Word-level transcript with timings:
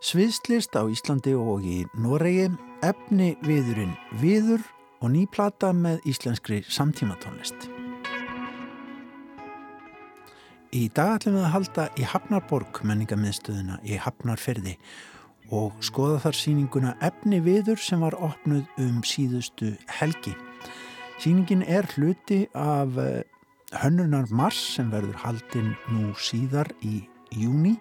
Sviðslist 0.00 0.72
á 0.80 0.88
Íslandi 0.88 1.34
og 1.36 1.60
í 1.60 1.82
Noregi, 2.00 2.46
efni 2.80 3.34
viðurinn 3.44 3.92
viður 4.16 4.62
og 5.04 5.10
nýplata 5.12 5.74
með 5.76 5.98
íslenskri 6.08 6.62
samtímatónlist. 6.64 7.66
Í 10.72 10.86
dag 10.96 11.18
ætlum 11.18 11.36
við 11.36 11.44
að 11.44 11.52
halda 11.52 11.84
í 12.00 12.06
Hafnarborg 12.08 12.80
menningamiðstöðuna 12.88 13.76
í 13.84 13.98
Hafnarferði 14.00 14.72
og 15.52 15.76
skoða 15.84 16.22
þar 16.24 16.38
síninguna 16.38 16.94
efni 17.04 17.42
viður 17.44 17.82
sem 17.84 18.00
var 18.00 18.16
opnuð 18.16 18.80
um 18.80 19.02
síðustu 19.04 19.74
helgi. 19.98 20.32
Síningin 21.20 21.66
er 21.68 21.84
hluti 21.92 22.46
af 22.56 22.96
eh, 22.96 23.20
hönnunar 23.82 24.32
Mars 24.32 24.62
sem 24.78 24.88
verður 24.94 25.20
haldinn 25.26 25.74
nú 25.92 26.14
síðar 26.16 26.72
í 26.80 27.02
júni 27.36 27.74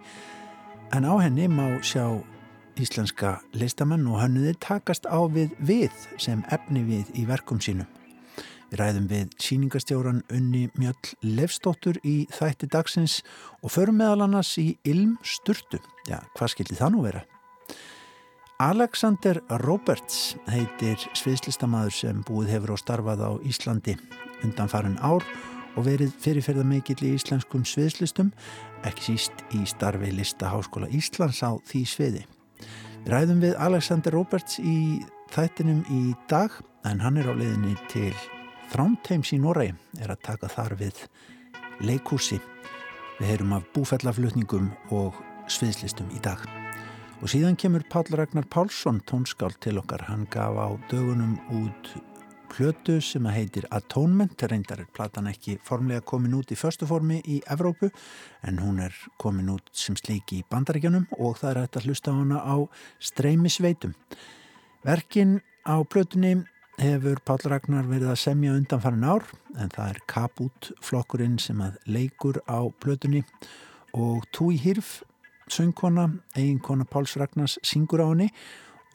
en 0.91 1.05
á 1.05 1.13
henni 1.21 1.47
má 1.47 1.77
sjá 1.85 2.03
íslenska 2.79 3.39
listamenn 3.53 4.07
og 4.09 4.21
hönnuðir 4.23 4.57
takast 4.63 5.05
á 5.05 5.19
við 5.29 5.53
við 5.59 5.95
sem 6.17 6.41
efni 6.49 6.81
við 6.87 7.09
í 7.19 7.25
verkum 7.29 7.59
sínum. 7.61 7.87
Við 8.69 8.79
ræðum 8.81 9.09
við 9.09 9.33
síningastjóran 9.41 10.21
Unni 10.33 10.69
Mjöll 10.77 11.13
Lefstóttur 11.25 11.97
í 12.05 12.27
þætti 12.33 12.69
dagsins 12.69 13.19
og 13.63 13.73
förum 13.73 13.97
meðal 14.01 14.27
annars 14.27 14.53
í 14.61 14.77
Ilm 14.85 15.17
Sturtu. 15.25 15.81
Já, 16.09 16.21
hvað 16.37 16.53
skildi 16.53 16.77
það 16.77 16.93
nú 16.95 17.03
vera? 17.05 17.25
Alexander 18.59 19.39
Roberts 19.63 20.35
heitir 20.51 20.99
sviðslistamæður 21.15 21.95
sem 21.95 22.25
búið 22.27 22.55
hefur 22.57 22.75
á 22.75 22.77
starfað 22.81 23.23
á 23.25 23.31
Íslandi 23.47 23.95
undan 24.43 24.71
farin 24.71 24.99
ár 24.99 25.23
og 25.23 25.48
verið 25.85 26.15
fyrirferða 26.23 26.65
mikill 26.67 26.99
í 27.05 27.13
íslenskum 27.17 27.65
sviðslistum, 27.67 28.31
ekki 28.87 29.05
síst 29.11 29.43
í 29.55 29.63
starfi 29.69 30.11
Listaháskóla 30.15 30.89
Íslands 30.95 31.41
á 31.45 31.55
því 31.69 31.83
sviði. 31.87 32.25
Við 33.05 33.13
ræðum 33.13 33.43
við 33.43 33.55
Alexander 33.61 34.15
Roberts 34.17 34.59
í 34.59 34.99
þættinum 35.33 35.85
í 35.93 36.01
dag 36.31 36.53
en 36.87 37.01
hann 37.03 37.19
er 37.19 37.29
á 37.31 37.33
leiðinni 37.33 37.77
til 37.91 38.13
Þrámteims 38.69 39.31
í 39.33 39.39
Noregi, 39.41 39.73
er 39.97 40.11
að 40.13 40.21
taka 40.27 40.49
þar 40.51 40.75
við 40.77 40.99
leikúsi. 41.81 42.37
Við 43.17 43.31
heyrum 43.31 43.55
af 43.57 43.65
búfellaflutningum 43.73 44.69
og 44.93 45.17
sviðslistum 45.49 46.11
í 46.13 46.21
dag. 46.21 46.43
Og 47.19 47.31
síðan 47.33 47.57
kemur 47.59 47.83
Pál 47.89 48.05
Ragnar 48.13 48.45
Pálsson 48.47 49.01
tónskáld 49.09 49.57
til 49.63 49.79
okkar. 49.81 50.05
Hann 50.07 50.27
gaf 50.31 50.55
á 50.55 50.69
dögunum 50.91 51.39
út 51.51 51.89
plötu 52.49 52.97
sem 53.03 53.25
að 53.29 53.35
heitir 53.37 53.67
Atonement. 53.73 54.33
Reyndar 54.49 54.83
er 54.83 54.89
platan 54.93 55.29
ekki 55.31 55.57
formlega 55.65 56.03
komin 56.05 56.35
út 56.37 56.51
í 56.53 56.57
förstu 56.59 56.87
formi 56.89 57.21
í 57.25 57.39
Evrópu 57.49 57.91
en 58.47 58.59
hún 58.63 58.81
er 58.83 58.95
komin 59.21 59.51
út 59.53 59.69
sem 59.73 59.97
slíki 59.99 60.41
í 60.41 60.45
bandaríkjanum 60.51 61.07
og 61.17 61.39
það 61.41 61.51
er 61.51 61.61
hægt 61.63 61.79
að 61.79 61.89
hlusta 61.89 62.13
á 62.13 62.19
hana 62.19 62.39
á 62.43 62.55
streymisveitum. 63.09 63.95
Verkin 64.85 65.39
á 65.67 65.77
plötunni 65.83 66.37
hefur 66.79 67.19
Pál 67.25 67.41
Ragnar 67.51 67.89
verið 67.89 68.13
að 68.13 68.21
semja 68.23 68.55
undanfarin 68.55 69.03
ár 69.03 69.27
en 69.59 69.71
það 69.73 69.93
er 69.93 70.01
Kaput 70.07 70.71
flokkurinn 70.85 71.37
sem 71.41 71.59
að 71.61 71.77
leikur 71.85 72.39
á 72.47 72.63
plötunni 72.79 73.25
og 73.93 74.25
Túi 74.31 74.57
Hirf 74.61 74.99
söngkona, 75.49 76.09
eiginkona 76.37 76.85
Páls 76.85 77.17
Ragnars 77.17 77.57
syngur 77.65 78.03
á 78.05 78.07
henni 78.11 78.29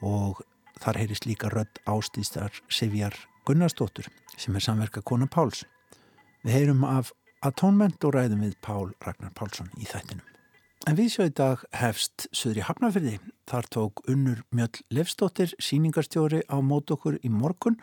og 0.01 0.41
þar 0.81 0.99
heyrist 1.03 1.27
líka 1.27 1.51
rödd 1.51 1.81
ástístar 1.87 2.55
Sivjar 2.69 3.15
Gunnarsdóttur 3.45 4.07
sem 4.41 4.55
er 4.57 4.63
samverka 4.65 5.03
kona 5.05 5.27
Páls. 5.29 5.61
Við 6.41 6.55
heyrum 6.55 6.81
af 6.89 7.11
Atonement 7.45 8.01
og 8.07 8.15
ræðum 8.15 8.41
við 8.41 8.55
Pál 8.65 8.89
Ragnar 9.05 9.35
Pálsson 9.37 9.69
í 9.77 9.85
þættinum. 9.85 10.25
En 10.89 10.97
við 10.97 11.11
sjá 11.13 11.27
í 11.29 11.33
dag 11.37 11.61
hefst 11.77 12.25
Suðri 12.33 12.63
Hafnafyrði. 12.65 13.19
Þar 13.45 13.69
tók 13.73 14.01
Unnur 14.09 14.41
Mjöll 14.49 14.81
Lefstóttir 14.93 15.53
síningarstjóri 15.61 16.41
á 16.49 16.57
mót 16.65 16.89
okkur 16.93 17.19
í 17.21 17.29
morgun. 17.29 17.77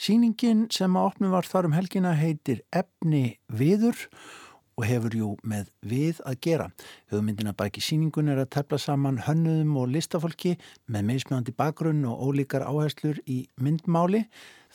Síningin 0.00 0.66
sem 0.74 0.98
að 0.98 1.10
opnum 1.12 1.34
var 1.36 1.46
þar 1.46 1.70
um 1.70 1.76
helgina 1.78 2.16
heitir 2.18 2.64
Efni 2.74 3.38
viður 3.46 3.94
og 4.08 4.49
hefur 4.86 5.16
jú 5.16 5.28
með 5.46 5.70
við 5.86 6.20
að 6.28 6.38
gera. 6.46 6.68
Hugmyndina 7.12 7.54
baki 7.56 7.82
síningun 7.84 8.30
er 8.32 8.42
að 8.42 8.52
tefla 8.56 8.78
saman 8.80 9.22
hönnuðum 9.26 9.76
og 9.80 9.90
listafólki 9.94 10.56
með 10.86 11.06
meðsmjöndi 11.10 11.54
bakgrunn 11.56 12.04
og 12.08 12.22
ólíkar 12.28 12.66
áherslur 12.66 13.22
í 13.26 13.42
myndmáli. 13.60 14.26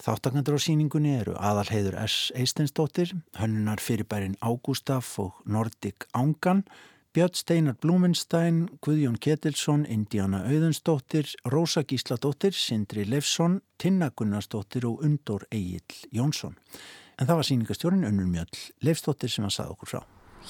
Þáttakandur 0.01 0.57
á 0.57 0.65
síningunni 0.65 1.13
eru 1.21 1.37
aðalheiður 1.39 2.01
S. 2.03 2.33
Eistensdóttir, 2.35 3.13
hönnunar 3.39 3.79
fyrirbærin 3.79 4.35
Ágústaf 4.43 5.13
og 5.23 5.39
Nordik 5.45 6.09
Ángan, 6.11 6.65
Björn 7.15 7.31
Steinar 7.31 7.77
Blúmenstein, 7.79 8.65
Guðjón 8.83 9.15
Ketilsson, 9.23 9.85
Indiana 9.87 10.41
Auðunsdóttir, 10.49 11.29
Rósa 11.47 11.85
Gísladóttir, 11.87 12.51
Sindri 12.51 13.05
Lefsson, 13.07 13.61
Tinna 13.79 14.09
Gunnarsdóttir 14.11 14.83
og 14.89 14.99
Undor 14.99 15.47
Egil 15.47 15.79
Jónsson. 16.11 16.57
En 17.15 17.29
það 17.29 17.39
var 17.39 17.47
síningastjórin 17.47 18.07
Unnur 18.09 18.27
Mjöll 18.27 18.63
Leifsdóttir 18.83 19.31
sem 19.31 19.45
að 19.47 19.55
saða 19.55 19.75
okkur 19.75 19.91
frá. 19.93 20.01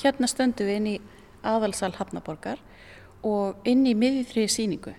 Hérna 0.01 0.29
stöndum 0.29 0.67
við 0.67 0.79
inn 0.79 0.87
í 0.89 0.95
aðalsal 1.45 1.91
Hafnaborgar 1.95 2.61
og 3.25 3.67
inn 3.69 3.85
í 3.85 3.93
miðjithriði 3.97 4.51
síningu 4.51 4.95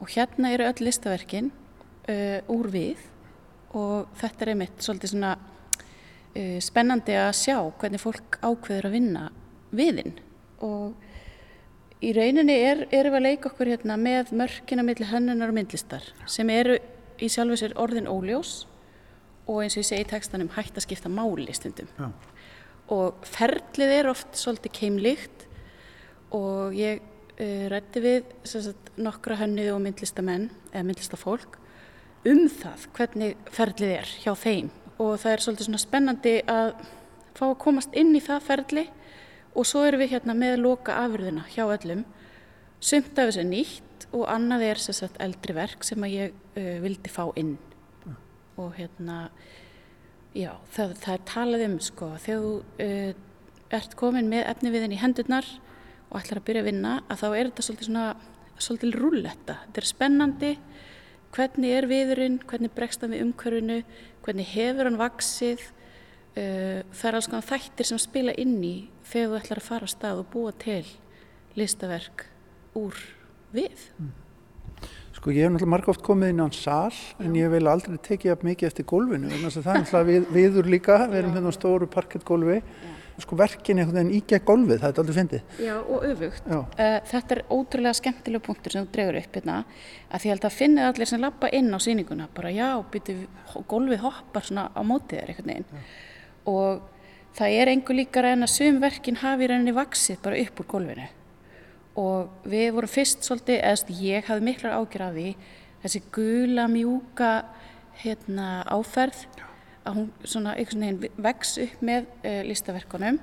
og 0.00 0.12
hérna 0.14 0.52
eru 0.54 0.66
öll 0.68 0.86
listaverkin 0.86 1.50
uh, 2.08 2.40
úr 2.52 2.70
við 2.72 3.04
og 3.76 4.10
þetta 4.20 4.44
er 4.44 4.52
einmitt 4.54 4.84
svolítið 4.84 5.14
svona 5.14 5.34
uh, 5.36 6.58
spennandi 6.64 7.16
að 7.20 7.32
sjá 7.40 7.58
hvernig 7.80 8.02
fólk 8.02 8.40
ákveður 8.40 8.88
að 8.88 8.96
vinna 8.98 9.28
viðinn 9.74 10.16
og 10.64 12.04
í 12.04 12.12
rauninni 12.16 12.56
er, 12.64 12.84
erum 12.92 13.14
við 13.14 13.20
að 13.20 13.26
leika 13.28 13.50
okkur 13.50 13.72
hérna 13.74 13.96
með 14.00 14.32
mörkina 14.36 14.84
millir 14.86 15.12
hennunar 15.12 15.52
og 15.52 15.56
myndlistar 15.56 16.04
sem 16.30 16.50
eru 16.52 16.78
í 17.20 17.30
sjálfu 17.32 17.60
sér 17.60 17.76
orðin 17.80 18.10
óljós 18.10 18.64
og 19.46 19.62
eins 19.62 19.76
og 19.76 19.82
ég 19.82 19.88
segi 19.88 20.04
í 20.04 20.08
textanum 20.08 20.52
hægt 20.54 20.78
að 20.78 20.86
skipta 20.86 21.12
máli 21.12 21.54
stundum 21.56 21.90
Já. 21.98 22.08
og 22.94 23.26
ferlið 23.28 23.96
er 23.98 24.10
oft 24.12 24.38
svolítið 24.38 24.76
keimlíkt 24.78 25.46
og 26.34 26.76
ég 26.76 27.02
uh, 27.02 27.66
rætti 27.72 28.02
við 28.04 28.32
sagt, 28.48 28.94
nokkra 28.96 29.38
hönnuði 29.42 29.74
og 29.74 29.82
myndlistamenn 29.84 30.48
eða 30.72 30.86
myndlistafólk 30.88 31.60
um 32.24 32.46
það 32.48 32.88
hvernig 32.96 33.38
ferlið 33.52 33.96
er 33.98 34.12
hjá 34.24 34.32
þeim 34.38 34.72
og 34.96 35.16
það 35.20 35.32
er 35.32 35.44
svolítið 35.44 35.68
svona 35.68 35.82
spennandi 35.82 36.36
að 36.48 36.74
fá 37.34 37.46
að 37.50 37.58
komast 37.64 37.96
inn 37.98 38.14
í 38.14 38.22
það 38.24 38.46
ferli 38.48 38.84
og 39.54 39.66
svo 39.68 39.84
erum 39.86 40.02
við 40.02 40.16
hérna 40.16 40.36
með 40.38 40.60
loka 40.62 40.96
afurðina 41.04 41.44
hjá 41.52 41.66
öllum 41.66 42.04
sumt 42.84 43.18
af 43.18 43.30
þessu 43.30 43.44
nýtt 43.48 44.08
og 44.14 44.26
annað 44.30 44.66
er 44.68 44.82
sagt, 44.82 45.18
eldri 45.22 45.56
verk 45.56 45.84
sem 45.86 46.02
að 46.06 46.14
ég 46.14 46.34
uh, 46.58 46.76
vildi 46.84 47.10
fá 47.10 47.24
inn. 47.40 47.56
Og 48.60 48.74
hérna 48.78 49.18
já, 50.34 50.52
það, 50.74 50.96
það 51.02 51.14
er 51.14 51.24
talað 51.30 51.66
um 51.68 51.76
sko, 51.82 52.10
þegar 52.22 52.44
þú 52.44 52.54
uh, 52.86 53.22
ert 53.74 53.96
komin 53.98 54.30
með 54.30 54.48
efniviðin 54.52 54.94
í 54.94 55.00
hendurnar 55.00 55.48
og 56.10 56.20
ætlar 56.20 56.40
að 56.40 56.48
byrja 56.48 56.64
að 56.64 56.70
vinna 56.70 56.94
að 57.08 57.22
þá 57.22 57.26
er 57.30 57.50
þetta 57.50 57.66
svolítið 57.66 57.88
svona 57.90 58.08
svolítið 58.62 58.98
rúlletta, 59.00 59.56
þetta 59.66 59.80
er 59.80 59.88
spennandi. 59.88 60.50
Hvernig 61.34 61.72
er 61.74 61.88
viðurinn, 61.90 62.36
hvernig 62.46 62.70
bregst 62.74 63.02
hann 63.02 63.10
við 63.10 63.24
umhverfinu, 63.24 63.80
hvernig 64.22 64.50
hefur 64.52 64.86
hann 64.86 65.00
vaksið 65.00 65.64
uh, 65.64 66.82
það 66.94 67.08
er 67.10 67.18
alls 67.18 67.30
konar 67.30 67.48
þættir 67.48 67.90
sem 67.90 68.02
spila 68.02 68.36
inn 68.38 68.60
í 68.62 68.74
þegar 69.10 69.32
þú 69.32 69.40
ætlar 69.40 69.62
að 69.62 69.68
fara 69.68 69.88
á 69.90 69.94
stað 69.94 70.22
og 70.22 70.30
búa 70.34 70.54
til 70.62 70.84
listaverk 71.58 72.28
úr 72.78 72.98
við. 73.54 73.90
Mm. 73.98 74.23
Sko 75.24 75.32
ég 75.32 75.46
hef 75.46 75.54
náttúrulega 75.54 75.72
marg 75.72 75.86
oft 75.88 76.02
komið 76.04 76.34
inn 76.34 76.40
á 76.40 76.44
hans 76.44 76.58
sál 76.60 76.96
en 77.24 77.36
ég 77.38 77.48
vil 77.48 77.64
aldrei 77.64 77.94
tekið 77.96 78.32
upp 78.34 78.42
mikið 78.44 78.66
eftir 78.68 78.84
gólfinu 78.90 79.30
að 79.32 79.54
það 79.54 79.70
er 79.70 79.78
náttúrulega 79.78 80.08
við, 80.10 80.26
viður 80.34 80.68
líka. 80.68 80.98
Við 81.08 81.16
erum 81.22 81.32
hérna 81.32 81.48
á 81.48 81.56
stóru 81.56 81.88
parkettgólfi. 81.94 82.58
Sko 83.24 83.38
verkin 83.40 83.80
einhvern 83.80 83.96
veginn 84.02 84.18
ígja 84.18 84.42
gólfið, 84.44 84.82
það 84.82 84.90
er 84.90 85.00
aldrei 85.00 85.16
fyndið. 85.16 85.56
Já 85.64 85.72
og 85.78 86.04
öfugt. 86.10 86.52
Já. 86.52 86.58
Uh, 86.60 86.98
þetta 87.14 87.38
er 87.38 87.42
ótrúlega 87.56 88.00
skemmtilega 88.02 88.46
punktur 88.50 88.76
sem 88.76 88.84
þú 88.84 88.94
dregur 88.98 89.20
upp 89.22 89.40
hérna 89.40 89.56
að 89.64 90.26
því 90.26 90.34
held 90.34 90.46
að 90.50 90.56
finna 90.58 90.92
allir 90.92 91.12
sem 91.14 91.24
lappa 91.24 91.52
inn 91.56 91.72
á 91.72 91.78
síninguna 91.80 92.30
bara 92.36 92.52
já, 92.52 92.68
byrju, 92.92 93.18
gólfið 93.72 94.04
hoppar 94.04 94.50
svona 94.50 94.68
á 94.76 94.80
mótið 94.84 95.22
þér 95.24 95.32
einhvern 95.38 95.52
veginn. 95.54 95.84
Og 96.52 96.84
það 97.40 97.60
er 97.62 97.72
einhver 97.72 98.02
líkar 98.02 98.32
en 98.34 98.44
að 98.44 98.56
sumverkin 98.58 99.22
hafi 99.24 99.48
reyninni 99.48 99.78
vaksið 99.80 100.20
bara 100.28 100.44
upp 100.44 100.60
úr 100.60 100.74
gólfinu 100.76 101.12
og 102.00 102.48
við 102.50 102.72
vorum 102.74 102.90
fyrst 102.90 103.26
svolítið, 103.26 103.60
eða 103.62 103.98
ég 104.00 104.28
hafði 104.28 104.48
miklar 104.48 104.78
ágjör 104.78 105.06
af 105.06 105.14
því 105.14 105.28
þessi 105.84 106.00
gula 106.14 106.66
mjúka 106.70 107.30
hérna, 108.02 108.48
áferð 108.72 109.26
að 109.84 109.98
hún 109.98 110.08
svona 110.24 110.54
einhvern 110.56 110.86
veginn 110.86 111.20
vex 111.26 111.58
upp 111.60 111.84
með 111.84 112.08
uh, 112.24 112.40
listaverkunum. 112.48 113.20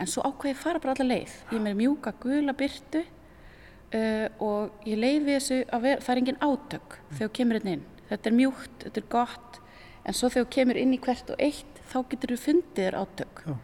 En 0.00 0.08
svo 0.08 0.24
ákveði 0.26 0.58
fara 0.58 0.80
bara 0.82 0.96
alla 0.96 1.06
leið. 1.12 1.32
Ég 1.54 1.62
með 1.62 1.78
mjúka 1.78 2.12
gula 2.20 2.54
byrtu 2.56 3.04
uh, 3.04 4.26
og 4.42 4.86
ég 4.88 4.98
leiði 4.98 5.36
þessu 5.36 5.60
að 5.70 5.86
vera, 5.86 6.04
það 6.04 6.14
er 6.14 6.22
engin 6.24 6.42
átök 6.42 6.98
þegar 7.14 7.22
þú 7.22 7.32
kemur 7.38 7.60
inn 7.60 7.72
inn. 7.76 7.88
Þetta 8.10 8.30
er 8.30 8.36
mjúkt, 8.36 8.76
þetta 8.84 9.02
er 9.02 9.10
gott 9.14 9.60
en 10.00 10.16
svo 10.16 10.30
þegar 10.32 10.52
kemur 10.56 10.80
inn 10.80 10.94
í 10.96 11.00
hvert 11.02 11.30
og 11.30 11.42
eitt 11.42 11.82
þá 11.90 11.98
getur 12.10 12.34
þú 12.34 12.40
fundið 12.44 12.84
þér 12.84 12.98
átök. 13.00 13.42
Já. 13.46 13.56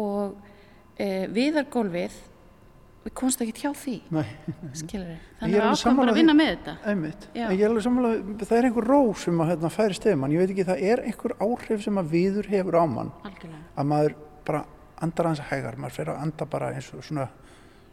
og 0.00 0.36
e, 0.98 1.06
viðargólfið 1.30 2.16
við 3.04 3.14
komst 3.20 3.42
ekki 3.44 3.64
hjá 3.64 3.70
því. 3.76 3.94
Skilur 4.80 5.08
við, 5.10 5.22
þannig 5.40 5.60
að 5.60 5.74
sammála 5.80 6.00
bara 6.00 6.14
að 6.14 6.18
vinna 6.20 6.34
með 6.38 6.50
þetta. 6.52 6.74
Ég 7.36 7.60
er 7.60 7.68
alveg 7.68 7.84
sammála, 7.84 8.12
það 8.44 8.56
er 8.58 8.68
einhver 8.70 8.88
ró 8.88 9.00
sem 9.20 9.42
að 9.44 9.50
hérna, 9.52 9.70
færi 9.74 9.98
stefumann. 9.98 10.34
Ég 10.34 10.42
veit 10.44 10.52
ekki, 10.54 10.66
það 10.70 10.84
er 10.90 11.02
einhver 11.04 11.36
áhrif 11.44 11.84
sem 11.84 12.00
að 12.00 12.12
viður 12.14 12.50
hefur 12.54 12.78
á 12.80 12.84
mann. 12.88 13.12
algjörlega, 13.28 13.62
Að 13.76 13.90
maður 13.92 14.16
bara 14.48 14.64
andar 15.04 15.30
aðeins 15.30 15.48
hægar. 15.50 15.76
Maður 15.84 15.96
fer 15.98 16.12
að 16.14 16.22
anda 16.24 16.46
bara 16.56 16.72
eins 16.74 16.90
og 16.96 17.04
svona 17.04 17.28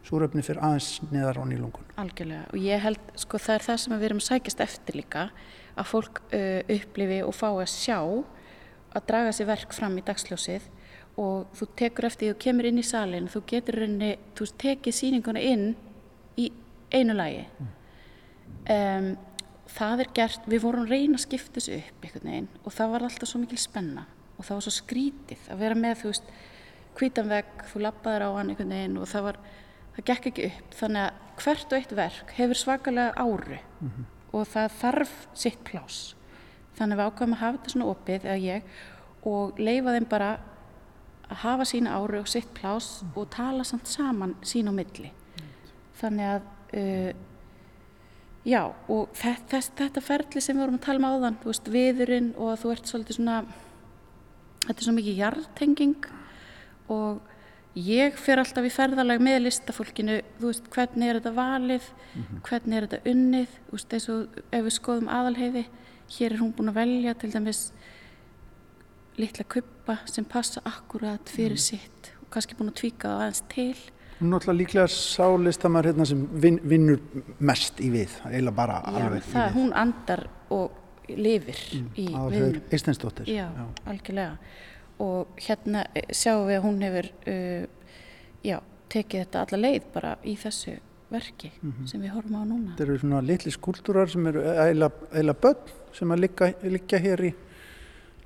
súröfni 0.02 0.42
fyrir 0.42 0.62
aðeins 0.64 0.88
niðar 1.12 1.38
á 1.38 1.44
nýlungun. 1.46 1.84
algjörlega. 2.00 2.46
Og 2.50 2.58
ég 2.58 2.80
held, 2.82 3.02
sko 3.20 3.38
það 3.38 3.54
er 3.58 3.66
það 3.68 3.82
sem 3.84 3.96
við 3.98 4.06
erum 4.08 4.22
að 4.22 4.28
sækjast 4.30 4.62
eftir 4.64 4.98
líka 4.98 5.26
að 5.76 5.86
fólk 5.92 6.22
uh, 6.32 6.60
upplifi 6.74 7.20
og 7.22 7.34
fá 7.36 7.48
að 7.52 7.68
sjá 7.70 7.98
að 8.92 9.04
draga 9.08 9.32
sér 9.32 9.46
verk 9.48 9.72
fram 9.76 9.94
í 9.96 10.02
dagsljósið 10.04 10.66
og 11.20 11.50
þú 11.58 11.68
tekur 11.76 12.08
eftir 12.08 12.28
því 12.28 12.32
þú 12.32 12.38
kemur 12.46 12.68
inn 12.68 12.80
í 12.80 12.86
salin, 12.86 13.28
þú 13.28 13.42
getur 13.50 13.78
rauninni, 13.82 14.14
þú 14.36 14.46
veist, 14.46 14.58
tekið 14.62 14.96
sýninguna 14.96 15.42
inn 15.44 15.66
í 16.40 16.48
einu 16.92 17.16
lagi. 17.16 17.44
Um, 18.72 19.12
það 19.72 20.04
er 20.04 20.10
gert 20.16 20.48
við 20.50 20.64
vorum 20.64 20.86
að 20.86 20.94
reyna 20.94 21.18
að 21.18 21.24
skipta 21.26 21.58
þessu 21.58 21.78
upp 21.80 22.06
einhvern 22.06 22.28
veginn 22.28 22.48
og 22.62 22.74
það 22.76 22.92
var 22.92 23.04
alltaf 23.06 23.30
svo 23.30 23.40
mikil 23.42 23.58
spenna 23.60 24.04
og 24.36 24.44
það 24.44 24.56
var 24.56 24.64
svo 24.66 24.72
skrítið 24.76 25.50
að 25.52 25.62
vera 25.64 25.78
með 25.78 25.98
þú 26.02 26.12
veist, 26.12 26.32
hvítan 26.98 27.30
vegg, 27.32 27.52
þú 27.70 27.82
labbaður 27.86 28.26
á 28.26 28.30
hann 28.36 28.52
einhvern 28.52 28.74
veginn 28.76 28.98
og 29.00 29.10
það 29.10 29.26
var 29.28 29.40
það 29.96 30.06
gekk 30.10 30.28
ekki 30.30 30.48
upp, 30.48 30.76
þannig 30.78 31.06
að 31.06 31.42
hvert 31.42 31.72
og 31.72 31.78
eitt 31.78 31.94
verk 31.96 32.34
hefur 32.36 32.60
svakalega 32.60 33.24
áru 33.24 33.60
og 34.32 34.48
það 34.48 34.76
þarf 34.80 35.14
sitt 35.34 35.60
plás 35.68 36.00
þannig 36.78 36.96
að 36.96 37.00
við 37.00 37.10
ákvæmum 37.10 37.36
að 37.36 37.42
hafa 37.42 37.58
þetta 37.58 37.74
svona 37.74 37.90
opið 37.92 38.26
eða 38.28 38.38
ég 38.42 38.62
og 39.32 39.60
leifa 39.60 39.96
þeim 39.96 40.08
bara 40.12 40.30
að 40.32 40.48
hafa 41.42 41.66
sína 41.68 41.96
áru 41.98 42.20
og 42.20 42.28
sitt 42.30 42.52
plás 42.56 43.02
og 43.14 43.28
tala 43.30 43.64
samt 43.64 43.88
saman 43.90 44.36
sín 44.42 44.70
á 44.70 44.72
milli. 44.72 45.10
Þannig 46.00 46.28
að 46.28 46.48
uh, 46.78 47.12
já 48.48 48.62
og 48.90 49.10
þetta, 49.14 49.48
þess, 49.54 49.74
þetta 49.78 50.02
ferli 50.04 50.42
sem 50.42 50.56
við 50.56 50.64
vorum 50.64 50.78
að 50.80 50.86
tala 50.86 51.00
um 51.02 51.10
áðan 51.10 51.36
þú 51.42 51.52
veist 51.52 51.68
viðurinn 51.76 52.32
og 52.36 52.56
þú 52.62 52.72
ert 52.74 52.90
svolítið 52.90 53.18
svona 53.18 53.36
þetta 54.64 54.78
er 54.78 54.86
svo 54.86 54.94
mikið 54.96 55.20
jarðtenging 55.20 56.08
og 56.92 57.20
ég 57.78 58.18
fer 58.20 58.42
alltaf 58.42 58.66
í 58.66 58.72
ferðalag 58.72 59.22
með 59.22 59.44
listafólkinu 59.46 60.18
þú 60.40 60.50
veist 60.50 60.66
hvernig 60.74 61.08
er 61.08 61.20
þetta 61.20 61.34
valið 61.38 61.86
hvernig 62.48 62.76
er 62.78 62.88
þetta 62.88 63.14
unnið 63.14 63.54
þú 63.54 63.78
veist 63.78 63.96
eins 63.96 64.08
og 64.12 64.42
ef 64.42 64.66
við 64.66 64.76
skoðum 64.76 65.12
aðalheiði 65.20 65.64
hér 66.16 66.34
er 66.34 66.42
hún 66.42 66.52
búin 66.56 66.72
að 66.72 66.80
velja 66.82 67.14
til 67.22 67.32
dæmis 67.32 67.62
litla 69.20 69.44
kuppa 69.44 69.98
sem 70.08 70.24
passa 70.24 70.62
akkurat 70.64 71.28
fyrir 71.28 71.58
sitt 71.60 72.12
og 72.22 72.30
kannski 72.32 72.56
búin 72.58 72.70
að 72.72 72.78
tvíka 72.80 73.08
það 73.08 73.20
aðeins 73.24 73.42
til 73.52 73.74
er 74.22 74.28
náttúrulega 74.30 74.58
líklega 74.60 74.86
sálistamar 74.94 75.84
hérna 75.90 76.04
sem 76.06 76.20
vin, 76.40 76.60
vinnur 76.62 77.00
mest 77.42 77.80
í 77.82 77.90
við, 77.90 78.12
eiginlega 78.28 78.54
bara 78.56 78.76
Já, 78.86 78.92
alveg 79.02 79.24
það, 79.26 79.42
í 79.42 79.48
við. 79.48 79.56
hún 79.58 79.72
andar 79.82 80.22
og 80.54 80.78
lifir 81.08 81.58
í 81.98 82.06
Aðalheiður 82.14 82.52
viðnum 82.54 82.76
Eistensdóttir. 82.78 83.26
já, 83.28 83.48
algjörlega 83.90 84.36
og 85.02 85.34
hérna 85.42 85.82
eh, 85.98 86.06
sjáum 86.14 86.46
við 86.46 86.56
að 86.60 86.64
hún 86.68 86.80
hefur 86.86 87.08
uh, 87.32 87.66
já, 88.46 88.58
tekið 88.94 89.24
þetta 89.24 89.42
alla 89.44 89.60
leið 89.64 89.86
bara 89.94 90.16
í 90.24 90.36
þessu 90.38 90.76
verki 91.12 91.50
Mhm. 91.60 91.86
sem 91.90 92.00
við 92.00 92.14
horfum 92.14 92.38
á 92.40 92.44
núna 92.48 92.70
Þetta 92.76 92.86
eru 92.86 92.98
svona 93.02 93.20
litli 93.26 93.50
skúltúrar 93.52 94.08
sem 94.08 94.26
eru 94.30 94.40
eiginlega 94.48 95.08
eiginlega 95.12 95.40
börn 95.42 95.74
sem 95.92 96.08
að 96.14 96.22
liggja, 96.22 96.52
liggja 96.62 96.98
hér 97.04 97.24
í 97.28 97.32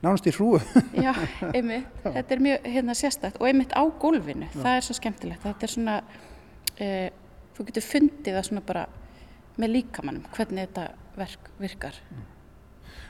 nánast 0.05 0.29
í 0.29 0.35
hrúu. 0.37 0.61
Já, 1.07 1.13
einmitt, 1.53 1.89
þetta 2.05 2.37
er 2.37 2.45
mjög 2.49 2.71
hérna 2.77 2.97
sérstætt 2.99 3.41
og 3.41 3.49
einmitt 3.49 3.75
á 3.77 3.83
gólfinu, 4.01 4.49
það 4.55 4.73
er 4.75 4.87
svo 4.87 4.97
skemmtilegt 4.99 5.45
þetta 5.47 5.67
er 5.67 5.73
svona 5.73 5.99
uh, 6.05 7.09
þú 7.57 7.69
getur 7.71 7.87
fundið 7.87 8.39
það 8.39 8.49
svona 8.51 8.65
bara 8.69 8.87
með 9.57 9.77
líkamannum, 9.79 10.31
hvernig 10.37 10.69
þetta 10.69 10.89
verk 11.17 11.53
virkar 11.63 12.01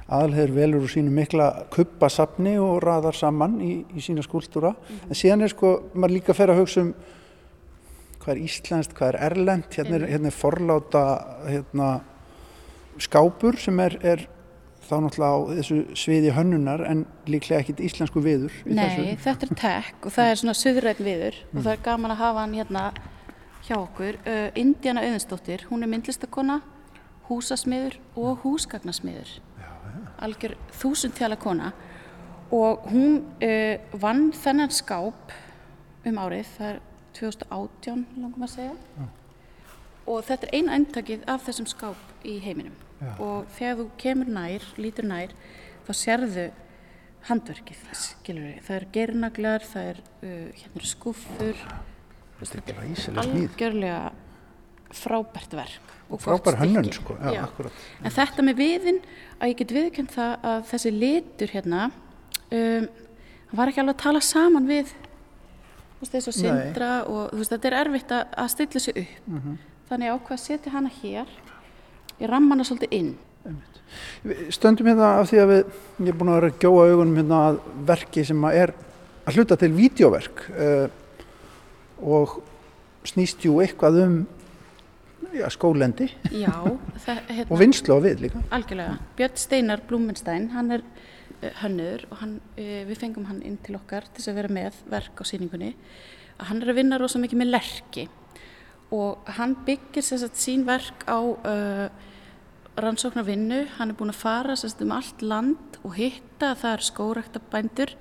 Aðalheiður 0.06 0.53
velur 0.55 0.85
úr 0.87 0.91
sínu 0.93 1.11
mikla 1.11 1.47
kuppasafni 1.75 2.53
og 2.62 2.77
raðar 2.85 3.17
saman 3.19 3.56
í, 3.59 3.73
í 3.91 4.03
sína 4.05 4.23
skúltúra. 4.23 4.71
Mhm. 4.77 5.09
En 5.11 5.19
síðan 5.19 5.43
er 5.43 5.50
sko, 5.50 5.71
maður 5.99 6.15
líka 6.15 6.37
fer 6.37 6.53
að 6.53 6.61
hugsa 6.61 6.85
um 6.85 6.93
hvað 8.23 8.31
er 8.37 8.43
íslenskt, 8.43 8.94
hvað 8.94 9.09
er 9.09 9.19
erlend. 9.31 9.67
Hérna 9.75 9.99
er, 9.99 10.06
hérna 10.12 10.31
er 10.31 10.37
forláta 10.37 11.03
hérna, 11.47 11.89
skápur 13.03 13.59
sem 13.59 13.82
er, 13.82 13.99
er 14.03 14.25
þá 14.87 14.97
náttúrulega 15.03 15.35
á 15.35 15.41
þessu 15.59 15.79
sviði 15.99 16.33
hönnunar 16.37 16.85
en 16.87 17.05
líklega 17.31 17.65
ekkit 17.65 17.83
íslensku 17.88 18.23
viður. 18.25 18.55
Nei, 18.69 19.17
þetta 19.23 19.49
er 19.49 19.59
tech 19.61 20.06
og 20.06 20.15
það 20.15 20.31
er 20.31 20.41
svona 20.41 20.56
suðrætt 20.56 21.03
viður 21.05 21.38
og 21.53 21.61
það 21.61 21.73
er 21.73 21.85
gaman 21.88 22.15
að 22.15 22.23
hafa 22.23 22.44
hann 22.44 22.56
hérna 22.56 22.85
hjá 23.67 23.77
okkur. 23.81 24.21
Uh, 24.27 24.49
Indiana 24.59 25.03
Auðinsdóttir, 25.06 25.67
hún 25.71 25.83
er 25.83 25.91
myndlistakona, 25.91 26.61
húsasmiður 27.29 27.99
og 28.15 28.44
húsgagnasmiður. 28.44 29.37
Algjör 30.23 30.56
þúsundtjala 30.79 31.37
kona 31.41 31.73
og 32.55 32.87
hún 32.93 33.21
uh, 33.43 33.99
vann 33.99 34.31
þennan 34.37 34.73
skáp 34.73 35.35
um 36.06 36.23
árið, 36.23 36.47
það 36.56 36.75
er 36.75 36.82
2018 37.19 38.06
langum 38.23 38.47
að 38.47 38.53
segja. 38.55 39.06
Og 40.06 40.23
þetta 40.23 40.47
er 40.47 40.61
eina 40.61 40.77
endtakið 40.79 41.25
af 41.31 41.47
þessum 41.49 41.67
skáp 41.67 42.27
í 42.27 42.39
heiminum. 42.44 42.86
Já. 42.96 43.10
Og 43.20 43.48
þegar 43.56 43.81
þú 43.81 43.87
kemur 44.00 44.31
nær, 44.32 44.62
lítur 44.81 45.04
nær, 45.08 45.34
þá 45.87 45.90
sérðu 46.00 46.46
handverkið. 47.26 47.82
Það 48.64 48.76
er 48.76 48.87
gernaglar, 48.94 49.66
það 49.66 49.90
er 49.90 50.00
uh, 50.22 50.31
hérna 50.60 50.81
eru 50.81 50.90
skúffur, 50.93 51.66
Þetta 52.37 52.58
er 52.58 52.64
glæsilega 52.69 53.22
smíð. 53.25 53.44
algjörlega 53.48 54.00
frábært 54.96 55.54
verk. 55.56 55.93
Frábær 56.22 56.58
hönnun 56.60 56.90
sko, 56.94 57.16
já, 57.19 57.32
Já. 57.34 57.70
En 58.04 58.12
þetta 58.14 58.44
með 58.46 58.60
viðin, 58.60 59.00
að 59.40 59.50
ég 59.50 59.56
get 59.62 59.72
viðkjönd 59.75 60.12
það 60.14 60.44
að 60.50 60.66
þessi 60.70 60.93
litur 60.94 61.54
hérna, 61.56 61.88
um, 62.52 62.87
hann 63.50 63.58
var 63.58 63.72
ekki 63.72 63.82
alveg 63.82 63.96
að 63.96 64.04
tala 64.04 64.22
saman 64.22 64.69
við, 64.70 64.93
þessu 66.06 66.34
sindra 66.37 66.90
og 67.10 67.32
veist, 67.34 67.50
þetta 67.50 67.70
er 67.72 67.78
erfitt 67.81 68.12
að, 68.14 68.28
að 68.44 68.52
stilla 68.52 68.84
sig 68.84 69.00
upp. 69.02 69.26
Mhm. 69.32 69.56
Þannig 69.88 70.08
ég 70.10 70.16
ákvað 70.20 70.37
að 70.37 70.44
setja 70.44 70.72
hana 70.75 70.90
hér, 71.00 71.34
ég 72.21 72.31
ramma 72.31 72.55
hana 72.55 72.67
svolítið 72.67 72.97
inn. 72.97 73.15
Stöndum 74.51 74.89
hérna 74.91 75.13
af 75.21 75.31
því 75.31 75.41
að 75.43 75.51
við, 75.53 75.75
ég 76.03 76.11
er 76.11 76.19
búin 76.19 76.31
að 76.33 76.39
vera 76.41 76.51
að 76.51 76.63
gjóa 76.65 76.87
augunum 76.91 77.19
hérna 77.21 77.43
að 77.51 77.59
verki 77.89 78.25
sem 78.27 78.47
að 78.49 78.61
er 78.63 78.73
að 79.27 79.39
hluta 79.39 79.59
til 79.61 79.73
vídeoverk 79.75 80.43
uh, 80.55 80.87
og 82.03 82.41
snýst 83.07 83.47
jú 83.47 83.61
eitthvað 83.63 84.01
um 84.05 84.17
já, 85.35 85.47
skólendi 85.55 86.08
Já, 86.35 86.53
það, 87.05 87.23
hérna, 87.29 87.49
og 87.51 87.63
vinslu 87.63 87.99
á 87.99 87.99
við 88.03 88.27
líka. 88.27 88.43
Algjörlega. 88.56 88.99
Björn 89.19 89.41
Steinar 89.41 89.87
Blúmenstein, 89.87 90.51
hann 90.56 90.75
er 90.79 90.85
uh, 90.85 91.51
hönnur 91.63 92.06
og 92.11 92.20
hann, 92.25 92.37
uh, 92.58 92.82
við 92.91 93.03
fengum 93.03 93.31
hann 93.31 93.43
inn 93.46 93.58
til 93.67 93.79
okkar 93.79 94.08
til 94.11 94.20
þess 94.20 94.35
að 94.35 94.41
vera 94.43 94.55
með 94.58 94.85
verk 94.91 95.23
á 95.23 95.25
sýningunni. 95.31 95.75
Að 96.37 96.51
hann 96.51 96.63
er 96.63 96.73
að 96.73 96.81
vinna 96.82 97.01
rosa 97.01 97.23
mikið 97.23 97.44
með 97.44 97.55
lerki 97.55 98.08
og 98.94 99.31
hann 99.38 99.56
byggir 99.66 100.05
satt 100.05 100.38
sín 100.38 100.66
verk 100.66 101.06
á 101.10 101.19
uh, 101.19 101.88
rannsóknarvinnu. 102.76 103.64
Hann 103.78 103.90
er 103.93 103.98
búin 103.98 104.12
að 104.12 104.20
fara 104.20 104.56
satt 104.58 104.82
um 104.84 104.94
allt 104.94 105.24
land 105.24 105.81
og 105.82 105.96
hitta 105.98 106.52
að 106.52 106.62
það 106.62 106.76
er 106.76 106.86
skórektabændur 106.90 107.94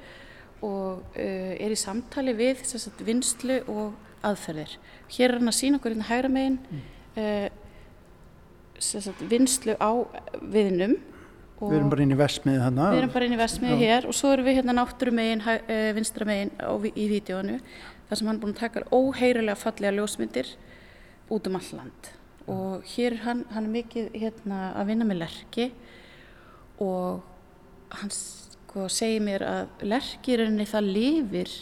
og 0.65 1.01
uh, 1.15 1.53
er 1.57 1.73
í 1.73 1.79
samtali 1.79 2.35
við 2.37 2.65
satt 2.69 3.01
vinslu 3.05 3.61
og 3.71 3.95
aðferðir. 4.25 4.77
Hér 5.15 5.31
er 5.33 5.39
hann 5.39 5.51
að 5.53 5.59
sína 5.59 5.79
okkur 5.79 5.95
hérna 5.95 6.09
hægra 6.09 6.31
megin 6.33 6.59
uh, 7.17 7.49
sem 8.79 9.01
sagt, 9.01 9.25
vinslu 9.29 9.77
á 9.79 9.91
viðnum 10.41 10.97
Við 11.55 11.77
erum 11.77 11.91
bara 11.91 12.03
inn 12.03 12.11
í 12.11 12.17
vesmiði 12.19 12.59
þarna. 12.59 12.85
við 12.91 12.99
erum 12.99 13.11
bara 13.13 13.27
inn 13.29 13.33
í 13.33 13.39
vestmiði 13.39 13.75
hér 13.79 14.05
og 14.09 14.15
svo 14.17 14.33
erum 14.35 14.47
við 14.49 14.57
hérna 14.57 14.73
náttúru 14.75 15.13
megin, 15.15 15.43
uh, 15.45 15.91
vinstra 15.95 16.27
megin 16.27 16.51
á, 16.59 16.75
í 16.75 17.05
vídjónu 17.07 17.59
þar 18.09 18.19
sem 18.19 18.27
hann 18.27 18.35
er 18.35 18.41
búin 18.41 18.55
að 18.55 18.59
taka 18.59 18.83
óheyrilega 18.91 19.55
fallega 19.61 19.95
ljósmyndir 19.95 20.49
út 21.29 21.47
um 21.49 21.57
all 21.59 21.71
land. 21.79 22.11
Og 22.51 22.83
hér 22.95 23.15
er 23.15 23.23
hann, 23.25 23.45
hann 23.53 23.65
er 23.65 23.73
mikið 23.73 24.11
hérna 24.13 24.59
að 24.77 24.91
vinna 24.91 25.07
með 25.07 25.21
lerki. 25.23 25.69
Og 26.83 27.23
hann 27.95 28.13
sko 28.13 28.87
segir 28.91 29.23
mér 29.25 29.45
að 29.47 29.87
lerki 29.87 30.35
er 30.35 30.45
enni 30.45 30.67
það 30.69 30.91
lifir 30.97 31.53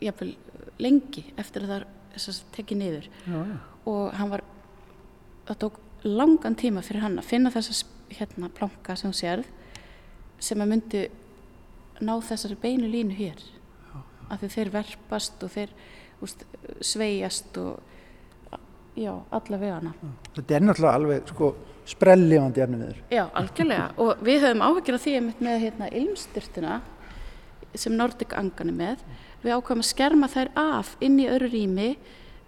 jafnvel 0.00 0.34
lengi 0.80 1.24
eftir 1.40 1.66
að 1.66 1.84
það 2.16 2.42
tekið 2.56 2.80
niður. 2.80 3.08
Já, 3.26 3.38
já. 3.38 3.56
og 3.90 4.12
hann 4.18 4.32
var 4.32 4.42
það 5.48 5.62
tók 5.64 5.80
langan 6.04 6.56
tíma 6.56 6.82
fyrir 6.84 7.04
hann 7.04 7.18
að 7.20 7.28
finna 7.28 7.52
þessa 7.52 7.86
hérna 8.10 8.50
planka 8.52 8.96
sem 8.96 9.10
hún 9.10 9.16
sérð 9.16 9.48
sem 10.40 10.60
að 10.60 10.70
myndi 10.72 11.02
ná 12.00 12.14
þessari 12.24 12.56
beinu 12.60 12.88
línu 12.88 13.16
hér. 13.16 13.40
Af 14.30 14.40
því 14.40 14.50
þeir 14.54 14.72
verpast 14.74 15.42
og 15.44 15.52
þeir 15.52 15.72
úst, 16.24 16.44
sveigjast 16.84 17.56
og 17.60 17.80
já, 19.00 19.12
alla 19.38 19.58
vegana. 19.60 19.92
Þetta 20.36 20.56
er 20.56 20.64
náttúrulega 20.66 21.00
alveg 21.00 21.32
sko 21.32 21.50
sprellifandi 21.90 22.62
efni 22.62 22.80
við 22.80 22.92
þér. 22.92 23.02
já, 23.16 23.24
algjörlega. 23.40 23.90
Og 24.04 24.24
við 24.26 24.46
höfum 24.46 24.64
áhyggjur 24.66 24.98
af 24.98 25.04
því 25.06 25.14
með 25.30 25.60
hérna 25.64 25.90
ilmstyrtuna 26.00 26.80
sem 27.74 27.94
Nordic 27.96 28.34
Angan 28.36 28.72
er 28.72 28.78
með. 28.80 29.04
Við 29.40 29.54
ákvæmum 29.56 29.84
að 29.84 29.90
skerma 29.90 30.28
þær 30.30 30.50
af 30.60 30.96
inn 31.00 31.20
í 31.22 31.28
öru 31.30 31.48
rými 31.50 31.94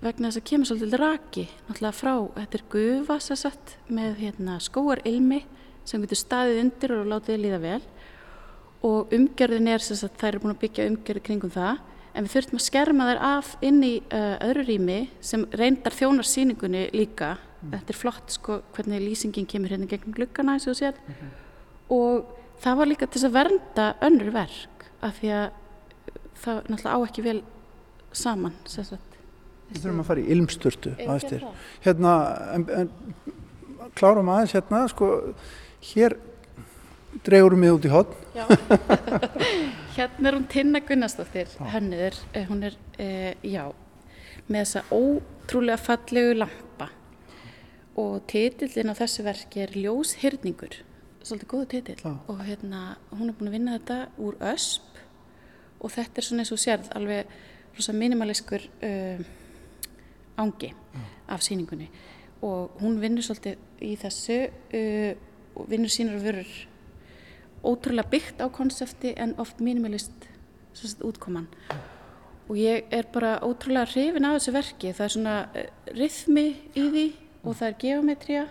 vegna 0.03 0.29
þess 0.29 0.41
að 0.41 0.49
kemur 0.51 0.69
svolítið 0.69 0.99
raki 0.99 1.45
náttúrulega 1.69 1.95
frá, 1.95 2.15
þetta 2.37 2.59
er 2.59 2.65
gufa 2.75 3.19
sérsett 3.23 3.77
með 3.87 4.17
hérna, 4.19 4.57
skóar 4.61 5.03
ilmi 5.07 5.45
sem 5.87 6.03
getur 6.03 6.19
staðið 6.19 6.61
undir 6.65 6.95
og 6.97 7.09
látið 7.11 7.41
líða 7.45 7.61
vel. 7.63 7.81
Og 8.83 9.15
umgjörðin 9.15 9.71
er 9.71 9.83
sérsett 9.83 10.19
þær 10.19 10.33
eru 10.33 10.43
búin 10.43 10.57
að 10.57 10.63
byggja 10.65 10.89
umgjörði 10.91 11.25
kringum 11.29 11.55
það 11.55 11.81
en 12.13 12.27
við 12.27 12.35
þurftum 12.35 12.61
að 12.61 12.67
skerma 12.67 13.09
þær 13.09 13.23
af 13.29 13.55
inn 13.65 13.81
í 13.87 13.95
uh, 14.03 14.37
öðru 14.49 14.67
rými 14.69 14.99
sem 15.25 15.47
reyndar 15.57 15.97
þjónar 15.97 16.29
síningunni 16.29 16.85
líka 16.93 17.37
mm. 17.37 17.73
þetta 17.77 17.95
er 17.95 18.01
flott 18.01 18.37
sko 18.37 18.61
hvernig 18.77 19.05
lýsingin 19.07 19.49
kemur 19.49 19.73
hérna 19.73 19.89
gegnum 19.91 20.17
glukkana 20.17 20.57
eins 20.57 20.69
og 20.69 20.77
sér 20.79 20.99
mm 20.99 21.15
-hmm. 21.15 21.33
og 21.97 22.25
það 22.63 22.77
var 22.77 22.87
líka 22.87 23.07
til 23.07 23.25
að 23.27 23.33
vernda 23.39 23.95
önnur 24.01 24.33
verk 24.33 24.91
af 25.03 25.19
því 25.21 25.33
að 25.39 25.49
það 26.43 26.63
náttúrulega 26.69 26.97
á 26.97 26.99
ekki 27.07 27.23
vel 27.23 27.43
saman 28.13 28.55
Við 29.73 29.83
þurfum 29.87 30.03
að 30.03 30.09
fara 30.11 30.21
í 30.21 30.33
ilmsturtu 30.35 30.91
á 31.01 31.13
eftir. 31.17 31.45
Hérna, 31.81 32.13
en, 32.53 32.67
en, 32.77 32.91
klárum 33.97 34.29
aðeins 34.29 34.53
hérna, 34.53 34.83
sko, 34.93 35.09
hér 35.93 36.19
dregurum 37.25 37.65
við 37.65 37.79
út 37.79 37.89
í 37.89 37.93
hodn. 37.93 38.13
Já, 39.93 40.09
hérna 40.09 40.29
er 40.29 40.35
hún 40.35 40.47
Tinna 40.49 40.81
Gunnarsdóttir, 40.81 41.51
henniður, 41.69 42.15
eh, 42.33 42.47
hún 42.49 42.63
er, 42.65 42.77
e, 42.99 43.37
já, 43.45 43.75
með 44.49 44.63
þessa 44.63 44.83
ótrúlega 44.89 45.77
fallegu 45.77 46.35
lampa. 46.39 46.89
Og 48.01 48.23
titillin 48.27 48.89
á 48.89 48.97
þessu 48.97 49.23
verki 49.23 49.61
er 49.61 49.75
Ljóshyrningur, 49.77 50.79
svolítið 51.23 51.49
góðu 51.53 51.69
titill. 51.69 52.01
Já. 52.01 52.17
og 52.27 52.41
hérna, 52.41 52.97
hún 53.11 53.29
er 53.29 53.35
búin 53.35 53.49
að 53.49 53.53
vinna 53.53 53.79
þetta 53.79 54.09
úr 54.17 54.39
ösp 54.41 54.83
og 55.81 55.91
þetta 55.91 56.19
er 56.19 56.25
svona 56.25 56.41
eins 56.41 56.53
og 56.53 56.63
sérð 56.63 56.89
alveg 56.97 57.27
rosa 57.77 57.93
minimalískur 57.93 58.65
uh, 58.83 59.21
ángi 60.39 60.75
af 61.29 61.43
síningunni 61.43 61.91
og 62.43 62.81
hún 62.81 63.01
vinnur 63.01 63.23
svolítið 63.23 63.59
í 63.83 63.97
þessu 64.01 64.49
uh, 64.49 65.15
og 65.55 65.69
vinnur 65.69 65.93
sínur 65.93 66.17
og 66.17 66.25
verður 66.25 66.72
ótrúlega 67.63 68.11
byggt 68.11 68.43
á 68.43 68.47
konsepti 68.53 69.15
en 69.17 69.35
oft 69.39 69.61
minimalist 69.61 70.29
útkoman 71.05 71.49
og 72.49 72.57
ég 72.59 72.89
er 72.91 73.07
bara 73.13 73.39
ótrúlega 73.45 73.87
hrifin 73.93 74.27
af 74.27 74.39
þessu 74.39 74.55
verki 74.57 74.93
það 74.93 75.05
er 75.05 75.15
svona 75.17 75.37
uh, 75.47 75.69
rithmi 75.97 76.47
í 76.75 76.89
því 76.89 77.07
og 77.43 77.57
það 77.59 77.69
er 77.69 77.81
geometría 77.85 78.45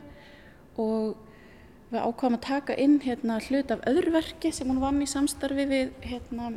og 0.79 1.15
við 1.91 1.99
ákvæmum 2.07 2.37
að 2.39 2.45
taka 2.47 2.75
inn 2.79 2.99
hérna, 3.03 3.39
hlut 3.43 3.71
af 3.73 3.81
öðru 3.89 4.13
verki 4.15 4.51
sem 4.55 4.69
hún 4.71 4.79
vann 4.79 5.01
í 5.03 5.09
samstarfi 5.11 5.65
við 5.67 5.89
hérna, 6.07 6.53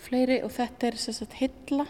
fleiri 0.00 0.40
og 0.46 0.54
þetta 0.56 0.88
er 0.88 1.00
sérstaklega 1.00 1.40
hilla 1.44 1.86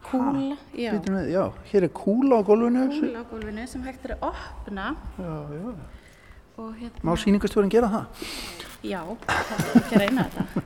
Kúla, 0.00 0.56
já. 0.72 0.94
Við, 0.96 1.26
já. 1.28 1.42
Hér 1.68 1.84
er 1.84 1.90
kúla 1.92 2.40
á 2.40 2.42
gólfinu. 2.44 2.86
Kúla 2.88 3.20
á 3.20 3.24
gólfinu 3.28 3.66
sem 3.68 3.82
hægt 3.84 4.06
er 4.08 4.14
að 4.16 4.30
opna. 4.30 4.86
Já, 5.20 5.34
já. 5.52 5.99
Hérna... 6.80 7.04
Má 7.06 7.12
síningastjórin 7.18 7.72
gera 7.72 7.88
það? 7.92 8.26
Já, 8.80 9.00
það 9.26 9.62
er 9.62 9.78
ekki 9.80 9.96
að 9.96 10.02
reyna 10.04 10.26
þetta. 10.28 10.64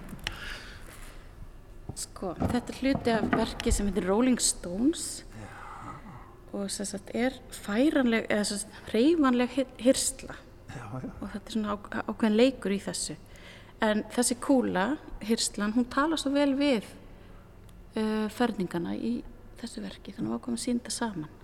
Sko, 2.04 2.32
þetta 2.40 2.72
er 2.72 2.80
hluti 2.80 3.12
af 3.14 3.28
verki 3.34 3.72
sem 3.74 3.90
heitir 3.90 4.08
Rolling 4.08 4.40
Stones 4.42 5.04
já. 5.38 5.46
og 6.50 6.66
þess 6.74 6.96
að 6.98 7.12
er 7.20 7.36
færanleg, 7.54 8.26
eða 8.26 8.48
þess 8.48 8.66
að 8.66 8.96
reyfanleg 8.96 9.54
hirsla 9.82 10.38
og 10.74 11.28
þetta 11.30 11.44
er 11.44 11.54
svona 11.54 11.74
á, 11.74 11.78
ákveðin 12.10 12.38
leikur 12.38 12.74
í 12.74 12.80
þessu. 12.82 13.16
En 13.84 14.02
þessi 14.14 14.38
kúla, 14.42 14.88
hirslan, 15.22 15.74
hún 15.76 15.86
tala 15.90 16.18
svo 16.18 16.32
vel 16.34 16.52
við 16.58 16.86
uh, 16.86 18.26
ferningana 18.32 18.94
í 18.96 19.16
þessu 19.60 19.84
verki 19.84 20.14
þannig 20.14 20.28
að 20.28 20.34
við 20.34 20.38
ákveðum 20.40 20.58
að 20.58 20.64
sínda 20.66 20.94
saman 20.94 21.43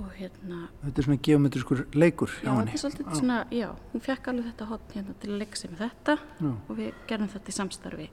og 0.00 0.10
hérna 0.18 0.68
Þetta 0.82 1.00
er 1.00 1.06
svona 1.08 1.22
geometriskur 1.28 1.82
leikur 1.94 2.32
Já, 2.40 2.50
þetta 2.50 2.74
er 2.74 2.82
svolítið 2.82 3.06
ah. 3.06 3.16
svona, 3.20 3.38
já, 3.54 3.66
hún 3.92 4.04
fekk 4.04 4.30
alveg 4.32 4.48
þetta 4.50 4.68
hotn 4.70 4.98
hérna 4.98 5.16
til 5.22 5.30
að 5.32 5.42
leggja 5.42 5.60
sig 5.60 5.72
með 5.72 5.82
þetta 5.84 6.16
já. 6.18 6.52
og 6.52 6.78
við 6.80 7.02
gerum 7.10 7.32
þetta 7.34 7.52
í 7.52 7.56
samstarfi 7.58 8.08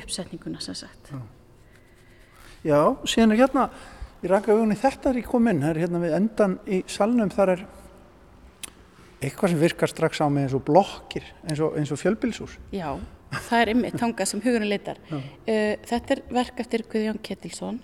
uppsetninguna 0.00 0.64
sem 0.64 0.78
sagt 0.82 1.12
Já, 1.12 1.22
já 2.66 2.80
síðan 3.14 3.36
er 3.36 3.42
hérna 3.44 3.68
í 4.22 4.32
rakaðugunni 4.32 4.78
þetta 4.82 5.12
er 5.12 5.22
í 5.22 5.24
komin 5.26 5.64
það 5.64 5.74
er 5.74 5.82
hérna 5.86 6.04
við 6.04 6.18
endan 6.20 6.58
í 6.66 6.82
salnum 6.90 7.32
þar 7.32 7.56
er 7.56 7.64
eitthvað 9.22 9.52
sem 9.52 9.60
virkar 9.62 9.90
strax 9.90 10.22
á 10.22 10.26
mig 10.26 10.48
eins 10.48 10.54
og 10.58 10.64
blokkir 10.66 11.26
eins 11.46 11.60
og, 11.62 11.76
og 11.78 12.00
fjölbilsús 12.00 12.56
Já 12.74 12.94
það 13.40 13.60
er 13.60 13.72
ymmið 13.72 13.98
tanga 14.00 14.26
sem 14.28 14.42
hugurinn 14.44 14.70
leitar. 14.70 15.00
Uh, 15.12 15.74
þetta 15.88 16.16
er 16.16 16.22
verk 16.32 16.60
eftir 16.62 16.84
Guðjón 16.90 17.20
Kettilsson 17.24 17.80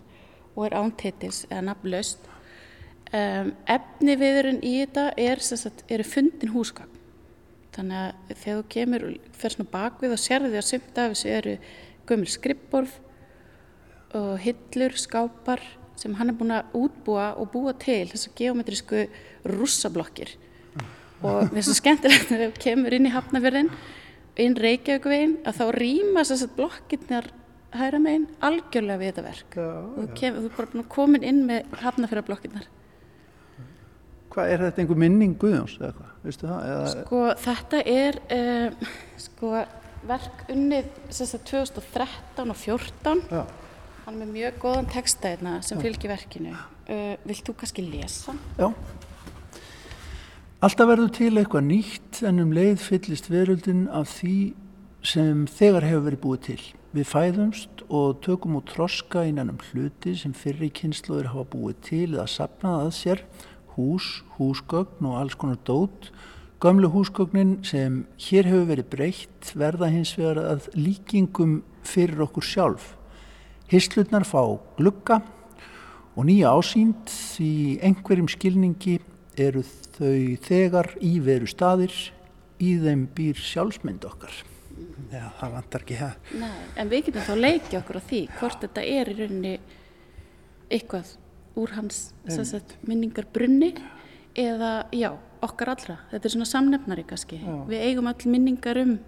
og 0.55 0.67
er 0.67 0.77
ántitils 0.79 1.45
eða 1.49 1.69
nafnlaust. 1.71 2.29
Um, 3.09 3.55
efni 3.65 4.19
viðurinn 4.21 4.59
í 4.61 4.75
þetta 4.83 5.07
er, 5.17 5.41
sagt, 5.41 5.81
er 5.89 6.03
fundin 6.05 6.53
húsgagn. 6.53 6.93
Þannig 7.73 8.01
að 8.03 8.35
þegar 8.43 8.59
þú 8.59 8.65
kemur 8.75 9.07
og 9.07 9.31
fer 9.39 9.55
svona 9.55 9.73
bakvið 9.73 10.13
og 10.13 10.21
sérði 10.21 10.51
því 10.53 10.59
að 10.61 10.67
sumt 10.69 10.99
af 11.01 11.15
þessu 11.15 11.31
eru 11.33 11.55
gömur 12.09 12.33
skrippborð 12.33 12.99
og 14.19 14.31
hillur, 14.45 14.97
skápar 15.01 15.65
sem 15.99 16.15
hann 16.19 16.33
er 16.33 16.37
búin 16.37 16.53
að 16.59 16.77
útbúa 16.77 17.31
og 17.41 17.51
búa 17.55 17.73
til 17.81 18.05
þessar 18.11 18.37
geometrísku 18.37 19.03
russablokkir. 19.57 20.35
Og 21.25 21.49
mér 21.49 21.63
er 21.63 21.67
svo 21.67 21.77
skemmtilegt 21.79 22.29
þegar 22.29 22.53
þú 22.53 22.63
kemur 22.67 22.97
inn 22.99 23.09
í 23.09 23.15
hafnafjörðin 23.15 23.71
inn 24.39 24.57
Reykjavíkvegin 24.59 25.39
að 25.49 25.63
þá 25.63 25.65
rýma 25.79 26.27
þess 26.29 26.45
að 26.45 26.57
blokkirnar 26.61 27.33
hæra 27.79 28.01
meginn 28.03 28.29
algjörlega 28.45 29.01
við 29.01 29.11
þetta 29.11 29.25
verk. 29.31 29.57
Já, 29.57 29.71
og 29.97 30.13
kem, 30.19 30.37
þú 30.37 30.51
er 30.51 30.59
bara 30.61 30.91
komin 30.93 31.25
inn 31.27 31.47
með 31.49 31.79
hafnafjara 31.83 32.27
blokkirnar 32.29 32.69
Hvað 34.39 34.53
er 34.55 34.63
þetta 34.69 34.83
einhver 34.85 35.01
minning 35.03 35.35
Guðjóns 35.43 35.73
eða 35.81 35.93
hvað, 35.97 36.11
veistu 36.23 36.47
það? 36.47 36.67
Eða... 36.71 36.91
Sko 36.95 37.23
þetta 37.43 37.83
er 37.91 38.19
uh, 38.37 38.93
sko 39.19 39.51
verk 40.07 40.45
unnið 40.55 40.93
að 41.11 41.35
2013 41.51 42.55
og 42.55 42.61
14 42.61 43.25
já. 43.35 43.43
hann 44.05 44.15
er 44.15 44.21
með 44.21 44.31
mjög 44.37 44.63
góðan 44.63 44.91
texta 44.95 45.33
hérna 45.35 45.57
sem 45.67 45.83
fylgir 45.83 46.13
verkinu 46.15 46.55
uh, 46.55 47.15
Vilt 47.27 47.43
þú 47.51 47.57
kannski 47.59 47.83
lesa? 47.89 48.37
Já 48.61 48.71
Alltaf 50.59 50.89
verður 50.91 51.11
til 51.15 51.35
eitthvað 51.39 51.69
nýtt 51.69 52.23
en 52.27 52.41
um 52.43 52.55
leið 52.55 52.81
fyllist 52.83 53.29
veröldin 53.31 53.85
af 53.95 54.09
því 54.11 54.39
sem 55.07 55.45
þegar 55.47 55.85
hefur 55.87 56.05
verið 56.09 56.23
búið 56.25 56.41
til. 56.49 56.63
Við 56.97 57.07
fæðumst 57.07 57.85
og 57.95 58.19
tökum 58.27 58.57
út 58.59 58.67
troska 58.73 59.23
innan 59.29 59.53
um 59.53 59.61
hluti 59.69 60.17
sem 60.19 60.33
fyrri 60.35 60.67
kynsluður 60.75 61.31
hafa 61.31 61.45
búið 61.53 61.77
til 61.87 62.09
eða 62.09 62.27
sapnað 62.33 62.89
að 62.89 62.91
sér, 62.99 63.23
hús, 63.79 64.25
húsgögn 64.37 65.07
og 65.07 65.17
alls 65.23 65.39
konar 65.39 65.61
dót. 65.65 66.11
Gamlu 66.59 66.91
húsgögnin 66.91 67.61
sem 67.63 68.03
hér 68.19 68.51
hefur 68.51 68.67
verið 68.73 68.91
breytt 68.91 69.53
verða 69.55 69.89
hins 69.95 70.17
vegar 70.19 70.43
að 70.43 70.67
líkingum 70.75 71.61
fyrir 71.87 72.27
okkur 72.27 72.45
sjálf. 72.45 72.97
Hisslutnar 73.71 74.27
fá 74.27 74.43
glugga 74.77 75.23
og 76.19 76.27
nýja 76.27 76.51
ásýnd 76.51 77.07
því 77.07 77.53
einhverjum 77.87 78.29
skilningi 78.33 78.99
eru 79.39 79.63
þau 79.63 80.37
þegar 80.43 80.93
í 81.05 81.19
veru 81.23 81.47
staðir 81.47 81.95
í 82.59 82.75
þeim 82.83 83.07
býr 83.15 83.39
sjálfsmynd 83.39 84.07
okkar 84.09 84.35
Já, 85.13 85.31
það 85.39 85.55
vantar 85.55 85.85
ekki 85.85 85.99
það 85.99 86.35
Nei, 86.43 86.59
En 86.79 86.91
við 86.91 87.09
getum 87.09 87.27
þá 87.27 87.35
leikja 87.39 87.81
okkur 87.81 87.99
á 87.99 88.03
því 88.11 88.21
hvort 88.39 88.65
þetta 88.65 88.85
er 88.99 89.11
í 89.11 89.17
rauninni 89.19 89.55
eitthvað 90.69 91.15
úr 91.57 91.73
hans 91.77 92.11
sagt, 92.29 92.77
minningar 92.87 93.27
brunni 93.33 93.75
eða 94.39 94.87
já, 94.95 95.13
okkar 95.43 95.73
allra. 95.75 95.97
Þetta 96.13 96.29
er 96.29 96.35
svona 96.35 96.49
samnefnari 96.49 97.05
kannski. 97.09 97.41
Já. 97.43 97.55
við 97.71 97.87
eigum 97.89 98.11
all 98.11 98.27
minningar 98.31 98.83
um 98.83 98.99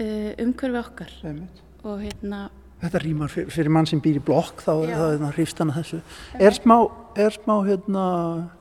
uh, 0.00 0.32
umhverfi 0.46 0.80
okkar. 0.84 1.12
Einmitt. 1.24 1.62
og 1.84 2.00
hérna 2.02 2.48
þetta 2.80 3.02
rýmar 3.04 3.28
fyrir, 3.32 3.50
fyrir 3.52 3.72
mann 3.72 3.88
sem 3.88 4.00
býr 4.02 4.20
í 4.20 4.24
blokk 4.24 4.62
þá 4.64 4.72
er 4.72 4.94
það 4.96 5.26
hrifst 5.34 5.60
hann 5.60 5.72
að 5.72 5.82
þessu. 5.82 6.00
Er 6.40 6.56
smá, 6.56 6.76
er 7.20 7.36
smá 7.36 7.54
hérna, 7.66 8.04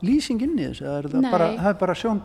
lýsing 0.04 0.44
inn 0.44 0.58
í 0.60 0.68
þessu 0.68 0.90
er 0.92 1.08
það, 1.12 1.30
bara, 1.32 1.50
það 1.56 1.72
er 1.72 1.80
bara 1.80 1.96
sjón 1.98 2.22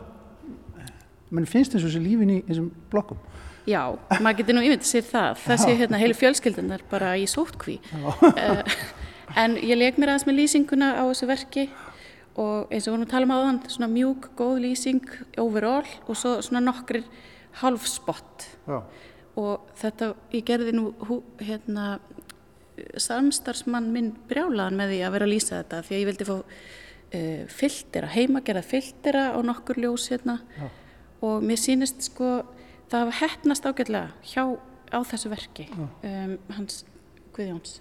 mann 1.34 1.48
finnst 1.50 1.74
eins 1.74 1.84
og 1.84 1.90
þessu 1.90 2.02
lífin 2.02 2.34
í 2.34 2.40
þessum 2.48 2.68
blokkum. 2.92 3.22
Já, 3.64 3.80
maður 4.20 4.42
getur 4.42 4.58
nú 4.58 4.62
yfir 4.66 4.82
sér 4.84 5.06
það. 5.08 5.38
Þessi 5.46 5.76
hérna, 5.78 6.00
heilu 6.02 6.16
fjölskyldunar 6.18 6.84
bara 6.90 7.14
í 7.16 7.24
sótkví 7.30 7.78
en 9.36 9.56
ég 9.58 9.78
leik 9.78 9.98
mér 9.98 10.14
aðeins 10.14 10.26
með 10.28 10.38
lýsinguna 10.40 10.90
á 10.98 11.02
þessu 11.10 11.28
verki 11.30 11.66
og 12.34 12.72
eins 12.72 12.86
og 12.86 12.90
við 12.90 12.94
vorum 12.94 13.06
að 13.06 13.12
tala 13.12 13.26
um 13.28 13.34
á 13.34 13.38
þann 13.44 13.60
svona 13.76 13.90
mjúk, 13.92 14.28
góð 14.38 14.60
lýsing 14.64 15.16
overall 15.42 15.90
og 16.08 16.18
svo 16.18 16.36
svona 16.42 16.64
nokkrir 16.64 17.04
halfspott 17.62 18.48
Já. 18.66 18.80
Og 19.34 19.70
þetta, 19.74 20.12
ég 20.30 20.44
gerði 20.46 20.76
nú 20.76 20.92
hérna 21.42 21.98
samstarfsmann 23.02 23.90
minn 23.94 24.12
brjálaðan 24.28 24.78
með 24.78 24.92
því 24.92 24.98
að 25.06 25.14
vera 25.14 25.26
að 25.26 25.32
lýsa 25.32 25.58
þetta 25.60 25.80
því 25.86 25.94
að 25.94 26.00
ég 26.00 26.08
vildi 26.10 26.26
fá 26.28 26.34
uh, 26.34 27.42
filtera, 27.50 28.10
heimagerða 28.14 28.64
filtera 28.66 29.24
og 29.38 29.46
nokkur 29.50 29.80
ljós 29.82 30.08
hérna. 30.12 30.38
Já. 30.58 30.68
og 31.24 31.42
mér 31.46 31.58
sýnist 31.60 32.02
sko 32.10 32.30
það 32.92 33.12
hefnast 33.22 33.66
ágætlega 33.66 34.10
hjá 34.26 34.42
á 34.94 34.98
þessu 35.02 35.30
verki 35.32 35.68
um, 35.74 36.34
hans 36.54 36.82
Guðjóns 37.34 37.78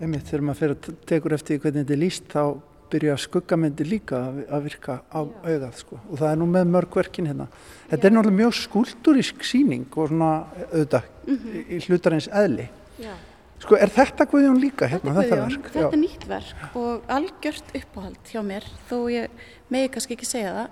einmitt 0.00 0.28
þegar 0.28 0.46
maður 0.46 0.62
fyrir 0.62 0.76
að 0.76 1.04
tekur 1.10 1.36
eftir 1.36 1.60
hvernig 1.60 1.84
þetta 1.84 1.96
er 1.96 2.02
líst 2.02 2.32
þá 2.32 2.42
byrja 2.90 3.16
skuggamyndir 3.18 3.88
líka 3.90 4.18
að 4.46 4.66
virka 4.68 5.00
á 5.10 5.20
Já. 5.26 5.30
augað 5.50 5.78
sko. 5.80 6.00
og 6.10 6.18
það 6.20 6.28
er 6.30 6.40
nú 6.40 6.48
með 6.50 6.74
mörgverkin 6.74 7.30
hérna. 7.30 7.46
Þetta 7.90 8.02
Já. 8.02 8.06
er 8.06 8.14
náttúrulega 8.14 8.40
mjög 8.40 8.58
skuldurísk 8.60 9.46
síning 9.46 9.86
og 9.96 10.12
svona 10.12 10.32
auðvitað 10.72 11.08
mm 11.26 11.38
-hmm. 11.38 11.64
í 11.70 11.80
hlutarins 11.86 12.28
eðli. 12.28 12.68
Já. 12.98 13.14
Sko 13.56 13.76
er 13.80 13.88
þetta 13.88 14.26
Guðjón 14.28 14.58
líka 14.60 14.86
hérna, 14.86 15.14
þetta, 15.16 15.22
þetta 15.22 15.36
verk? 15.48 15.68
Þetta 15.72 15.92
er 15.96 16.00
nýtt 16.00 16.24
verk 16.28 16.76
og 16.76 17.02
algjört 17.08 17.70
uppáhald 17.78 18.28
hjá 18.28 18.42
mér 18.44 18.64
þó 18.90 18.96
ég 19.10 19.30
megi 19.72 19.88
kannski 19.94 20.12
ekki 20.12 20.28
segja 20.28 20.52
það 20.52 20.68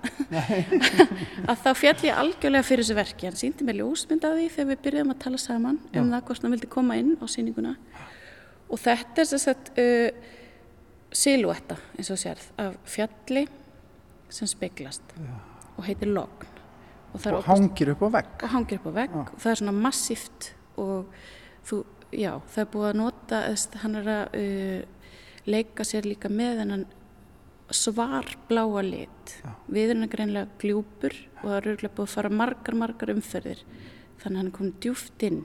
að 1.49 1.63
þá 1.63 1.71
fjall 1.81 2.05
ég 2.05 2.19
algjörlega 2.21 2.67
fyrir 2.67 2.85
þessu 2.85 2.95
verki 2.99 3.25
hann 3.25 3.39
síndi 3.39 3.65
mig 3.65 3.79
ljósmynd 3.79 4.27
af 4.27 4.37
því 4.37 4.49
þegar 4.53 4.69
við 4.69 4.83
byrjuðum 4.85 5.15
að 5.15 5.23
tala 5.25 5.41
saman 5.41 5.79
um 5.95 6.11
það 6.13 6.25
hvort 6.29 6.45
hann 6.45 6.55
vildi 6.55 6.69
koma 6.77 6.99
inn 7.01 7.17
á 7.17 7.25
síninguna 7.25 7.73
og 8.75 8.81
þetta 8.83 9.23
er 9.23 9.29
þess 9.29 9.49
að 9.51 9.69
uh, 9.79 10.25
silúetta 11.15 11.77
eins 11.95 12.11
og 12.11 12.19
sérð 12.19 12.47
af 12.59 12.75
fjalli 12.91 13.45
sem 14.33 14.49
speiklast 14.49 15.15
Já. 15.15 15.35
og 15.77 15.85
heitir 15.87 16.11
logn. 16.11 16.51
Og, 17.15 17.23
og 17.31 17.45
hangir 17.47 17.93
upp 17.93 18.03
á 18.03 18.09
vegg. 18.17 18.33
Og 18.43 18.51
hangir 18.51 18.81
upp 18.81 18.89
á 18.91 18.93
vegg. 18.97 19.15
Og 19.21 19.37
það 19.39 19.51
er 19.53 19.59
svona 19.61 19.75
massíft 19.85 20.49
og 20.81 21.13
þú, 21.63 21.79
já, 22.11 22.33
það 22.51 22.63
er 22.65 22.69
búið 22.73 22.89
að 22.89 22.99
nota 22.99 23.41
hann 23.85 23.97
er 24.01 24.11
að 24.11 24.35
uh, 24.41 25.07
leika 25.47 25.87
sér 25.87 26.09
líka 26.09 26.31
með 26.33 26.61
hennan 26.65 26.85
svar 27.71 28.27
bláa 28.49 28.83
lit. 28.83 29.37
Já. 29.39 29.53
við 29.71 29.95
erum 29.95 30.11
greinlega 30.11 30.59
gljúpur 30.61 31.15
og 31.39 31.47
það 31.47 31.57
eru 31.61 31.77
búið 31.87 32.03
að 32.09 32.13
fara 32.17 32.33
margar 32.43 32.81
margar 32.83 33.15
umferðir. 33.15 33.63
Þannig 34.19 34.35
að 34.35 34.41
hann 34.41 34.51
er 34.51 34.57
komin 34.59 34.77
djúft 34.83 35.25
inn 35.29 35.41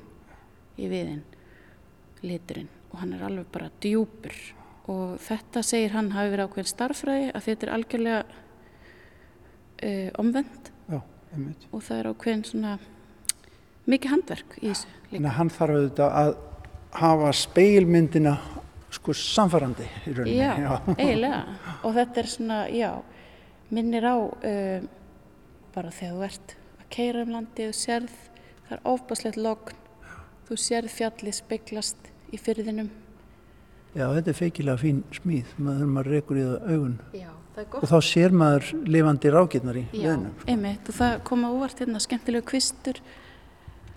í 0.81 0.91
viðin 0.91 1.25
liturinn 2.27 2.80
og 2.91 2.99
hann 3.03 3.15
er 3.15 3.27
alveg 3.27 3.51
bara 3.53 3.71
djúpur 3.83 4.37
og 4.91 5.19
þetta 5.23 5.63
segir 5.67 5.95
hann 5.95 6.13
hafi 6.15 6.33
verið 6.33 6.49
ákveðin 6.49 6.71
starfræði 6.71 7.29
að 7.31 7.45
þetta 7.47 7.67
er 7.67 7.75
algjörlega 7.77 8.23
uh, 9.87 10.09
omvend 10.23 10.71
Já, 10.91 11.01
og 11.71 11.85
það 11.87 11.99
er 11.99 12.11
ákveðin 12.11 12.47
svona 12.49 12.79
mikið 13.91 14.15
handverk 14.15 14.57
í 14.61 14.69
þessu 14.69 14.89
líka. 14.91 15.13
Þannig 15.13 15.31
að 15.31 15.37
hann 15.39 15.53
þarf 15.57 15.77
auðvitað 15.77 16.17
að 16.21 16.33
hafa 17.01 17.33
speilmyndina 17.39 18.35
sko 18.91 19.15
samfærandi 19.15 19.87
í 19.87 20.15
rauninni. 20.17 20.39
Já, 20.41 20.51
já. 20.59 20.73
eiginlega 20.97 21.43
og 21.87 21.95
þetta 21.95 22.23
er 22.23 22.31
svona, 22.33 22.59
já, 22.75 22.91
minnir 23.71 24.07
á 24.11 24.17
uh, 24.19 24.89
bara 25.75 25.95
þegar 25.95 26.17
þú 26.17 26.27
ert 26.27 26.57
að 26.81 26.89
keira 26.97 27.23
um 27.23 27.35
landi 27.37 27.69
og 27.71 27.77
sérð, 27.79 28.17
það 28.67 28.75
er 28.75 28.87
ofbaslegt 28.91 29.39
logn, 29.39 29.85
þú 30.49 30.59
sérð 30.59 30.97
fjallið 30.97 31.39
speiklast 31.39 32.10
í 32.31 32.41
fyrðinum 32.41 32.91
Já, 33.91 34.05
þetta 34.15 34.31
er 34.31 34.39
feikilega 34.39 34.79
fín 34.79 35.01
smíð, 35.15 35.55
maður, 35.59 35.89
maður 35.91 36.13
rekur 36.15 36.39
í 36.39 36.45
það 36.47 36.69
augun 36.71 36.99
Já, 37.17 37.31
það 37.57 37.79
og 37.81 37.89
þá 37.91 37.97
sér 38.07 38.37
maður 38.43 38.69
lifandi 38.87 39.33
rákirnar 39.35 39.81
í 39.81 39.87
leðinum. 39.97 40.37
Já, 40.39 40.47
einmitt 40.53 40.93
og 40.93 40.99
það 41.01 41.17
koma 41.27 41.51
úvart 41.57 41.83
hérna 41.83 42.03
skemmtilegu 42.03 42.47
kvistur 42.53 43.01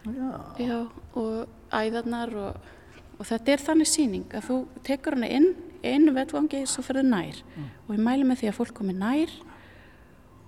Já. 0.03 0.31
Já, 0.59 0.79
og 1.15 1.45
æðarnar 1.71 2.33
og, 2.35 2.73
og 3.15 3.29
þetta 3.29 3.53
er 3.53 3.63
þannig 3.69 3.89
síning 3.91 4.35
að 4.35 4.49
þú 4.49 4.57
tekur 4.83 5.15
hana 5.15 5.29
inn 5.31 5.53
einu 5.83 6.13
vettvangi 6.15 6.63
svo 6.67 6.83
ferður 6.83 7.07
nær 7.11 7.39
mm. 7.39 7.69
og 7.85 7.95
ég 7.95 8.03
mælu 8.03 8.27
með 8.27 8.41
því 8.41 8.49
að 8.49 8.57
fólk 8.59 8.75
komi 8.79 8.95
nær 8.97 9.31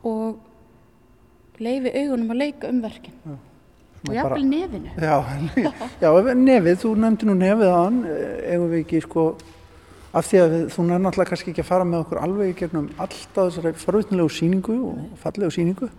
og 0.06 1.62
leifi 1.62 1.92
augunum 2.02 2.34
að 2.34 2.42
leika 2.42 2.72
um 2.72 2.82
verkin. 2.84 3.16
Já 4.06 4.10
og 4.10 4.16
jafnvel 4.16 4.48
nefinu. 4.50 4.94
Já, 5.02 5.16
já, 6.04 6.10
nefið, 6.36 6.80
þú 6.84 6.94
nefndi 7.02 7.30
nú 7.30 7.36
nefið 7.40 7.74
á 7.74 7.80
hann 7.80 8.00
eigum 8.06 8.72
við 8.72 8.82
ekki 8.84 9.02
sko 9.06 9.26
af 10.16 10.30
því 10.30 10.42
að 10.42 10.54
við, 10.54 10.66
þú 10.76 10.86
nefndi 10.86 11.04
náttúrulega 11.06 11.32
kannski 11.32 11.52
ekki 11.52 11.64
að 11.66 11.70
fara 11.72 11.88
með 11.90 12.04
okkur 12.06 12.22
alveg 12.24 12.52
í 12.52 12.58
gegnum 12.62 12.90
alltaf 12.96 13.50
þessari 13.50 13.74
farvitnilegu 13.82 14.34
síningu 14.36 14.78
og 14.92 15.20
fallegu 15.24 15.56
síningu 15.56 15.90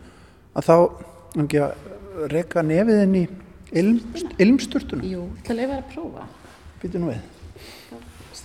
að 0.56 0.68
þá 0.68 0.76
ekki 1.44 1.62
að 1.66 2.30
reyka 2.32 2.64
nefið 2.64 3.02
inn 3.04 3.16
í 3.18 3.24
ilm, 3.76 4.00
ilmsturtunum. 4.40 5.06
Jú, 5.10 5.26
það 5.44 5.60
leiði 5.60 5.70
verið 5.72 5.82
að 5.82 5.90
prófa. 5.92 6.28
Býtu 6.82 7.02
nú 7.02 7.10
við. 7.12 7.24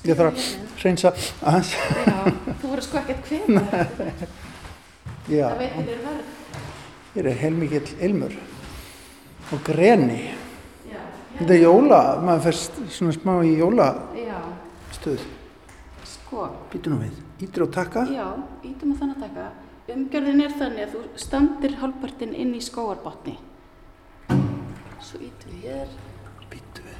Ég 0.02 0.18
þarf 0.18 0.32
að 0.32 0.82
reynsa 0.82 1.12
aðeins. 1.46 1.76
Já, 2.08 2.16
þú 2.58 2.72
voru 2.72 2.86
sko 2.86 3.02
ekkert 3.04 3.28
hvem 3.30 3.60
Það 5.32 5.60
veitir 5.62 6.00
verð. 6.02 6.30
Ég 7.12 7.28
er 7.28 7.38
heilmikið 7.42 7.92
ilmur 8.08 8.34
og 9.52 9.62
greni. 9.66 10.32
Já, 10.88 11.02
þetta 11.38 11.54
er 11.58 11.62
jóla, 11.66 12.02
maður 12.24 12.48
fyrst 12.48 12.82
svona 12.96 13.16
smá 13.18 13.34
í 13.44 13.54
jólastöð. 13.60 15.28
Sko. 16.08 16.48
Býtu 16.72 16.94
nú 16.94 17.02
við, 17.04 17.22
ítur 17.44 17.68
og 17.68 17.76
taka 17.76 18.06
já, 18.08 18.28
ítum 18.64 18.94
og 18.94 19.02
þannig 19.02 19.18
að 19.20 19.24
taka 19.28 19.50
umgjörðin 19.92 20.44
er 20.46 20.54
þannig 20.56 20.86
að 20.86 20.94
þú 20.96 21.02
standir 21.20 21.80
halvpartinn 21.82 22.36
inn 22.38 22.54
í 22.56 22.62
skóarbotni 22.64 23.36
svo 25.12 25.20
ítum 25.26 25.52
við 25.52 25.64
hér. 25.66 25.90
Býtu 26.52 26.84
við. 26.86 27.00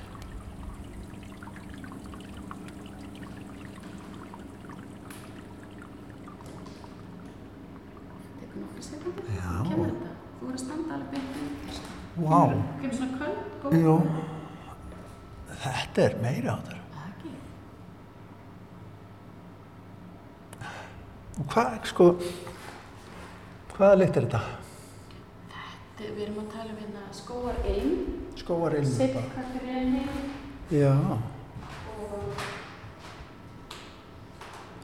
Tekur 8.42 8.64
nokkru 8.66 8.86
sekundu 8.90 9.30
kemur 9.30 9.88
þetta, 9.88 10.12
þú 10.40 10.50
voru 10.50 10.58
að 10.58 10.64
standa 10.66 10.98
alveg 10.98 11.16
beint 11.16 11.91
Wow. 12.22 12.54
Kemur 12.82 12.96
svona 12.96 13.18
köld? 13.18 13.82
Jú. 13.82 13.96
Þetta 15.62 16.04
er 16.06 16.16
meiri 16.22 16.50
á 16.54 16.58
þar. 16.62 16.78
Og 21.42 21.48
hvað, 21.50 21.78
sko, 21.90 22.08
hvaða 23.74 23.98
lit 23.98 24.20
er 24.20 24.28
þetta? 24.28 24.42
Þetta, 25.50 26.10
við 26.12 26.24
erum 26.28 26.40
að 26.44 26.50
tala 26.54 26.70
um 26.70 26.80
hérna 26.84 27.06
skóar 27.18 27.58
einn. 27.66 27.94
Skóar 28.38 28.78
einn. 28.78 28.90
Sittkakkar 28.92 29.66
einni. 29.66 30.04
Já. 30.70 30.94
Og... 31.96 32.48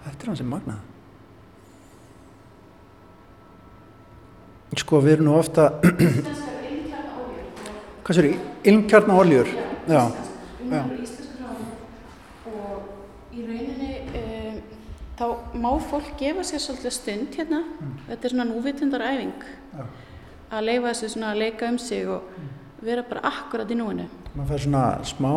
Þetta 0.08 0.18
er 0.18 0.32
hans 0.32 0.42
sem 0.42 0.50
magnað. 0.50 0.82
Sko, 4.78 5.04
við 5.06 5.18
erum 5.18 5.30
nú 5.30 5.38
ofta 5.38 5.70
hvað 8.08 8.16
sér 8.16 8.28
ég, 8.30 8.44
ilmkjarnaoljur 8.72 9.50
já, 9.92 10.02
já. 10.72 10.82
og 12.48 13.34
í 13.36 13.44
rauninni 13.44 13.90
um, 14.16 14.62
þá 15.20 15.26
má 15.60 15.68
fólk 15.90 16.14
gefa 16.20 16.46
sér 16.48 16.64
svolítið 16.64 16.94
stund 16.96 17.36
hérna. 17.36 17.60
Mm. 17.68 17.98
þetta 18.08 18.30
er 18.30 18.36
svona 18.36 18.46
núvitundaræfing. 18.54 19.50
Að 20.48 20.64
leifa 20.70 20.94
þessu 20.94 21.10
svona 21.18 21.34
að 21.34 21.42
leika 21.42 21.68
um 21.68 21.82
sig 21.84 22.08
og 22.08 22.32
mm. 22.32 22.54
vera 22.88 23.04
bara 23.10 23.26
akkurat 23.28 23.76
í 23.76 23.76
núinu. 23.76 24.08
Maður 24.38 24.54
fær 24.54 24.64
svona 24.64 24.86
smá 25.12 25.34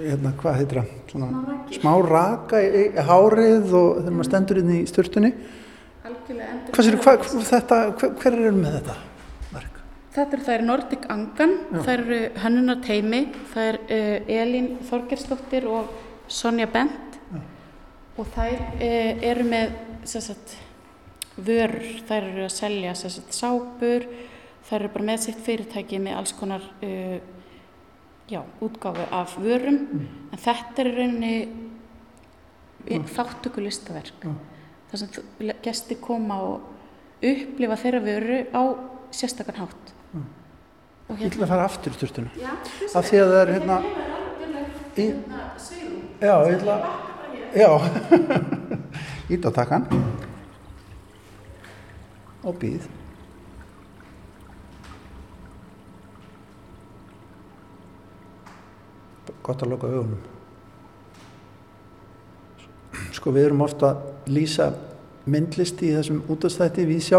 hérna, 0.00 0.34
hvað 0.42 0.74
svona 1.12 1.56
smá 1.76 1.92
raka 2.08 2.58
í, 2.58 2.88
í 2.90 3.06
hárið 3.06 3.70
og 3.70 4.00
þegar 4.00 4.16
maður 4.16 4.30
stendur 4.32 4.62
inn 4.64 4.74
í 4.80 4.82
störtunni 4.90 5.34
hvað 6.70 6.86
sér, 6.86 6.98
hver, 7.04 8.12
hver 8.18 8.36
er 8.48 8.56
með 8.56 8.76
þetta? 8.80 8.98
Þetta 10.10 10.34
er, 10.34 10.40
það 10.42 10.56
er 10.56 10.64
Nordic 10.66 11.04
Angan, 11.12 11.52
það 11.70 11.90
eru 11.92 12.16
Hannuna 12.42 12.74
Teimi, 12.82 13.20
er 13.62 13.76
uh, 13.84 14.32
Elín 14.40 14.72
Þorgersdóttir 14.88 15.68
og 15.70 15.92
Sonja 16.26 16.66
Bent. 16.70 17.18
Já. 17.30 17.38
og 18.18 18.26
þær 18.34 18.56
uh, 18.58 19.22
eru 19.30 19.44
með 19.46 19.76
sagt, 20.10 20.56
vörur, 21.36 21.86
þær 22.08 22.26
eru 22.26 22.42
að 22.48 22.56
selja 22.56 22.94
sagt, 22.98 23.30
sápur, 23.36 24.08
þær 24.66 24.80
eru 24.80 24.90
bara 24.96 25.06
með 25.12 25.22
sitt 25.28 25.38
fyrirtæki 25.46 26.02
með 26.02 26.18
alls 26.18 26.34
konar 26.40 26.66
uh, 26.82 27.20
já, 28.30 28.42
útgáfu 28.66 29.06
af 29.14 29.36
vörum, 29.38 29.78
mm. 29.78 30.10
en 30.34 30.42
þetta 30.42 30.82
er 30.82 30.92
rauninni 30.98 31.34
þáttöku 33.14 33.62
listaverk, 33.62 34.26
þar 34.90 35.04
sem 35.04 35.54
gæsti 35.62 36.00
koma 36.02 36.42
og 36.48 37.22
upplifa 37.22 37.78
þeirra 37.78 38.02
vöru 38.02 38.42
á 38.50 38.62
sérstakann 39.14 39.62
hátt. 39.62 39.94
Ég 41.18 41.26
ætla 41.26 41.42
að 41.42 41.50
fara 41.50 41.64
aftur 41.66 41.90
í 41.90 41.96
styrtunum. 41.98 42.30
Já, 42.38 42.50
af 42.94 43.08
því 43.08 43.18
að 43.18 43.32
það 43.32 43.40
er 43.40 43.48
hérna... 43.56 43.76
Í... 44.94 45.06
Já, 46.22 46.34
ég 46.46 46.54
ætla 46.54 46.76
að... 46.76 46.84
Já, 47.50 47.70
ít 49.34 49.42
á 49.42 49.50
takkan. 49.50 49.86
Og 52.46 52.54
býð. 52.62 52.86
Gott 59.42 59.66
að 59.66 59.72
loka 59.74 59.90
augunum. 59.90 60.22
Sko 63.10 63.34
við 63.34 63.48
erum 63.48 63.66
ofta 63.66 63.90
að 63.90 64.30
lýsa 64.30 64.70
myndlisti 65.26 65.90
í 65.90 65.96
þessum 65.98 66.22
útastætti 66.30 66.86
við 66.86 67.02
sjá 67.08 67.18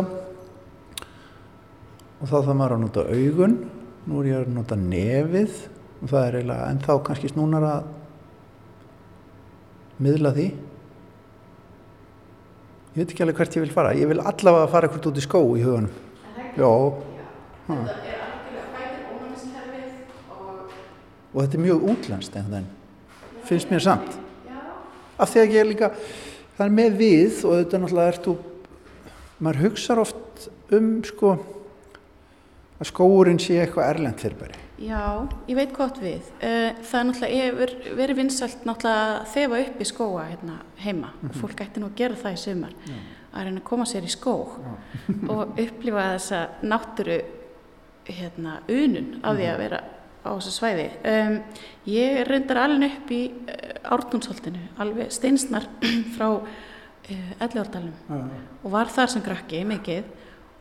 og 2.22 2.26
þá 2.30 2.34
þarf 2.38 2.56
maður 2.56 2.76
að 2.78 2.84
nota 2.86 3.04
augun 3.12 3.56
nú 4.08 4.22
er 4.22 4.30
ég 4.32 4.42
að 4.42 4.52
nota 4.56 4.78
nefið. 4.80 5.60
Og 6.02 6.10
það 6.10 6.26
er 6.26 6.38
eiginlega 6.40 6.70
ennþá 6.74 6.98
kannski 7.06 7.32
snúnar 7.32 7.68
að 7.68 7.90
miðla 10.02 10.34
því. 10.38 10.48
Ég 12.92 12.98
veit 12.98 13.14
ekki 13.14 13.24
alveg 13.26 13.40
hvert 13.40 13.58
ég 13.60 13.66
vil 13.68 13.76
fara. 13.76 13.96
Ég 13.96 14.10
vil 14.10 14.20
allavega 14.20 14.72
fara 14.72 14.90
eitthvað 14.90 15.12
út 15.12 15.22
í 15.22 15.26
skó 15.28 15.44
í 15.56 15.64
huganum. 15.64 15.94
Já. 16.58 16.72
Þetta 17.70 17.96
er 17.96 18.22
algjörlega 18.26 18.68
fætir 18.76 19.02
ónæmiskerfið 19.14 19.90
og 20.36 20.78
og 21.32 21.42
þetta 21.44 21.58
er 21.60 21.66
mjög 21.70 21.90
útlænst 21.94 22.36
einhvern 22.36 22.58
veginn 22.58 22.78
finnst 23.52 23.72
mér 23.72 23.84
samt. 23.84 24.18
Já, 24.48 24.60
af 25.20 25.32
því 25.32 25.42
að 25.42 25.54
ég 25.56 25.62
er 25.62 25.70
líka 25.70 25.90
það 26.58 26.66
er 26.66 26.76
með 26.78 26.98
við 27.00 27.40
og 27.48 27.56
þetta 27.58 27.82
náttúrulega 27.82 28.14
ert 28.14 28.28
þú 28.28 28.36
maður 29.42 29.64
hugsar 29.66 30.02
oft 30.04 30.46
um 30.76 30.92
sko 31.08 31.34
að 32.82 32.90
skóurinn 32.90 33.40
sé 33.42 33.60
eitthvað 33.62 33.90
erlend 33.94 34.22
fyrirbæri. 34.22 34.60
Já, 34.82 35.02
ég 35.46 35.58
veit 35.60 35.74
gott 35.78 36.00
við. 36.02 36.30
Eh, 36.42 36.74
Það 36.82 37.00
er 37.00 37.08
náttúrulega 37.12 37.96
verið 38.00 38.18
vinsalt 38.18 38.64
náttúrulega 38.66 39.04
að 39.20 39.28
þefa 39.36 39.60
upp 39.62 39.82
í 39.84 39.88
skóa 39.92 40.24
hérna 40.32 40.56
heima. 40.82 41.12
Og 41.30 41.36
fólk 41.38 41.62
ætti 41.62 41.84
nú 41.84 41.92
að 41.92 42.00
gera 42.02 42.18
það 42.24 42.34
í 42.38 42.42
sumar 42.42 42.74
að 43.32 43.46
reyna 43.46 43.62
að 43.62 43.68
koma 43.70 43.86
sér 43.88 44.04
í 44.04 44.12
skó 44.12 44.34
og 45.32 45.60
upplifa 45.62 46.08
þessa 46.18 46.40
náttúru 46.66 47.20
hérna 48.10 48.58
unun 48.68 49.20
af 49.22 49.38
því 49.38 49.46
að 49.52 49.62
vera 49.62 49.84
á 50.26 50.30
þessu 50.34 50.52
svæði. 50.58 50.88
Um, 51.08 51.38
ég 51.90 52.24
reyndar 52.28 52.60
alveg 52.66 52.98
upp 52.98 53.14
í 53.14 53.22
uh, 53.30 53.94
Ártúnsholtinu, 53.96 54.60
alveg 54.82 55.14
steinsnar 55.14 55.70
frá 56.18 56.28
uh, 56.34 57.46
Elliárdalum 57.46 57.94
og 58.64 58.74
var 58.74 58.90
þar 58.94 59.10
sem 59.14 59.24
krakki 59.26 59.64
mikið 59.70 60.04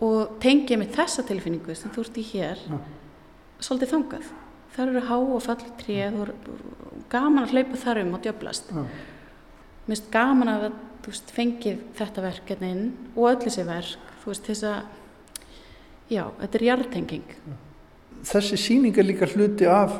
og 0.01 0.37
tengið 0.43 0.81
með 0.81 0.95
þessa 0.97 1.25
tilfinningu 1.29 1.77
sem 1.77 1.93
þú 1.93 2.05
ert 2.07 2.21
í 2.21 2.27
hér 2.33 2.63
svolítið 3.61 3.93
þangað. 3.95 4.29
Það 4.71 4.93
eru 4.93 5.03
há 5.09 5.17
og 5.19 5.43
fallu 5.45 5.73
tréð 5.81 6.21
og 6.23 6.31
gaman 7.13 7.45
að 7.45 7.57
hlaupa 7.57 7.81
þar 7.83 8.03
um 8.05 8.15
og 8.17 8.23
djöblast. 8.25 8.71
Mér 8.73 9.91
finnst 9.91 10.13
gaman 10.15 10.53
að 10.53 10.71
þú 11.01 11.13
veist, 11.13 11.33
fengið 11.35 11.83
þetta 11.99 12.25
verk 12.25 12.53
hérna 12.53 12.71
inn 12.75 12.87
og 13.15 13.27
öll 13.31 13.41
þessi 13.45 13.65
verk, 13.69 14.13
þú 14.23 14.33
veist, 14.33 14.49
þess 14.51 14.67
að, 14.69 14.81
já, 16.13 16.23
þetta 16.43 16.59
er 16.59 16.67
jarðtenging. 16.69 17.35
þessi 18.31 18.61
síning 18.61 18.99
er 18.99 19.09
líka 19.09 19.29
hluti 19.31 19.67
af 19.67 19.97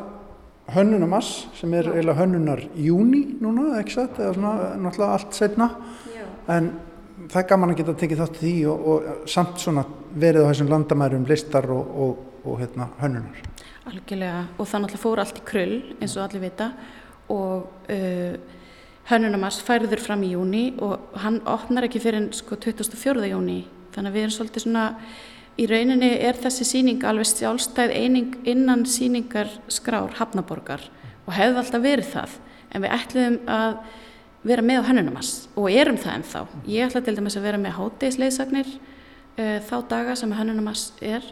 hönnunamass 0.71 1.49
sem 1.57 1.73
er 1.75 1.89
eiginlega 1.91 2.21
hönnunar 2.21 2.63
júni 2.77 3.23
núna, 3.41 3.81
ekki 3.81 3.97
satt, 3.97 4.21
eða 4.21 4.37
svona 4.37 4.75
náttúrulega 4.77 5.17
allt 5.17 5.39
setna 5.39 5.71
en 6.51 6.71
það 7.29 7.41
er 7.43 7.49
gaman 7.51 7.73
að 7.73 7.81
geta 7.81 7.97
tekið 8.03 8.23
þátt 8.23 8.39
því 8.41 8.55
og, 8.71 8.87
og 8.93 9.29
samt 9.31 9.61
svona 9.63 9.85
verið 10.15 10.47
á 10.47 10.51
þessum 10.51 10.71
landamærum 10.71 11.27
listar 11.29 11.69
og, 11.75 11.91
og, 12.05 12.23
og 12.45 12.63
hérna, 12.63 12.89
hönnunar 13.03 13.43
Algjörlega, 13.91 14.45
og 14.57 14.69
það 14.69 14.83
náttúrulega 14.85 15.03
fór 15.03 15.21
allt 15.23 15.39
í 15.41 15.45
krull, 15.49 15.77
eins 15.99 16.15
og 16.19 16.25
allir 16.27 16.43
vita, 16.45 16.67
og 17.33 17.91
uh, 17.91 18.57
Hönnunamars 19.11 19.59
færður 19.67 20.03
fram 20.05 20.21
í 20.23 20.35
júni 20.35 20.65
og 20.79 21.17
hann 21.19 21.41
opnar 21.49 21.89
ekki 21.89 22.03
fyrir 22.03 22.29
sko 22.37 22.59
24. 22.61 23.25
júni, 23.33 23.65
þannig 23.95 24.13
að 24.13 24.17
við 24.17 24.27
erum 24.27 24.35
svolítið 24.37 24.65
svona, 24.67 24.85
í 25.59 25.67
rauninni 25.67 26.11
er 26.23 26.39
þessi 26.39 26.67
síning 26.69 27.03
alveg 27.09 27.27
sjálfstæð 27.33 27.95
eining 27.97 28.37
innan 28.49 28.85
síningar 28.87 29.51
skrár 29.73 30.15
Hafnaborgar 30.21 30.85
og 31.25 31.35
hefði 31.35 31.63
alltaf 31.65 31.83
verið 31.83 32.13
það, 32.13 32.37
en 32.71 32.85
við 32.85 32.95
ætluðum 33.01 33.41
að 33.51 33.81
vera 34.47 34.65
með 34.65 34.83
á 34.83 34.89
Hönnunamars 34.89 35.33
og 35.55 35.71
erum 35.73 35.99
það 36.01 36.17
ennþá. 36.19 36.45
Ég 36.71 36.89
ætla 36.89 37.05
til 37.05 37.17
dæmis 37.19 37.37
að 37.37 37.47
vera 37.49 37.61
með 37.61 37.77
hátegisleisagnir 37.77 38.71
uh, 38.75 39.59
þá 39.69 39.77
daga 39.91 40.17
sem 40.17 40.33
Hönnunamars 40.37 40.91
er 41.05 41.27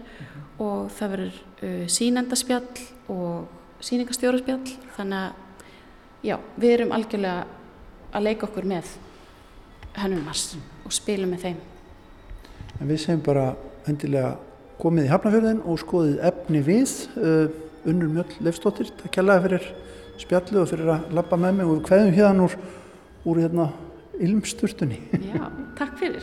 og 0.59 0.89
það 0.97 1.15
verður 1.15 1.43
uh, 1.63 1.85
sínendaspjall 1.89 2.89
og 3.13 3.85
síningastjóraspjall 3.85 4.65
þannig 4.97 5.29
að 5.29 6.27
já, 6.27 6.37
við 6.59 6.75
erum 6.75 6.95
algjörlega 6.97 7.47
að 8.13 8.27
leika 8.27 8.49
okkur 8.49 8.67
með 8.69 8.91
hönnunmars 9.99 10.57
og 10.87 10.95
spilum 10.95 11.33
með 11.35 11.49
þeim. 11.49 11.61
En 12.79 12.91
við 12.91 13.03
segjum 13.03 13.25
bara 13.27 13.49
endilega 13.89 14.37
komið 14.79 15.09
í 15.09 15.13
Hafnafjörðin 15.13 15.63
og 15.67 15.81
skoðið 15.83 16.21
efni 16.29 16.63
við 16.67 16.95
uh, 17.19 17.47
Unnur 17.89 18.11
Mjöll 18.13 18.43
Leifstóttir, 18.45 18.91
það 18.99 19.15
kjallaði 19.15 19.45
fyrir 19.47 19.69
spjallu 20.19 20.63
og 20.63 20.71
fyrir 20.71 20.93
að 20.93 21.15
labba 21.15 21.39
með 21.41 21.57
mig 21.59 21.69
og 21.69 21.77
við 21.77 21.85
kveðum 21.89 22.15
hérna 22.17 22.47
úr, 22.47 22.57
úr 23.25 23.41
hérna 23.43 23.73
ilmsturtunni. 24.19 25.01
Já, 25.33 25.51
takk 25.79 25.99
fyrir. 25.99 26.23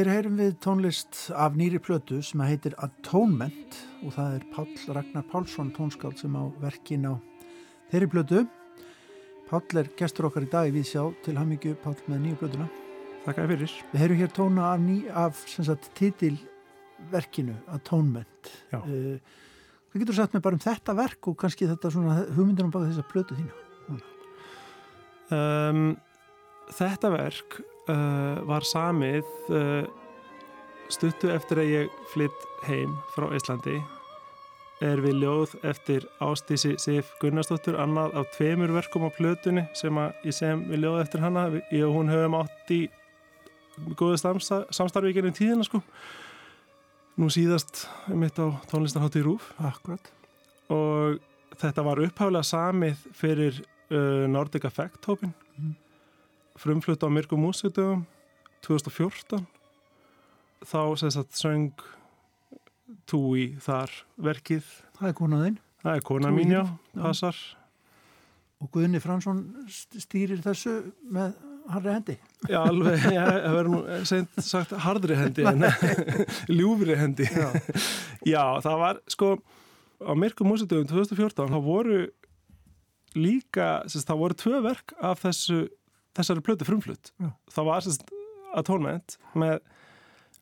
Hér 0.00 0.08
heyrum 0.08 0.38
við 0.40 0.54
tónlist 0.64 1.18
af 1.36 1.58
nýri 1.60 1.76
plötu 1.76 2.22
sem 2.24 2.40
að 2.40 2.54
heitir 2.54 2.74
Atonement 2.80 3.74
og 4.00 4.14
það 4.14 4.36
er 4.38 4.44
Páll 4.54 4.94
Ragnar 4.96 5.26
Pálsson 5.28 5.72
tónskáld 5.76 6.16
sem 6.16 6.38
á 6.40 6.48
verkin 6.62 7.04
á 7.04 7.20
þeirri 7.90 8.06
plötu. 8.14 8.38
Páll 9.50 9.76
er 9.76 9.90
gestur 9.98 10.30
okkar 10.30 10.46
í 10.46 10.48
dag 10.54 10.70
við 10.72 10.86
sjá 10.88 11.02
til 11.20 11.34
hamingju 11.36 11.74
Páll 11.82 11.98
með 12.06 12.22
nýju 12.22 12.38
plötuna. 12.40 12.70
Þakka 13.26 13.44
þér 13.44 13.52
fyrir. 13.52 13.74
Við 13.90 14.00
heyrum 14.00 14.20
hér 14.22 14.32
tóna 14.38 14.70
af, 14.70 14.80
ný, 14.86 14.96
af 15.12 15.42
sagt, 15.52 15.90
titilverkinu 16.00 17.58
Atonement. 17.76 18.52
Uh, 18.72 19.18
hvað 19.92 20.06
getur 20.06 20.14
þú 20.14 20.20
sagt 20.22 20.38
mér 20.38 20.46
bara 20.46 20.56
um 20.56 20.62
þetta 20.64 20.94
verk 20.96 21.28
og 21.28 21.36
kannski 21.44 21.68
þetta 21.68 21.90
svona 21.92 22.22
hugmyndunum 22.30 22.72
baka 22.72 22.88
þessa 22.88 23.04
plötu 23.12 23.36
þínu? 23.36 24.00
Um, 25.28 25.84
þetta 26.72 27.12
verk 27.12 27.60
uh, 27.90 28.40
var 28.48 28.66
samið 28.66 29.26
uh, 29.50 29.86
stuttu 30.90 31.30
eftir 31.34 31.62
að 31.62 31.72
ég 31.74 31.96
flytt 32.12 32.46
heim 32.66 32.94
frá 33.14 33.28
Íslandi 33.36 33.78
er 34.80 35.02
við 35.04 35.20
ljóð 35.20 35.58
eftir 35.68 36.06
Ástísi 36.24 36.72
Sif 36.80 37.10
Gunnarsdóttur 37.20 37.76
annað 37.80 38.14
af 38.16 38.30
tveimur 38.36 38.72
verkum 38.72 39.04
á 39.04 39.10
plötunni 39.12 39.66
sem 39.76 39.98
ég 40.24 40.34
sem 40.36 40.64
við 40.70 40.86
ljóð 40.86 41.02
eftir 41.02 41.24
hana 41.24 41.44
ég 41.68 41.84
og 41.84 41.98
hún 41.98 42.12
höfum 42.12 42.38
átt 42.40 42.72
í 42.72 42.80
góðu 44.00 44.16
samstarfi 44.20 45.12
genið 45.16 45.36
tíðina 45.36 45.66
sko 45.68 45.82
nú 47.20 47.28
síðast 47.32 47.84
mitt 48.16 48.38
á 48.40 48.48
tónlistarhátti 48.70 49.22
Rúf 49.24 49.50
Akkurat. 49.60 50.12
og 50.72 51.20
þetta 51.60 51.84
var 51.84 52.00
upphaflega 52.00 52.46
samið 52.46 53.04
fyrir 53.16 53.60
uh, 53.60 54.26
Nordic 54.30 54.64
Effect 54.64 55.04
hópin. 55.10 55.34
Frumflutt 56.60 57.02
á 57.04 57.08
Myrku 57.12 57.38
músitugum 57.40 58.04
2014 58.66 59.40
þá 60.68 60.80
sem 61.00 61.10
sagt 61.16 61.38
söng 61.40 61.70
Túi 63.06 63.52
þar 63.62 63.90
verkið. 64.18 64.64
Það 64.98 65.08
er 65.08 65.14
konaðinn 65.18 65.58
það 65.80 65.94
er 65.96 66.02
kona 66.04 66.30
mín 66.34 66.50
já, 66.52 66.62
passar. 66.98 67.36
Og 68.60 68.68
Guðni 68.74 68.98
Fransson 69.00 69.38
st- 69.70 70.02
stýrir 70.04 70.42
þessu 70.44 70.72
með 71.08 71.36
harri 71.70 71.94
hendi. 71.94 72.16
já, 72.50 72.58
alveg, 72.66 72.98
það 73.06 73.54
verður 73.54 73.70
nú 73.72 73.80
seint 74.10 74.42
sagt 74.44 74.74
hardri 74.84 75.16
hendi 75.16 75.46
en 75.48 75.64
ljúfri 76.58 76.98
hendi. 76.98 77.28
Já. 77.30 77.48
Já, 78.26 78.42
það 78.66 78.76
var 78.82 79.00
sko 79.14 79.30
á 80.02 80.12
Myrku 80.18 80.44
músitugum 80.48 80.90
2014 80.90 81.54
þá 81.54 81.60
voru 81.64 82.00
líka, 83.16 83.70
sérst, 83.90 84.10
það 84.10 84.20
voru 84.26 84.38
tvö 84.42 84.60
verk 84.66 84.92
af 85.00 85.22
þessu, 85.24 85.62
þessari 86.16 86.44
plötu 86.44 86.66
frumflutt. 86.68 87.12
Já. 87.20 87.30
það 87.54 87.70
var 87.70 87.86
sérst 87.86 88.10
Atonement 88.56 89.16
með 89.38 89.60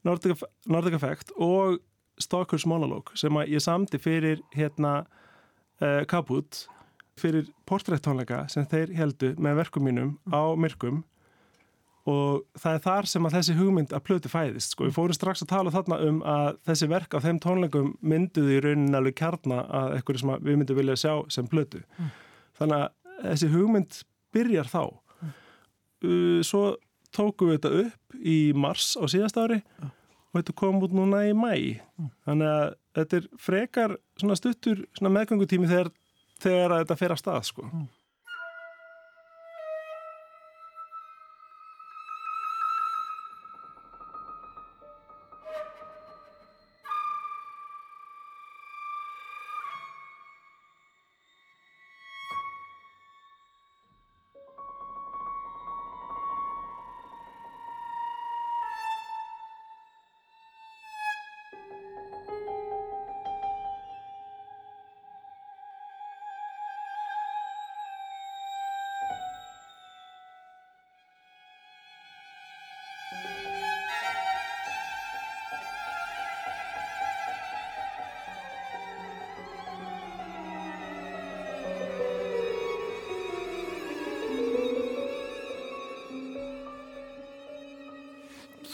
Nordic, 0.06 0.42
Nordic 0.70 0.96
Effect 0.96 1.32
og 1.36 1.78
Stalkers 2.18 2.66
Monologue 2.66 3.18
sem 3.18 3.34
ég 3.46 3.62
samdi 3.62 4.00
fyrir 4.00 4.42
hérna 4.56 5.02
uh, 5.82 6.02
Kaput 6.08 6.66
fyrir 7.18 7.48
portrættónleika 7.68 8.44
sem 8.52 8.66
þeir 8.70 8.92
heldu 8.96 9.32
með 9.42 9.62
verkum 9.62 9.86
mínum 9.88 10.12
á 10.30 10.54
Myrkum. 10.58 11.02
Og 12.08 12.44
það 12.56 12.76
er 12.76 12.84
þar 12.86 13.08
sem 13.10 13.26
að 13.28 13.34
þessi 13.36 13.54
hugmynd 13.58 13.90
að 13.92 14.04
plötu 14.06 14.30
fæðist 14.32 14.72
sko. 14.72 14.86
við 14.86 14.94
fórum 14.96 15.16
strax 15.16 15.42
að 15.44 15.50
tala 15.50 15.72
þarna 15.74 15.98
um 16.06 16.20
að 16.24 16.60
þessi 16.70 16.88
verk 16.88 17.16
á 17.18 17.18
þeim 17.20 17.40
tónleikum 17.44 17.90
mynduði 18.00 18.54
í 18.56 18.62
rauninni 18.64 18.96
alveg 18.96 19.18
kjarna 19.18 19.58
að 19.66 19.96
eitthvað 19.98 20.20
sem 20.22 20.32
að 20.32 20.46
við 20.46 20.60
myndum 20.60 20.78
vilja 20.78 20.96
sjá 21.02 21.12
sem 21.34 21.50
plötu. 21.50 21.82
Þannig 22.56 22.78
að 22.78 23.26
þessi 23.26 23.50
hugmynd 23.52 24.00
byrjar 24.32 24.70
þá 24.72 24.82
uh, 26.04 26.40
svo 26.46 26.76
tókum 27.14 27.50
við 27.50 27.60
þetta 27.60 27.84
upp 27.86 28.18
í 28.20 28.38
mars 28.56 28.92
á 29.00 29.04
síðast 29.10 29.38
ári 29.40 29.60
Já. 29.62 29.88
og 29.88 30.40
þetta 30.40 30.56
kom 30.60 30.82
út 30.84 30.94
núna 30.96 31.24
í 31.28 31.32
mæ 31.36 31.80
þannig 32.26 32.50
að 32.50 32.66
þetta 32.98 33.20
er 33.20 33.28
frekar 33.40 33.96
svona 34.20 34.36
stuttur 34.38 34.84
svona 34.98 35.14
meðgöngutími 35.16 35.70
þegar, 35.70 35.92
þegar 36.42 36.76
þetta 36.80 36.98
fer 37.00 37.14
að 37.14 37.22
stað 37.22 37.48
sko. 37.48 37.68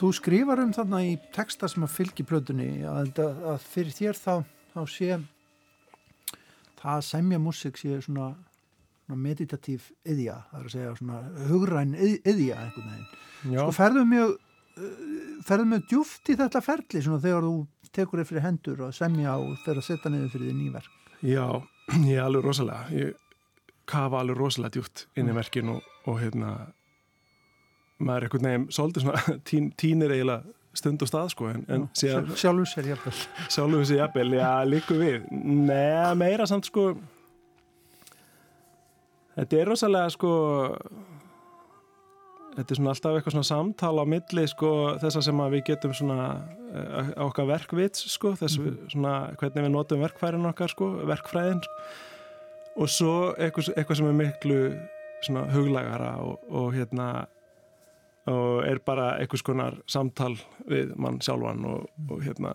Þú 0.04 0.10
skrifar 0.12 0.60
um 0.60 0.72
þarna 0.76 0.98
í 1.00 1.12
texta 1.32 1.64
sem 1.70 1.84
að 1.86 1.94
fylgi 1.94 2.24
plötunni 2.28 2.82
að, 2.84 3.14
að 3.24 3.62
fyrir 3.64 3.94
þér 3.96 4.18
þá, 4.20 4.34
þá 4.74 4.80
sé 4.92 5.16
það 6.82 6.90
að 6.90 7.04
semja 7.06 7.38
músik 7.40 7.80
sé 7.80 7.96
svona, 8.04 8.26
svona 9.06 9.16
meditatív 9.22 9.86
yðja, 10.04 10.34
það 10.50 10.58
er 10.58 10.66
að 10.68 10.74
segja 10.74 10.92
svona 10.98 11.22
hugræn 11.48 11.96
yðja 11.96 12.60
einhvern 12.66 12.90
veginn. 12.90 13.08
Sko 13.54 13.66
ferðu 13.78 14.04
mjög 14.12 14.36
uh, 14.36 14.92
ferðu 15.48 15.70
mjög 15.72 15.88
djúft 15.94 16.34
í 16.34 16.38
þetta 16.42 16.64
ferli 16.68 17.04
svona 17.08 17.24
þegar 17.24 17.48
þú 17.48 17.56
tekur 17.96 18.20
þér 18.20 18.30
fyrir 18.34 18.48
hendur 18.50 18.84
og 18.84 18.94
semja 19.00 19.40
og 19.40 19.56
fer 19.64 19.80
að 19.80 19.88
setja 19.88 20.12
niður 20.12 20.36
fyrir 20.36 20.50
því 20.50 20.58
nýverk. 20.60 21.02
já, 21.24 21.46
ég 22.12 22.18
er 22.18 22.26
alveg 22.28 22.44
rosalega 22.44 22.92
ég 22.92 23.16
kafa 23.88 24.20
alveg 24.20 24.36
rosalega 24.36 24.76
djúpt 24.76 25.08
inn 25.16 25.32
í 25.32 25.40
verkin 25.40 25.78
og, 25.78 25.92
og 26.04 26.20
hérna 26.20 26.58
maður 27.98 28.26
er 28.26 28.28
einhvern 28.28 28.48
veginn 28.48 28.68
svolítið 28.74 29.06
svona 29.06 29.36
tín, 29.48 29.72
tínir 29.78 30.14
eiginlega 30.14 30.54
stund 30.74 31.02
og 31.06 31.10
stað 31.10 31.32
sko 31.34 31.48
en, 31.52 31.64
en 31.70 31.88
síðan 31.94 32.30
Sjálfur 32.34 32.70
sér 32.70 32.88
jafnvel. 32.90 33.16
sjálfum 33.54 33.82
þessi 33.82 33.98
jafnvel, 34.00 34.30
já, 34.40 34.48
líku 34.66 34.98
við. 34.98 35.26
Nei, 35.30 36.14
meira 36.18 36.48
samt 36.50 36.70
sko 36.70 36.92
Þetta 39.34 39.58
er 39.58 39.70
rosalega 39.70 40.14
sko 40.14 40.32
Þetta 42.54 42.70
er 42.70 42.78
svona 42.78 42.92
alltaf 42.94 43.16
eitthvað 43.18 43.34
svona 43.34 43.48
samtal 43.48 43.94
á 43.98 44.04
milli 44.06 44.44
sko 44.46 44.72
þess 45.02 45.18
að 45.18 45.24
sem 45.26 45.40
að 45.42 45.54
við 45.56 45.62
getum 45.72 45.94
svona 45.98 46.26
uh, 46.70 47.08
okkar 47.26 47.48
verkvits 47.50 48.04
sko 48.12 48.34
þess 48.38 48.60
mm 48.60 48.92
svona 48.94 49.14
hvernig 49.40 49.66
við 49.66 49.72
notum 49.74 50.04
verkfærin 50.04 50.46
okkar 50.46 50.70
sko, 50.70 50.90
verkfræðin. 51.10 51.64
Og 52.78 52.90
svo 52.90 53.16
eitthvað, 53.34 53.72
eitthvað 53.74 53.98
sem 53.98 54.10
er 54.10 54.16
miklu 54.20 54.60
svona 55.26 55.48
huglægara 55.50 56.12
og, 56.22 56.46
og 56.46 56.70
hérna 56.76 57.08
og 58.30 58.64
er 58.64 58.80
bara 58.84 59.14
einhvers 59.20 59.44
konar 59.44 59.76
samtal 59.90 60.32
við 60.70 60.94
mann 60.96 61.20
sjálfan 61.24 61.64
og, 61.68 61.88
og 62.08 62.22
hérna 62.24 62.54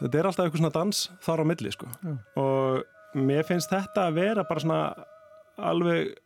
þetta 0.00 0.18
er 0.18 0.28
alltaf 0.28 0.46
eitthvað 0.46 0.62
svona 0.62 0.74
dans 0.74 1.02
þar 1.24 1.42
á 1.42 1.44
milli 1.52 1.72
sko 1.74 1.88
Já. 2.02 2.14
og 2.42 3.20
mér 3.26 3.46
finnst 3.48 3.72
þetta 3.72 4.08
að 4.08 4.18
vera 4.18 4.46
bara 4.48 4.64
svona 4.64 4.80
alveg 5.56 6.16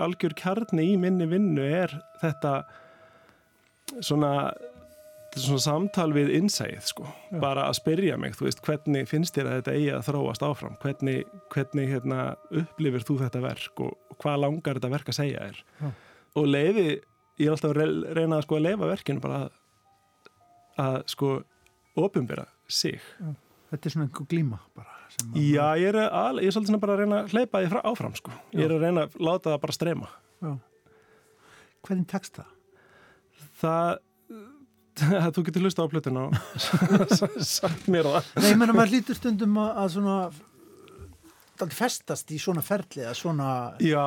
algjör 0.00 0.34
kjarni 0.38 0.88
í 0.94 0.98
minni 0.98 1.28
vinnu 1.28 1.62
er 1.62 1.92
þetta 2.22 2.54
svona, 4.00 4.32
svona 5.36 5.62
samtal 5.62 6.08
við 6.16 6.32
innsæð 6.38 6.88
sko, 6.88 7.06
Já. 7.28 7.38
bara 7.42 7.68
að 7.68 7.78
spyrja 7.82 8.18
mig 8.20 8.38
þú 8.38 8.48
veist, 8.48 8.62
hvernig 8.66 9.08
finnst 9.10 9.36
þér 9.36 9.50
að 9.50 9.58
þetta 9.60 9.76
eigi 9.76 9.90
að 9.94 10.06
þróast 10.08 10.46
áfram 10.46 10.78
hvernig, 10.82 11.24
hvernig 11.52 11.92
hérna, 11.92 12.20
upplifir 12.50 13.06
þú 13.06 13.20
þetta 13.26 13.44
verk 13.44 13.84
og, 13.84 13.98
hvað 14.20 14.46
langar 14.46 14.80
þetta 14.80 14.94
verk 14.96 15.12
að 15.12 15.20
segja 15.20 15.50
þér 15.50 15.60
Já. 15.84 15.92
Og 16.38 16.46
leiði, 16.46 16.86
ég 17.40 17.46
er 17.48 17.54
alltaf 17.56 17.72
að 17.72 17.78
re- 17.80 18.14
reyna 18.20 18.38
að 18.38 18.44
sko 18.46 18.58
að 18.58 18.66
leifa 18.68 18.90
verkinu 18.90 19.22
bara 19.24 19.38
að, 19.44 19.50
að 20.84 20.98
sko 21.10 21.30
opimbera 22.00 22.46
sig 22.70 23.00
Þetta 23.70 23.86
er 23.86 23.92
svona 23.94 24.06
einhver 24.08 24.26
glíma 24.30 24.58
bara. 24.74 24.96
að- 25.10 25.36
Já, 25.38 25.66
ég 25.78 25.88
er, 25.94 25.96
al, 26.10 26.40
ég 26.42 26.48
er 26.50 26.54
svolítið 26.56 26.80
bara 26.82 26.94
að 26.96 27.02
reyna 27.04 27.18
að 27.22 27.34
hleypa 27.36 27.60
því 27.62 27.82
áfram 27.86 28.14
sko. 28.18 28.32
Ég 28.54 28.64
er 28.66 28.72
að 28.74 28.82
reyna 28.82 29.04
að 29.06 29.18
láta 29.22 29.50
það 29.52 29.60
bara 29.62 29.76
streyma. 29.76 30.08
Já. 30.42 30.52
Hvernig 31.86 32.06
tekst 32.10 32.40
það? 32.40 32.48
Það, 33.60 34.00
það 35.00 35.28
þú 35.36 35.44
getur 35.46 35.62
hlusta 35.66 35.86
á 35.86 35.92
plötuna 35.92 36.24
og 36.26 36.34
sagt 37.54 37.86
mér 37.94 38.08
það. 38.10 38.32
Nei, 38.42 38.48
ég 38.50 38.58
menna 38.58 38.74
maður 38.74 38.94
lítur 38.96 39.18
stundum 39.20 39.54
að, 39.62 39.70
að 39.84 39.94
svona 39.94 40.16
festast 41.76 42.30
í 42.34 42.38
svona 42.40 42.62
ferli 42.64 43.02
eða 43.04 43.14
svona 43.18 43.48
Já, 43.84 44.02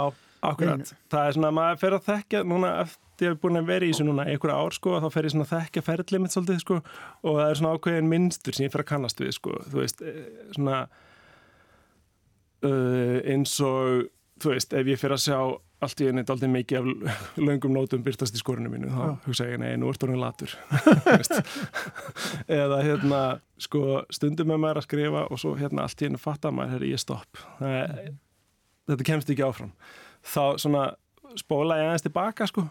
akkurat. 0.49 0.93
Það 1.13 1.27
er 1.29 1.35
svona, 1.37 1.51
maður 1.57 1.81
fer 1.83 1.95
að 1.97 2.05
þekkja 2.11 2.43
núna 2.49 2.73
eftir 2.83 3.01
ég 3.23 3.29
hef 3.35 3.39
búin 3.43 3.59
að 3.61 3.67
vera 3.69 3.85
í 3.87 3.91
þessu 3.93 4.05
núna 4.07 4.23
einhverja 4.27 4.57
ár 4.59 4.73
sko, 4.75 4.95
þá 4.99 5.07
fer 5.13 5.27
ég 5.27 5.33
svona 5.35 5.45
að 5.47 5.51
þekkja 5.53 5.83
ferlið 5.85 6.21
mitt 6.23 6.33
svolítið 6.33 6.57
sko, 6.63 6.79
og 7.23 7.37
það 7.37 7.49
er 7.53 7.59
svona 7.59 7.73
ákveðin 7.77 8.09
minnstur 8.11 8.57
sem 8.57 8.65
ég 8.65 8.73
fer 8.73 8.83
að 8.83 8.89
kannast 8.89 9.21
við 9.23 9.35
sko, 9.37 9.53
þú 9.69 9.79
veist, 9.83 10.01
eh, 10.03 10.25
svona 10.57 10.79
uh, 12.63 13.19
eins 13.33 13.53
og 13.63 14.09
þú 14.43 14.55
veist, 14.55 14.73
ef 14.75 14.89
ég 14.91 14.99
fer 14.99 15.13
að 15.15 15.23
sjá 15.27 15.37
allt 15.83 15.99
í 15.99 16.07
henni 16.07 16.23
daldið 16.27 16.51
mikið 16.53 16.79
af 16.79 17.15
löngum 17.47 17.73
nótum 17.75 18.03
byrtast 18.05 18.35
í 18.35 18.41
skorinu 18.41 18.71
mínu, 18.71 18.89
þá 18.91 19.01
Já. 19.03 19.15
hugsa 19.27 19.47
ég, 19.49 19.57
nei, 19.61 19.73
nú 19.79 19.89
ertu 19.91 20.07
orðin 20.07 20.21
latur. 20.23 20.53
Eða 22.61 22.81
hérna 22.87 23.21
sko, 23.61 24.01
stundum 24.13 24.51
með 24.53 24.63
maður 24.63 24.81
að 24.81 24.87
skrifa 24.87 25.25
og 25.29 25.41
svo 25.43 25.55
hérna 25.59 25.85
allt 25.87 26.01
í 26.03 26.07
henni 26.09 26.21
fattar 26.21 26.55
maður, 26.55 26.77
herri, 26.77 26.93
ég 26.95 27.03
stopp. 27.03 27.43
Það, 27.59 27.75
er- 27.83 28.15
þetta 28.91 29.07
kemst 29.11 29.29
ekki 29.35 29.45
áfram 29.47 29.75
þá 30.23 30.43
svona 30.61 30.83
spóla 31.39 31.77
ég 31.81 31.87
aðeins 31.89 32.05
tilbaka 32.05 32.47
sko. 32.49 32.63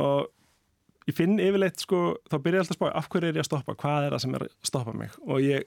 Og 0.00 0.28
ég 1.08 1.16
finn 1.16 1.38
yfirleitt 1.42 1.80
sko, 1.82 2.00
þá 2.30 2.36
byrja 2.44 2.60
ég 2.60 2.64
alltaf 2.64 2.76
að 2.76 2.80
spá 2.80 2.90
af 3.00 3.08
hverju 3.12 3.28
er 3.30 3.38
ég 3.38 3.44
að 3.44 3.48
stoppa, 3.50 3.74
hvað 3.80 4.06
er 4.08 4.14
það 4.16 4.22
sem 4.24 4.34
er 4.38 4.44
að 4.46 4.52
stoppa 4.70 4.92
mig? 4.96 5.14
Og 5.26 5.40
ég 5.44 5.64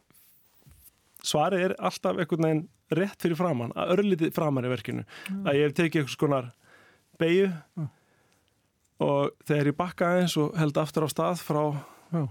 svarið 1.24 1.66
er 1.70 1.76
alltaf 1.80 2.20
einhvern 2.20 2.46
veginn 2.48 2.64
rétt 2.94 3.24
fyrir 3.24 3.40
framann, 3.40 3.72
að 3.80 3.94
örlítið 3.98 4.34
framann 4.36 4.68
í 4.68 4.72
verkinu. 4.74 5.04
Að 5.44 5.56
ég 5.58 5.68
hef 5.70 5.76
tekið 5.80 6.02
einhvers 6.04 6.20
konar 6.22 6.52
beigju 7.22 7.52
Mm. 7.78 7.90
og 9.04 9.32
þegar 9.50 9.68
ég 9.72 9.76
bakka 9.78 10.06
aðeins 10.14 10.36
og 10.38 10.54
held 10.58 10.78
aftur 10.78 11.06
á 11.06 11.10
stað 11.10 11.42
frá 11.44 11.64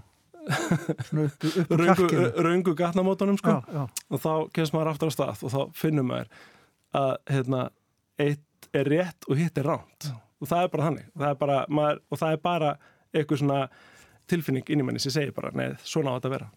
röngu, 1.13 1.85
kjarkinu. 1.85 2.31
röngu 2.43 2.73
gatnamótunum 2.75 3.37
sko 3.39 3.49
Já, 3.49 3.63
já, 3.73 3.83
og 4.09 4.19
þá 4.23 4.31
kemst 4.55 4.73
maður 4.75 4.91
aftur 4.93 5.11
á 5.11 5.13
stað 5.15 5.43
og 5.47 5.53
þá 5.53 5.59
finnum 5.77 6.07
maður 6.09 6.31
að 6.93 7.11
hérna, 7.33 7.61
eitt 8.21 8.41
er 8.73 8.89
rétt 8.93 9.27
og 9.29 9.39
hitt 9.39 9.57
er 9.59 9.67
ránt 9.67 10.11
og 10.43 10.49
það 10.49 10.65
er 10.65 10.71
bara 10.73 10.87
þannig. 10.89 11.05
Það 11.15 11.29
er 11.29 11.37
bara, 11.39 11.57
maður, 11.71 12.01
og 12.09 12.19
það 12.19 12.35
er 12.35 12.41
bara 12.43 12.71
eitthvað 13.13 13.39
svona 13.43 13.59
tilfinning 14.27 14.65
inn 14.71 14.83
í 14.83 14.85
manni 14.87 15.03
sem 15.03 15.13
segir 15.15 15.35
bara, 15.35 15.51
nei, 15.55 15.69
svona 15.87 16.09
á 16.11 16.17
þetta 16.17 16.29
að 16.31 16.35
vera 16.37 16.47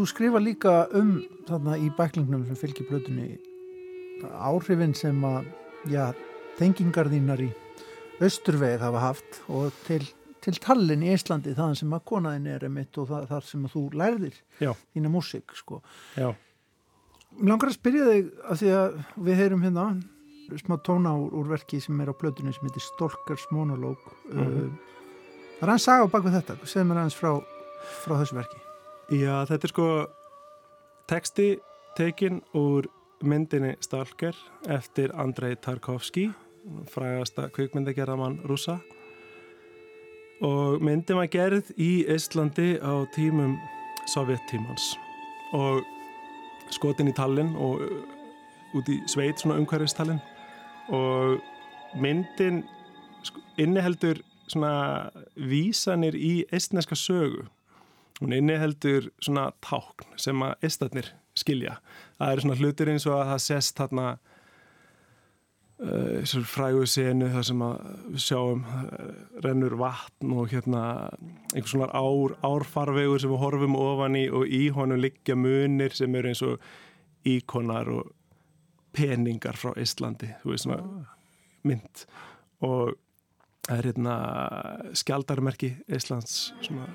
þú 0.00 0.06
skrifa 0.08 0.40
líka 0.42 0.74
um 0.96 1.10
þarna 1.48 1.76
í 1.80 1.90
bæklingnum 1.96 2.46
sem 2.48 2.56
fylgir 2.58 2.86
blötunni 2.88 3.34
áhrifin 4.44 4.94
sem 4.96 5.16
að, 5.24 5.46
já, 5.88 6.10
tengingar 6.58 7.08
þínar 7.12 7.40
í 7.46 7.50
austurveg 8.20 8.80
hafa 8.82 9.00
haft 9.00 9.38
og 9.48 9.72
til, 9.86 10.02
til 10.44 10.56
Tallinn 10.60 11.04
í 11.06 11.12
Íslandi 11.14 11.54
þaðan 11.56 11.78
sem 11.80 11.94
að 11.96 12.04
konaðin 12.10 12.50
er 12.52 12.66
emitt 12.68 12.98
og 13.00 13.08
það, 13.08 13.26
þar 13.30 13.46
sem 13.48 13.64
að 13.68 13.74
þú 13.76 13.82
lærðir 13.96 14.36
Já. 14.60 14.72
þína 14.94 15.12
músík, 15.14 15.56
sko. 15.56 15.80
Já, 16.20 16.30
Mér 17.38 17.52
langar 17.54 17.70
að 17.70 17.76
spyrja 17.78 18.06
þig 18.10 18.30
að 18.50 18.58
því 18.60 18.70
að 18.74 18.94
við 19.28 19.36
heyrum 19.38 19.60
hérna 19.62 19.84
smá 20.58 20.74
tóna 20.82 21.12
úr, 21.14 21.30
úr 21.38 21.46
verki 21.52 21.78
sem 21.80 22.00
er 22.02 22.10
á 22.10 22.14
blötunni 22.18 22.50
sem 22.52 22.64
heitir 22.66 22.82
Stolkers 22.88 23.44
Monolog 23.54 24.00
Mhm. 24.32 24.40
uh, 24.40 24.86
Það 25.60 25.66
er 25.68 25.70
hans 25.74 25.84
saga 25.84 26.04
á 26.04 26.12
bak 26.12 26.24
við 26.24 26.36
þetta 26.40 26.54
segð 26.66 26.86
mér 26.88 26.98
aðeins 27.02 27.16
frá, 27.20 27.30
frá 28.04 28.14
þessu 28.20 28.36
verki 28.40 28.60
Já, 29.10 29.42
þetta 29.42 29.66
er 29.66 29.72
sko 29.72 29.84
teksti 31.10 31.44
tekin 31.98 32.36
úr 32.54 32.86
myndinni 33.26 33.72
Stalker 33.82 34.38
eftir 34.70 35.10
Andrei 35.18 35.56
Tarkovski 35.58 36.28
frægasta 36.92 37.48
kvikmyndagerðamann 37.50 38.38
rúsa 38.46 38.78
og 40.46 40.78
myndin 40.78 41.18
var 41.18 41.26
gerð 41.26 41.74
í 41.74 42.06
Íslandi 42.06 42.76
á 42.78 43.02
tímum 43.10 43.58
sovjettímans 44.14 44.92
og 45.58 45.82
skotin 46.70 47.10
í 47.10 47.18
Tallinn 47.18 47.56
og 47.58 47.82
uh, 47.82 48.78
út 48.78 48.94
í 48.94 49.02
sveit 49.10 49.42
svona 49.42 49.58
umhverfistallinn 49.58 50.22
og 50.94 51.40
myndin 51.98 52.62
inniheldur 53.58 54.22
svona 54.46 55.10
vísanir 55.34 56.14
í 56.14 56.44
estneska 56.54 56.94
sögu 56.94 57.48
hún 58.20 58.34
inniheldur 58.36 59.10
svona 59.22 59.50
tákn 59.64 60.18
sem 60.20 60.42
að 60.44 60.66
estatnir 60.66 61.12
skilja. 61.38 61.78
Það 62.18 62.32
eru 62.32 62.44
svona 62.44 62.58
hlutir 62.60 62.92
eins 62.92 63.06
og 63.08 63.16
að 63.16 63.30
það 63.30 63.42
sést 63.46 63.80
þarna 63.80 64.06
uh, 65.80 66.44
frægu 66.52 66.86
senu 66.90 67.30
þar 67.32 67.48
sem 67.50 67.64
að 67.64 67.76
við 68.10 68.24
sjáum 68.26 68.64
uh, 68.66 69.10
rennur 69.46 69.76
vatn 69.80 70.34
og 70.36 70.52
hérna 70.52 70.84
einhvers 71.54 71.74
svona 71.74 71.90
ár, 71.94 72.36
árfarvegur 72.46 73.22
sem 73.22 73.32
við 73.32 73.44
horfum 73.44 73.78
ofan 73.80 74.18
í 74.20 74.26
og 74.28 74.46
í 74.46 74.64
honum 74.76 75.00
liggja 75.00 75.38
munir 75.38 75.96
sem 75.96 76.14
eru 76.20 76.32
eins 76.32 76.44
og 76.46 76.60
íkonar 77.28 77.88
og 77.92 78.12
peningar 78.96 79.58
frá 79.60 79.72
Íslandi 79.78 80.34
þú 80.42 80.52
veist 80.52 80.66
svona 80.66 81.06
mynd. 81.68 82.04
Og 82.66 82.96
það 83.66 83.78
er 83.78 83.88
hérna 83.90 84.14
skjaldarmerki 84.98 85.70
Íslands 85.92 86.50
svona, 86.64 86.88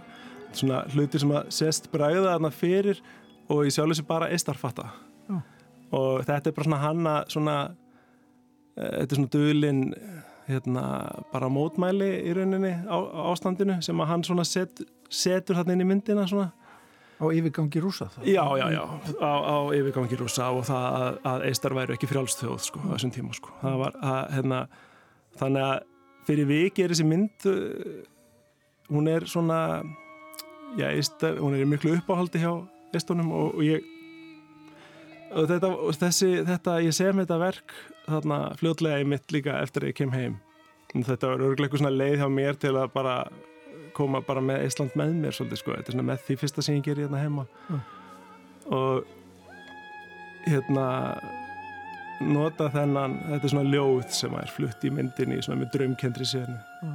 svona 0.62 0.84
hluti 0.94 1.22
sem 1.22 1.34
að 1.36 1.50
sést 1.58 1.90
bræða 1.94 2.34
þarna 2.34 2.52
fyrir 2.54 3.02
og 3.50 3.66
ég 3.66 3.76
sjálf 3.76 3.94
þessi 3.94 4.08
bara 4.08 4.30
eistarfatta 4.34 4.88
Já. 5.30 5.40
og 5.92 6.26
þetta 6.28 6.52
er 6.52 6.56
bara 6.58 6.70
svona 6.70 6.82
hanna 6.84 7.16
svona 7.32 7.58
eh, 8.78 8.92
þetta 9.02 9.10
er 9.10 9.20
svona 9.20 9.34
dölin 9.36 9.84
hérna 10.46 10.84
bara 11.32 11.50
mótmæli 11.50 12.12
í 12.30 12.36
rauninni 12.38 12.74
á, 12.86 12.98
á 12.98 13.22
ástandinu 13.32 13.80
sem 13.86 14.02
að 14.02 14.12
hann 14.12 14.26
svona 14.28 14.46
set, 14.46 14.84
setur 15.10 15.58
þarna 15.58 15.74
inn 15.74 15.86
í 15.86 15.90
myndina 15.90 16.28
svona 16.30 16.52
á 17.16 17.26
yfirgangi 17.32 17.80
rúsa 17.80 18.08
það. 18.12 18.28
Já, 18.28 18.44
já, 18.60 18.66
já, 18.76 18.84
á, 19.24 19.32
á 19.40 19.58
yfirgangi 19.76 20.18
rúsa 20.20 20.50
og 20.52 20.66
það 20.68 20.88
að, 21.00 21.20
að 21.32 21.46
eistar 21.50 21.76
væru 21.78 21.96
ekki 21.96 22.10
frjálstþjóð 22.12 22.58
sko, 22.66 22.82
á 22.84 22.88
þessum 22.96 23.14
tíma 23.16 23.36
sko. 23.38 23.54
Það 23.62 23.78
var, 23.82 24.00
að, 24.04 24.22
hérna, 24.36 24.60
þannig 25.40 25.68
að 25.70 25.78
fyrir 26.28 26.50
viki 26.50 26.84
er 26.84 26.94
þessi 26.94 27.08
mynd, 27.08 27.48
uh, 27.48 28.02
hún 28.92 29.12
er 29.12 29.28
svona, 29.32 29.60
já, 30.80 30.88
eistar, 30.92 31.38
hún 31.42 31.56
er 31.56 31.64
í 31.66 31.70
miklu 31.70 31.96
uppáhaldi 31.98 32.42
hjá 32.44 32.52
eistunum 32.96 33.32
og, 33.36 33.56
og 33.60 33.64
ég, 33.66 33.84
og 35.36 35.48
þetta, 35.50 35.70
og 35.74 35.98
þessi, 36.00 36.30
þetta, 36.48 36.78
ég 36.86 36.94
sem 36.96 37.18
þetta 37.24 37.38
verk 37.42 37.74
þarna 38.06 38.40
fljótlega 38.60 39.02
í 39.04 39.08
mitt 39.10 39.32
líka 39.36 39.58
eftir 39.64 39.84
að 39.86 39.92
ég 39.94 39.98
kem 40.02 40.12
heim. 40.16 40.36
En 40.96 41.04
Þetta 41.04 41.28
var 41.28 41.42
örgulega 41.44 41.66
eitthvað 41.68 41.82
svona 41.82 41.98
leið 41.98 42.20
hjá 42.22 42.28
mér 42.32 42.56
til 42.62 42.76
að 42.80 42.92
bara 42.94 43.16
koma 43.98 44.22
bara 44.24 44.42
með 44.44 44.64
Ísland 44.68 44.94
með 45.00 45.16
mér 45.24 45.36
svolítið 45.36 45.60
sko, 45.60 45.74
þetta 45.76 45.92
er 45.92 45.96
svona 45.98 46.08
með 46.12 46.22
því 46.28 46.36
fyrsta 46.44 46.64
sem 46.64 46.78
ég 46.78 46.86
gerir 46.88 47.08
hérna 47.08 47.24
heima 47.24 47.46
Mm. 47.70 47.82
og 48.76 49.06
hérna 50.46 50.86
nota 52.22 52.70
þennan, 52.72 53.16
þetta 53.28 53.44
er 53.48 53.52
svona 53.54 53.72
ljóð 53.74 54.06
sem 54.16 54.36
er 54.40 54.52
flutt 54.56 54.84
í 54.88 54.92
myndinni 54.94 55.42
svona 55.44 55.60
með 55.64 55.72
draumkendri 55.76 56.28
sérnu 56.30 56.56
Já. 56.56 56.92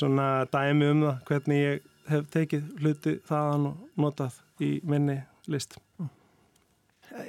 svona 0.00 0.28
dæmi 0.52 0.88
um 0.94 1.02
það 1.04 1.18
hvernig 1.28 1.60
ég 1.64 1.89
hef 2.08 2.30
tekið 2.32 2.70
hluti 2.80 3.16
þaðan 3.28 3.66
og 3.72 3.84
notað 4.00 4.38
í 4.64 4.70
minni 4.84 5.18
list 5.50 5.78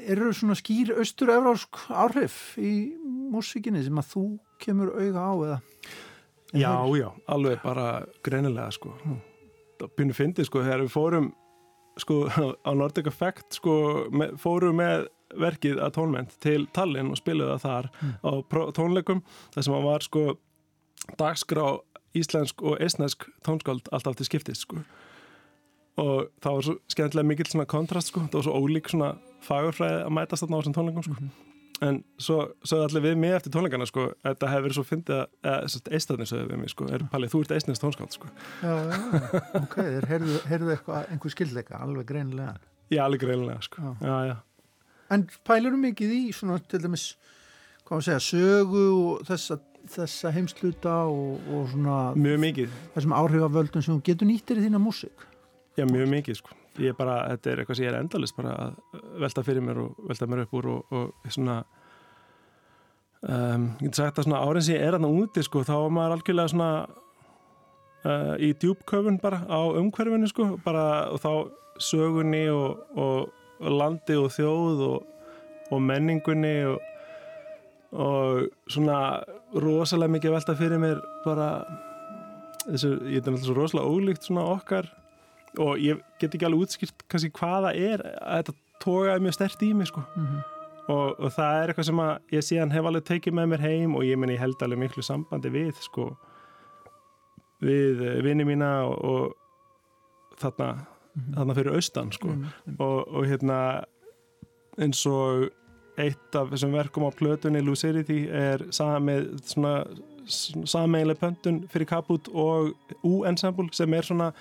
Eru 0.05 0.29
svona 0.37 0.53
skýr 0.59 0.91
austur-evrásk 1.01 1.79
áhrif 1.89 2.35
í 2.61 2.93
músikinni 3.33 3.81
sem 3.81 3.97
að 3.97 4.11
þú 4.11 4.23
kemur 4.61 4.91
auga 4.93 5.23
á 5.25 5.31
eða? 5.33 5.59
Já, 6.53 6.73
já, 6.99 7.07
alveg 7.31 7.61
bara 7.63 7.87
greinilega 8.25 8.69
sko 8.75 8.91
það 9.79 9.93
byrnu 9.97 10.13
fyndið 10.17 10.45
sko 10.51 10.61
þegar 10.65 10.83
við 10.85 10.93
fórum 10.93 11.31
sko 11.99 12.17
á 12.67 12.71
Nordic 12.77 13.09
Effect 13.09 13.57
sko 13.57 13.73
með, 14.13 14.35
fórum 14.39 14.77
með 14.77 15.07
verkið 15.41 15.79
að 15.81 15.93
tónment 15.95 16.33
til 16.43 16.65
Tallinn 16.75 17.09
og 17.13 17.17
spiluðu 17.21 17.55
það 17.55 17.65
þar 17.65 17.89
Mm. 18.01 18.13
á 18.21 18.31
tónleikum 18.77 19.21
þar 19.55 19.63
sem 19.65 19.73
að 19.79 19.85
var 19.87 20.05
sko 20.05 20.23
dagskrá 21.17 21.65
íslensk 22.17 22.63
og 22.65 22.81
esnesk 22.83 23.27
tónskáld 23.45 23.87
alltaf 23.91 24.17
til 24.19 24.27
skiptis 24.27 24.65
sko. 24.65 24.81
Og 26.01 26.27
það 26.41 26.57
var 26.57 26.65
svo 26.67 26.75
skemmtilega 26.91 27.27
mikill 27.27 27.51
svona 27.51 27.67
kontrast 27.69 28.11
sko, 28.11 28.25
það 28.31 28.39
var 28.39 28.47
svo 28.47 28.59
ólík 28.59 28.91
svona 28.91 29.13
fagurfræði 29.45 30.03
að 30.05 30.13
mætast 30.17 30.45
þarna 30.45 30.57
á 30.57 30.59
þessum 30.61 30.77
tónleikum 30.77 31.07
sko. 31.07 31.31
En 31.81 31.97
svo 32.21 32.37
sögðu 32.61 32.85
allir 32.85 33.03
við 33.07 33.15
mig 33.23 33.33
eftir 33.33 33.53
tónleikana 33.55 33.87
sko, 33.89 34.11
þetta 34.21 34.51
hefur 34.51 34.65
verið 34.67 34.77
svo 34.77 34.83
fyndið 34.85 35.15
að, 35.17 35.31
eða 35.49 35.95
eistatnir 35.97 36.29
sögðu 36.29 36.51
við 36.51 36.61
mig 36.61 36.73
sko, 36.73 36.87
er 36.93 37.05
Palli, 37.09 37.29
þú 37.31 37.41
ert 37.41 37.55
eistnins 37.55 37.81
tónskáld 37.81 38.13
sko. 38.13 38.29
Já, 38.61 38.75
já, 38.85 38.99
ok, 39.63 39.75
þeir 39.79 40.07
heyrðu, 40.11 40.69
eitthvað, 40.75 41.09
einhver 41.09 41.33
skildleika, 41.33 41.81
alveg 41.81 42.05
greinilega. 42.13 42.53
Já, 42.93 43.01
alveg 43.07 43.25
greinlega 43.25 43.65
sko. 43.65 43.81
Já. 43.81 43.91
Já, 44.05 44.15
já, 44.29 44.35
En 45.11 45.25
pælur 45.47 45.75
mikið 45.75 46.13
í 46.15 46.21
svona 46.35 46.59
til 46.71 46.79
dæmis, 46.85 47.09
hvað 47.83 47.97
maður 47.97 48.05
segja, 48.05 48.21
sögu 48.23 48.83
og 48.95 49.25
þessa, 49.27 49.57
þessa 49.97 50.31
heimsluta 50.35 50.95
og, 51.09 51.43
og 51.51 51.67
svona 51.73 51.99
mjög 52.15 52.41
mikið 52.45 52.79
þessum 52.95 53.17
áhrifavöldum 53.19 53.85
sem 53.85 54.01
getur 54.07 54.29
nýttir 54.29 54.61
í 54.61 54.65
þína 54.65 54.81
músík. 54.81 55.27
Já, 55.77 55.85
mjög 55.87 56.09
mikið 56.11 56.41
sko 56.41 56.57
Ég 56.79 56.93
er 56.93 56.95
bara, 56.95 57.17
þetta 57.33 57.51
er 57.51 57.59
eitthvað 57.61 57.77
sem 57.77 57.83
ég 57.83 57.91
er 57.91 57.99
endalist 57.99 58.35
bara 58.37 58.51
að 58.55 58.99
velta 59.19 59.43
fyrir 59.43 59.63
mér 59.65 59.81
og 59.81 59.97
velta 60.07 60.27
mér 60.29 60.45
upp 60.45 60.53
úr 60.55 60.67
og, 60.71 60.93
og 60.95 61.33
svona 61.35 61.57
um, 63.27 63.65
ég 63.81 63.89
get 63.89 63.99
sagt 63.99 64.21
að 64.21 64.29
svona 64.29 64.39
árin 64.45 64.63
sem 64.63 64.77
ég 64.77 64.85
er 64.87 64.95
aðna 64.95 65.09
úti 65.11 65.43
sko, 65.43 65.65
þá 65.67 65.73
er 65.75 65.91
maður 65.97 66.15
algjörlega 66.15 66.53
svona 66.53 66.69
uh, 68.07 68.35
í 68.39 68.53
djúbköfun 68.61 69.19
bara 69.23 69.41
á 69.51 69.59
umhverfinu 69.81 70.31
sko, 70.31 70.47
bara 70.63 70.85
og 71.11 71.19
þá 71.25 71.31
sögunni 71.81 72.45
og, 72.53 72.87
og, 72.95 73.35
og 73.59 73.75
landi 73.81 74.15
og 74.21 74.31
þjóð 74.31 74.85
og, 74.87 75.27
og 75.75 75.83
menningunni 75.83 76.55
og, 76.71 76.79
og 77.91 78.47
svona 78.71 79.01
rosalega 79.59 80.15
mikið 80.15 80.31
að 80.31 80.37
velta 80.37 80.55
fyrir 80.59 80.81
mér 80.81 81.01
bara 81.25 81.47
þessu, 82.65 82.95
ég 83.09 83.19
er 83.19 83.25
náttúrulega 83.25 83.47
svo 83.47 83.57
rosalega 83.57 83.91
ólíkt 83.91 84.27
svona 84.27 84.47
okkar. 84.53 84.89
Og 85.59 85.81
ég 85.83 85.99
get 86.21 86.31
ekki 86.31 86.47
alveg 86.47 86.65
útskýrt 86.65 87.05
kannski 87.11 87.31
hvaða 87.35 87.73
er 87.75 88.03
að 88.23 88.37
þetta 88.37 88.57
tókaði 88.81 89.25
mjög 89.25 89.37
stert 89.37 89.63
í 89.67 89.71
mig 89.75 89.89
sko. 89.91 90.03
Mm 90.15 90.27
-hmm. 90.27 90.41
og, 90.87 91.19
og 91.19 91.31
það 91.35 91.57
er 91.57 91.69
eitthvað 91.69 91.89
sem 91.89 91.99
að 91.99 92.13
ég 92.31 92.45
síðan 92.47 92.71
hef 92.71 92.85
alveg 92.85 93.03
tekið 93.03 93.33
með 93.33 93.47
mér 93.51 93.65
heim 93.67 93.95
og 93.95 94.05
ég 94.05 94.17
meni 94.17 94.33
ég 94.33 94.39
held 94.39 94.63
alveg 94.63 94.79
miklu 94.79 95.03
sambandi 95.03 95.49
við 95.49 95.75
sko 95.81 96.15
við 97.61 98.01
eh, 98.01 98.23
vini 98.23 98.45
mína 98.45 98.71
og, 98.89 98.97
og 99.05 100.37
þarna, 100.41 100.85
þarna 101.35 101.55
fyrir 101.57 101.75
austan 101.75 102.11
sko. 102.11 102.35
Og, 102.79 102.99
og 103.07 103.25
hérna 103.29 103.83
eins 104.81 105.05
og 105.05 105.49
eitt 105.97 106.35
af 106.35 106.49
þessum 106.53 106.71
verkum 106.75 107.03
á 107.07 107.11
plötunni 107.11 107.61
Lucidity 107.65 108.25
er 108.29 108.63
samið 108.71 109.31
svona 109.43 109.73
sameiginlega 110.31 111.19
pöntun 111.19 111.61
fyrir 111.71 111.89
Kaput 111.89 112.29
og 112.31 112.71
U-ensemble 113.03 113.69
sem 113.75 113.93
er 113.93 114.05
svona 114.07 114.31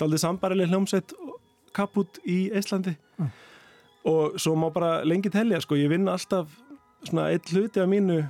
daldið 0.00 0.22
sambarileg 0.24 0.68
hljómsveit 0.72 1.14
Kaput 1.74 2.20
í 2.26 2.48
Íslandi 2.52 2.96
Mm. 3.18 3.30
og 4.04 4.36
svo 4.38 4.54
má 4.54 4.68
bara 4.72 5.02
lengi 5.04 5.30
telja 5.30 5.58
sko, 5.60 5.74
ég 5.74 5.88
vinn 5.90 6.06
alltaf 6.08 6.46
svona 7.08 7.24
eitt 7.32 7.50
hluti 7.50 7.80
af 7.82 7.88
mínu 7.90 8.20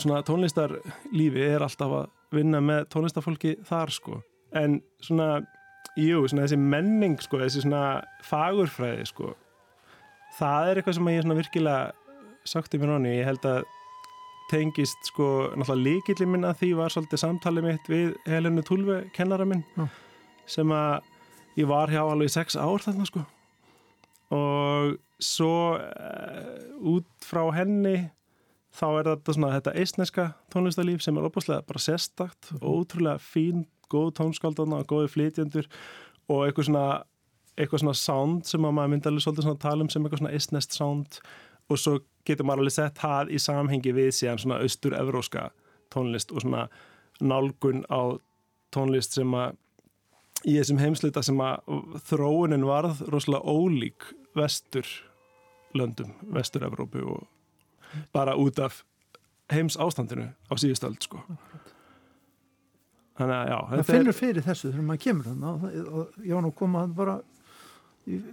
svona 0.00 0.22
tónlistarlífi 0.24 1.42
er 1.44 1.60
alltaf 1.60 1.92
að 1.92 2.06
vinna 2.32 2.60
með 2.64 2.86
tónlistarfólki 2.88 3.58
þar 3.68 3.90
sko 3.92 4.22
en 4.56 4.80
svona, 5.02 5.42
jú, 6.00 6.24
svona 6.28 6.46
þessi 6.46 6.56
menning 6.58 7.20
sko, 7.20 7.38
þessi 7.42 7.60
svona 7.66 8.02
fagurfræði 8.24 9.04
sko 9.06 9.34
það 10.38 10.70
er 10.70 10.80
eitthvað 10.80 10.98
sem 10.98 11.12
ég 11.12 11.30
virkilega 11.40 11.92
sagt 12.48 12.74
um 12.74 12.82
mér 12.82 12.94
honni, 12.94 13.16
ég 13.18 13.28
held 13.28 13.46
að 13.48 13.64
tengist 14.50 15.10
sko, 15.10 15.50
náttúrulega 15.54 15.84
líkillin 15.86 16.32
minn 16.32 16.46
að 16.48 16.62
því 16.62 16.70
var 16.80 16.94
svolítið 16.94 17.22
samtalið 17.22 17.66
mitt 17.68 17.90
við 17.90 18.14
Helenu 18.28 18.64
Tulve, 18.66 19.02
kennara 19.14 19.46
minn 19.46 19.62
Já. 19.76 19.86
sem 20.50 20.72
að 20.74 21.06
ég 21.60 21.68
var 21.70 21.92
hjá 21.92 22.00
alveg 22.02 22.32
sex 22.32 22.58
ár 22.58 22.82
þarna 22.82 23.06
sko. 23.06 23.22
Og 24.34 24.96
svo 25.22 25.54
uh, 25.76 26.92
út 26.94 27.06
frá 27.22 27.44
henni 27.54 28.10
þá 28.74 28.86
er 28.88 29.08
þetta 29.10 29.34
svona 29.36 29.54
þetta 29.56 29.76
eistneska 29.82 30.26
tónlistarlíf 30.54 31.02
sem 31.04 31.18
er 31.18 31.26
opaslega 31.26 31.66
bara 31.66 31.82
sérstakt 31.82 32.52
og 32.60 32.84
ótrúlega 32.84 33.22
fín, 33.22 33.66
góð 33.90 34.14
tónskaldana 34.20 34.82
og 34.82 34.90
góði 34.90 35.10
flytjendur 35.10 35.66
og 36.30 36.46
eitthvað 36.46 36.70
svona 36.70 36.86
eitthvað 37.60 37.84
svona 37.84 37.98
sound 38.00 38.48
sem 38.48 38.64
að 38.66 38.76
maður 38.76 38.92
myndi 38.94 39.10
alveg 39.10 39.24
svolítið 39.24 39.46
svona 39.48 39.62
tala 39.64 39.84
um 39.84 39.90
sem 39.92 40.04
eitthvað 40.04 40.22
svona 40.22 40.34
eistnest 40.36 40.76
sound 40.76 41.20
og 41.70 41.80
svo 41.80 41.96
getur 42.26 42.48
maður 42.48 42.64
alveg 42.64 42.76
sett 42.76 43.00
það 43.00 43.34
í 43.34 43.40
samhengi 43.42 43.94
við 43.96 44.10
síðan 44.16 44.42
svona 44.42 44.60
austur-evróska 44.64 45.48
tónlist 45.94 46.34
og 46.34 46.44
svona 46.44 46.66
nálgun 47.20 47.84
á 47.90 48.16
tónlist 48.74 49.16
sem 49.18 49.34
að 49.36 49.58
í 50.48 50.56
þessum 50.56 50.80
heimsluta 50.80 51.22
sem 51.24 51.40
að 51.44 51.80
þróunin 52.08 52.66
varð 52.68 53.02
rosalega 53.12 53.44
ólík 53.44 54.08
vestur 54.36 54.88
löndum, 55.76 56.14
vestur-Evrópu 56.34 57.02
og 57.06 57.26
bara 58.14 58.36
út 58.38 58.58
af 58.58 58.84
heims 59.50 59.76
ástandinu 59.76 60.30
á 60.50 60.54
síðustöld 60.58 61.02
sko. 61.02 61.20
þannig 63.18 63.36
að 63.36 63.50
já 63.50 63.58
það 63.70 63.84
finnur 63.90 64.16
fyrir 64.16 64.46
þessu 64.46 64.70
þegar 64.70 64.86
maður 64.86 65.02
kemur 65.04 65.28
þannig 65.28 65.90
og 65.90 66.22
ég 66.24 66.34
var 66.34 66.44
nú 66.46 66.52
komað 66.56 66.94
bara 66.96 67.16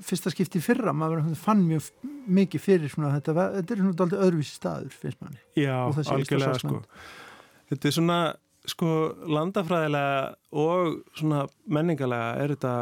fyrsta 0.08 0.34
skipti 0.34 0.62
fyrra 0.64 0.94
maður 0.96 1.28
fann 1.40 1.64
mjög 1.68 1.92
mikið 2.40 2.64
fyrir 2.64 2.92
svona, 2.92 3.14
þetta, 3.18 3.48
þetta 3.60 3.74
er 3.74 3.82
svona 3.84 4.06
aldrei 4.06 4.20
öðruvísi 4.26 4.58
staður 4.58 5.00
finnst 5.04 5.24
manni. 5.24 5.40
Já, 5.58 5.78
algjörlega 5.88 6.60
sko. 6.62 6.82
Þetta 7.72 7.90
er 7.90 7.96
svona 7.98 8.20
sko 8.68 8.92
landafræðilega 9.38 10.20
og 10.60 11.00
svona 11.16 11.46
menningalega 11.72 12.36
er 12.44 12.54
þetta 12.56 12.74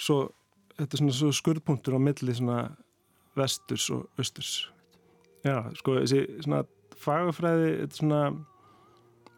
svo, 0.00 0.18
þetta 0.78 0.96
er 0.96 1.02
svona 1.02 1.38
skurðpunktur 1.40 1.98
á 1.98 2.00
milli 2.00 2.36
svona 2.36 2.62
vesturs 3.38 3.88
og 3.94 4.08
östurs 4.20 4.56
Já, 5.46 5.62
sko, 5.78 6.00
þessi 6.00 6.24
svona 6.42 6.64
fagafræði, 6.98 7.68
þetta 7.82 8.00
svona 8.00 8.22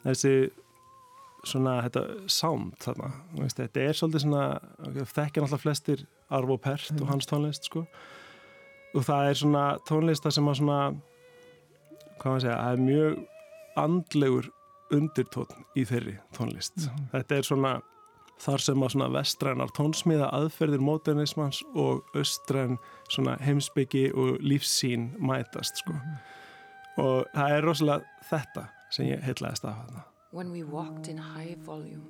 þessi 0.06 0.34
svona, 1.48 1.80
þetta 1.86 2.06
sound 2.30 2.78
þarna, 2.82 3.12
veist, 3.38 3.60
þetta 3.60 3.84
er 3.84 3.98
svolítið 3.98 4.24
svona, 4.26 4.46
þekkja 4.86 5.44
náttúrulega 5.44 5.62
flestir 5.62 6.06
Arvo 6.30 6.56
Pärt 6.60 6.90
mm. 6.92 7.02
og 7.02 7.12
hans 7.14 7.28
tónlist, 7.30 7.70
sko 7.70 7.84
og 8.94 9.06
það 9.06 9.28
er 9.28 9.38
svona 9.38 9.64
tónlista 9.88 10.32
sem 10.34 10.48
að 10.50 10.58
svona 10.60 10.80
hvað 12.20 12.32
maður 12.32 12.42
segja, 12.44 12.56
það 12.56 12.72
er 12.72 12.82
mjög 12.86 13.20
andlegur 13.80 14.50
undirtótn 14.90 15.64
í 15.78 15.84
þeirri 15.86 16.16
tónlist. 16.36 16.76
Mm. 16.82 17.06
Þetta 17.14 17.38
er 17.38 17.46
svona 17.46 17.72
þar 18.40 18.64
sem 18.64 18.84
að 18.84 18.92
svona 18.94 19.08
vestrænar 19.14 19.72
tónsmíða 19.76 20.30
aðferðir 20.36 20.82
modernismans 20.84 21.60
og 21.78 22.02
austræn 22.16 22.78
svona 23.12 23.36
heimsbyggi 23.44 24.08
og 24.16 24.40
lífsín 24.44 25.10
mætast 25.20 25.82
sko. 25.82 25.96
Mm. 25.96 26.20
Og 27.00 27.34
það 27.36 27.56
er 27.56 27.66
rosalega 27.68 28.24
þetta 28.30 28.66
sem 28.90 29.12
ég 29.12 29.22
heitlaðist 29.24 29.68
af 29.68 29.82
þarna. 29.82 30.09
When 30.32 30.52
we 30.52 30.62
walked 30.62 31.08
in 31.08 31.18
high 31.18 31.56
volume 31.66 32.06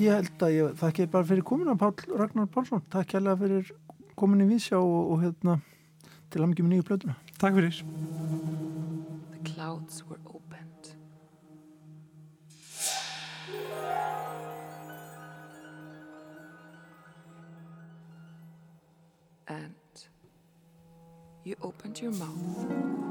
Ég 0.00 0.14
held 0.14 0.42
að 0.46 0.54
ég 0.54 0.76
þakki 0.80 1.04
bara 1.12 1.26
fyrir 1.28 1.42
komina 1.44 1.74
Pál 1.76 1.90
Ragnar 2.16 2.46
Pálsson, 2.48 2.80
takk 2.88 3.16
hérlega 3.16 3.36
fyrir 3.42 3.72
komin 4.16 4.40
í 4.40 4.46
vísjá 4.48 4.78
og, 4.78 5.10
og 5.12 5.20
hérna 5.20 5.58
til 6.30 6.46
með 6.46 6.62
nýju 6.70 6.86
blötuna. 6.88 7.16
Takk 7.36 7.58
fyrir. 7.58 7.82
The 9.34 9.42
clouds 9.50 10.04
were 10.08 10.20
opened 10.24 10.94
and 19.48 20.06
you 21.44 21.56
opened 21.60 22.00
your 22.00 22.12
mouth. 22.12 23.09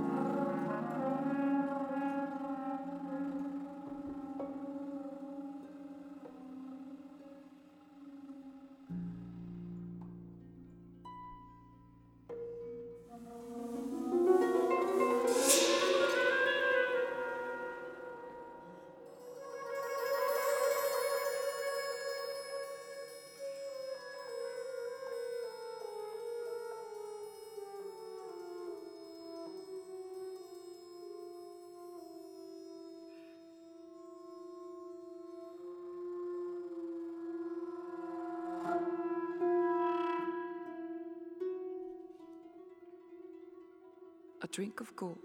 Drink 44.59 44.81
of 44.81 44.91
gold. 44.99 45.17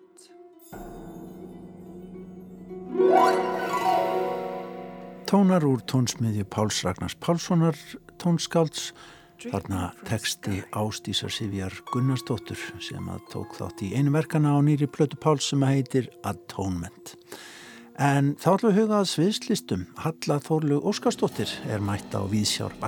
Tónar 5.27 5.67
úr 5.67 5.83
tónsmiðju 5.91 6.45
Páls 6.47 6.85
Ragnars 6.87 7.17
Pálssonar 7.19 7.75
tónskálds 8.23 8.93
þarna 9.43 9.89
teksti 10.07 10.61
Ástísar 10.71 11.35
Sivjar 11.35 11.75
Gunnarsdóttur 11.91 12.63
sem 12.79 13.11
að 13.11 13.27
tók 13.35 13.59
þátt 13.59 13.83
í 13.83 13.91
einu 13.99 14.15
verkana 14.15 14.55
á 14.55 14.63
nýri 14.63 14.87
plötu 14.87 15.19
Páls 15.19 15.51
sem 15.51 15.67
að 15.67 15.81
heitir 15.81 16.11
Atonement. 16.23 17.17
En 17.99 18.37
þá 18.39 18.53
ætlum 18.55 18.71
við 18.71 18.83
hugað 18.85 19.13
sviðslistum 19.17 19.87
Halla 20.07 20.39
Þórlu 20.47 20.79
Óskarsdóttir 20.87 21.51
er 21.67 21.83
mætt 21.83 22.15
á 22.15 22.23
Víðsjár 22.23 22.79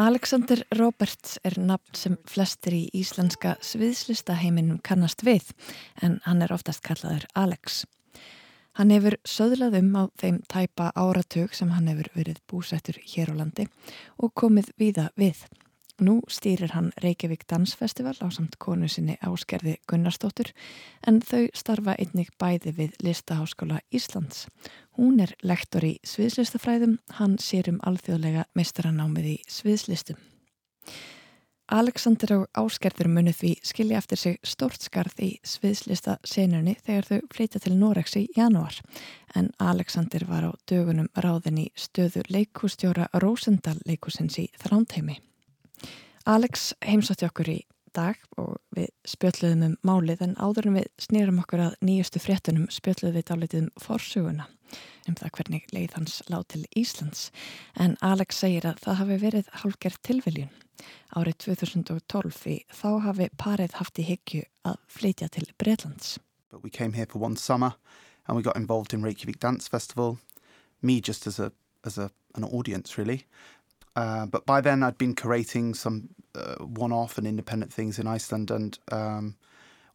Alexander 0.00 0.62
Roberts 0.78 1.38
er 1.44 1.58
nafn 1.60 1.96
sem 1.98 2.14
flestir 2.24 2.72
í 2.72 2.84
íslenska 2.96 3.58
sviðslistaheiminum 3.60 4.78
kannast 4.80 5.20
við 5.26 5.50
en 6.00 6.16
hann 6.24 6.40
er 6.40 6.54
oftast 6.54 6.80
kallaður 6.86 7.26
Alex. 7.36 7.82
Hann 8.80 8.88
hefur 8.94 9.18
söðlað 9.28 9.76
um 9.82 9.90
á 10.00 10.04
þeim 10.16 10.38
tæpa 10.48 10.92
áratug 10.96 11.52
sem 11.52 11.74
hann 11.76 11.90
hefur 11.92 12.08
verið 12.14 12.40
búsettur 12.48 12.96
hér 13.04 13.34
á 13.36 13.44
landi 13.44 13.68
og 14.16 14.32
komið 14.32 14.72
víða 14.80 15.10
við. 15.20 15.44
Nú 16.02 16.16
stýrir 16.26 16.72
hann 16.74 16.88
Reykjavík 16.98 17.44
Dansfestival 17.46 18.16
á 18.18 18.26
samt 18.34 18.56
konu 18.58 18.88
sinni 18.90 19.14
Áskerði 19.22 19.76
Gunnarsdóttur 19.86 20.50
en 21.06 21.20
þau 21.22 21.46
starfa 21.54 21.94
einnig 21.94 22.32
bæði 22.42 22.72
við 22.74 22.96
Listaháskóla 23.06 23.78
Íslands. 23.94 24.48
Hún 24.98 25.22
er 25.22 25.36
lektor 25.46 25.86
í 25.86 25.92
sviðslistafræðum, 26.02 26.98
hann 27.20 27.38
sér 27.38 27.70
um 27.70 27.78
alþjóðlega 27.86 28.48
meistaranámið 28.58 29.30
í 29.30 29.38
sviðslistum. 29.46 30.18
Alexander 31.70 32.34
og 32.40 32.46
Áskerður 32.58 33.14
munið 33.14 33.38
því 33.38 33.54
skilja 33.62 34.02
eftir 34.02 34.18
sig 34.26 34.38
stort 34.42 34.82
skarð 34.82 35.22
í 35.22 35.32
sviðslista 35.46 36.18
senunni 36.26 36.74
þegar 36.82 37.12
þau 37.12 37.20
flytja 37.30 37.62
til 37.62 37.78
Norex 37.78 38.18
í 38.18 38.26
janúar 38.34 38.82
en 39.38 39.54
Alexander 39.62 40.26
var 40.26 40.50
á 40.50 40.52
dögunum 40.66 41.12
ráðin 41.14 41.62
í 41.62 41.70
stöðu 41.78 42.26
leikustjóra 42.26 43.06
Rósendal 43.22 43.78
leikusins 43.86 44.42
í 44.42 44.50
Þrándheimi. 44.58 45.22
Alex 46.28 46.70
heimsótti 46.86 47.26
okkur 47.26 47.48
í 47.50 47.60
dag 47.96 48.18
og 48.38 48.56
við 48.76 48.90
spjöldluðum 49.08 49.64
um 49.66 49.72
málið 49.84 50.22
en 50.28 50.34
áður 50.38 50.68
en 50.70 50.76
við 50.78 50.88
snýrum 51.02 51.40
okkur 51.42 51.64
að 51.66 51.78
nýjustu 51.84 52.22
fréttunum 52.22 52.68
spjöldluðum 52.72 53.16
við 53.18 53.26
dálitið 53.28 53.62
um 53.64 53.70
forsuguna 53.82 54.46
um 55.10 55.16
það 55.18 55.32
hvernig 55.36 55.66
leið 55.74 55.96
hans 55.98 56.20
lág 56.30 56.46
til 56.54 56.62
Íslands 56.78 57.26
en 57.74 57.96
Alex 58.00 58.38
segir 58.44 58.68
að 58.70 58.80
það 58.84 58.98
hafi 59.00 59.18
verið 59.24 59.50
hálfgerð 59.62 59.98
tilviljun. 60.06 60.54
Árið 61.12 61.36
2012 61.44 62.38
þá 62.70 62.88
hafi 63.08 63.28
parið 63.38 63.76
haft 63.80 63.98
í 63.98 64.06
hyggju 64.06 64.46
að 64.64 64.78
flytja 64.88 65.28
til 65.28 65.50
Breitlands. 65.58 66.18
But 66.50 66.62
we 66.62 66.70
came 66.70 66.94
here 66.94 67.06
for 67.10 67.18
one 67.18 67.36
summer 67.36 67.74
and 68.26 68.36
we 68.36 68.42
got 68.42 68.56
involved 68.56 68.94
in 68.94 69.02
Reykjavik 69.02 69.40
Dance 69.40 69.68
Festival 69.68 70.18
me 70.80 71.00
just 71.00 71.26
as 71.26 71.38
a 71.38 71.52
as 71.84 71.98
a 71.98 72.10
an 72.34 72.44
audience 72.44 72.96
really 72.96 73.26
Uh, 73.94 74.26
but 74.26 74.46
by 74.46 74.60
then, 74.60 74.82
I'd 74.82 74.98
been 74.98 75.14
curating 75.14 75.76
some 75.76 76.08
uh, 76.34 76.56
one 76.56 76.92
off 76.92 77.18
and 77.18 77.26
independent 77.26 77.72
things 77.72 77.98
in 77.98 78.06
Iceland, 78.06 78.50
and 78.50 78.78
um, 78.90 79.36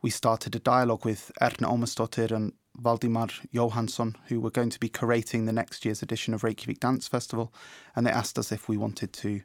we 0.01 0.09
started 0.09 0.55
a 0.55 0.59
dialogue 0.59 1.05
with 1.05 1.31
Erna 1.41 1.67
Omarsdottir 1.67 2.31
and 2.31 2.53
Valdimar 2.79 3.31
Johansson, 3.51 4.15
who 4.27 4.39
were 4.39 4.51
going 4.51 4.69
to 4.69 4.79
be 4.79 4.89
curating 4.89 5.45
the 5.45 5.53
next 5.53 5.83
year's 5.83 6.03
edition 6.03 6.33
of 6.33 6.43
Reykjavik 6.43 6.79
Dance 6.79 7.07
Festival. 7.07 7.51
And 7.95 8.05
they 8.05 8.11
asked 8.11 8.37
us 8.37 8.51
if 8.51 8.69
we 8.69 8.77
wanted 8.77 9.13
to 9.13 9.41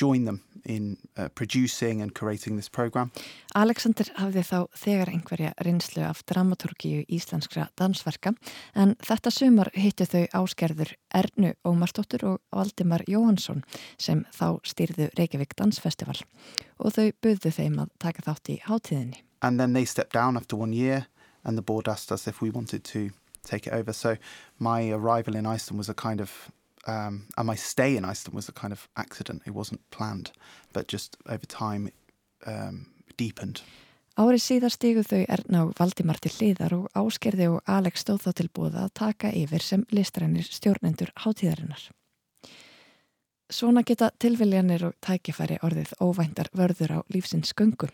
join 0.00 0.24
them 0.24 0.40
in 0.64 0.96
uh, 1.18 1.28
producing 1.34 2.02
and 2.02 2.14
curating 2.14 2.56
this 2.56 2.68
program. 2.68 3.10
Alexander 3.54 4.06
hafði 4.16 4.44
þá 4.46 4.58
þegar 4.78 5.10
einhverja 5.10 5.52
reynslu 5.64 6.04
af 6.06 6.22
dramaturgíu 6.30 7.02
íslenskra 7.12 7.68
dansverka 7.78 8.34
en 8.74 8.94
þetta 9.02 9.32
sumar 9.34 9.72
hittu 9.74 10.06
þau 10.06 10.24
áskerður 10.42 10.94
Ernu 11.14 11.54
Ómarsdóttur 11.66 12.26
og 12.30 12.38
Valdimar 12.54 13.04
Jóhansson 13.08 13.64
sem 13.98 14.24
þá 14.32 14.62
stýrðu 14.66 15.10
Reykjavík 15.18 15.56
Dansfestival 15.58 16.20
og 16.78 16.94
þau 16.96 17.10
buððu 17.24 17.54
þeim 17.58 17.80
að 17.82 17.92
taka 17.98 18.26
þátt 18.28 18.54
í 18.54 18.60
hátíðinni. 18.68 19.22
And 19.42 19.58
then 19.58 19.72
they 19.72 19.84
stepped 19.84 20.14
down 20.14 20.36
after 20.36 20.56
one 20.56 20.72
year 20.72 21.06
and 21.44 21.58
the 21.58 21.62
board 21.62 21.88
asked 21.88 22.12
us 22.12 22.28
if 22.28 22.40
we 22.40 22.50
wanted 22.50 22.84
to 22.84 23.10
take 23.42 23.66
it 23.66 23.72
over. 23.72 23.92
So 23.92 24.16
my 24.58 24.90
arrival 24.92 25.34
in 25.34 25.46
Iceland 25.46 25.78
was 25.78 25.88
a 25.88 25.94
kind 25.94 26.20
of 26.20 26.52
um, 26.86 27.26
and 27.36 27.46
my 27.46 27.56
stay 27.56 27.96
in 27.96 28.04
Iceland 28.04 28.34
was 28.34 28.48
a 28.48 28.52
kind 28.52 28.72
of 28.72 28.88
accident. 28.96 29.42
It 29.46 29.54
wasn't 29.54 29.80
planned, 29.90 30.32
but 30.72 30.88
just 30.88 31.16
over 31.26 31.46
time 31.46 31.90
um, 32.46 32.86
deepened. 33.16 33.62
Árið 34.20 34.42
síðar 34.44 34.72
stígu 34.74 35.02
þau 35.08 35.22
Erna 35.24 35.62
og 35.64 35.72
Valdimar 35.78 36.18
til 36.20 36.34
hliðar 36.34 36.74
og 36.76 36.88
Áskerði 36.92 37.46
og 37.48 37.62
Alex 37.64 38.02
stóð 38.04 38.26
þá 38.26 38.32
til 38.36 38.48
búða 38.52 38.84
að 38.84 38.94
taka 39.00 39.30
yfir 39.32 39.64
sem 39.64 39.86
listrænir 39.88 40.44
stjórnendur 40.44 41.14
hátíðarinnar. 41.24 41.86
Svona 43.52 43.82
geta 43.88 44.10
tilviljanir 44.20 44.84
og 44.90 44.98
tækifæri 45.04 45.58
orðið 45.64 45.94
óvæntar 46.00 46.52
vörður 46.56 46.92
á 46.96 46.98
lífsins 47.08 47.54
sköngu. 47.56 47.88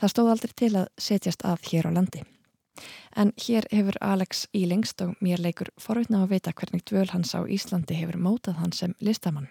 Það 0.00 0.12
stóð 0.12 0.32
aldrei 0.34 0.52
til 0.56 0.74
að 0.76 0.90
setjast 1.00 1.44
að 1.48 1.64
hér 1.72 1.88
á 1.88 1.96
landi. 1.96 2.24
En 3.16 3.32
hér 3.36 3.66
hefur 3.72 3.96
Alex 4.00 4.46
í 4.54 4.64
lengst 4.68 5.00
og 5.02 5.16
mér 5.24 5.42
leikur 5.42 5.70
forutna 5.80 6.24
að 6.24 6.34
vita 6.36 6.52
hvernig 6.52 6.84
dvöl 6.88 7.08
hans 7.12 7.34
á 7.34 7.42
Íslandi 7.46 7.98
hefur 7.98 8.20
mótað 8.20 8.60
hans 8.62 8.82
sem 8.82 8.94
listamann. 9.00 9.48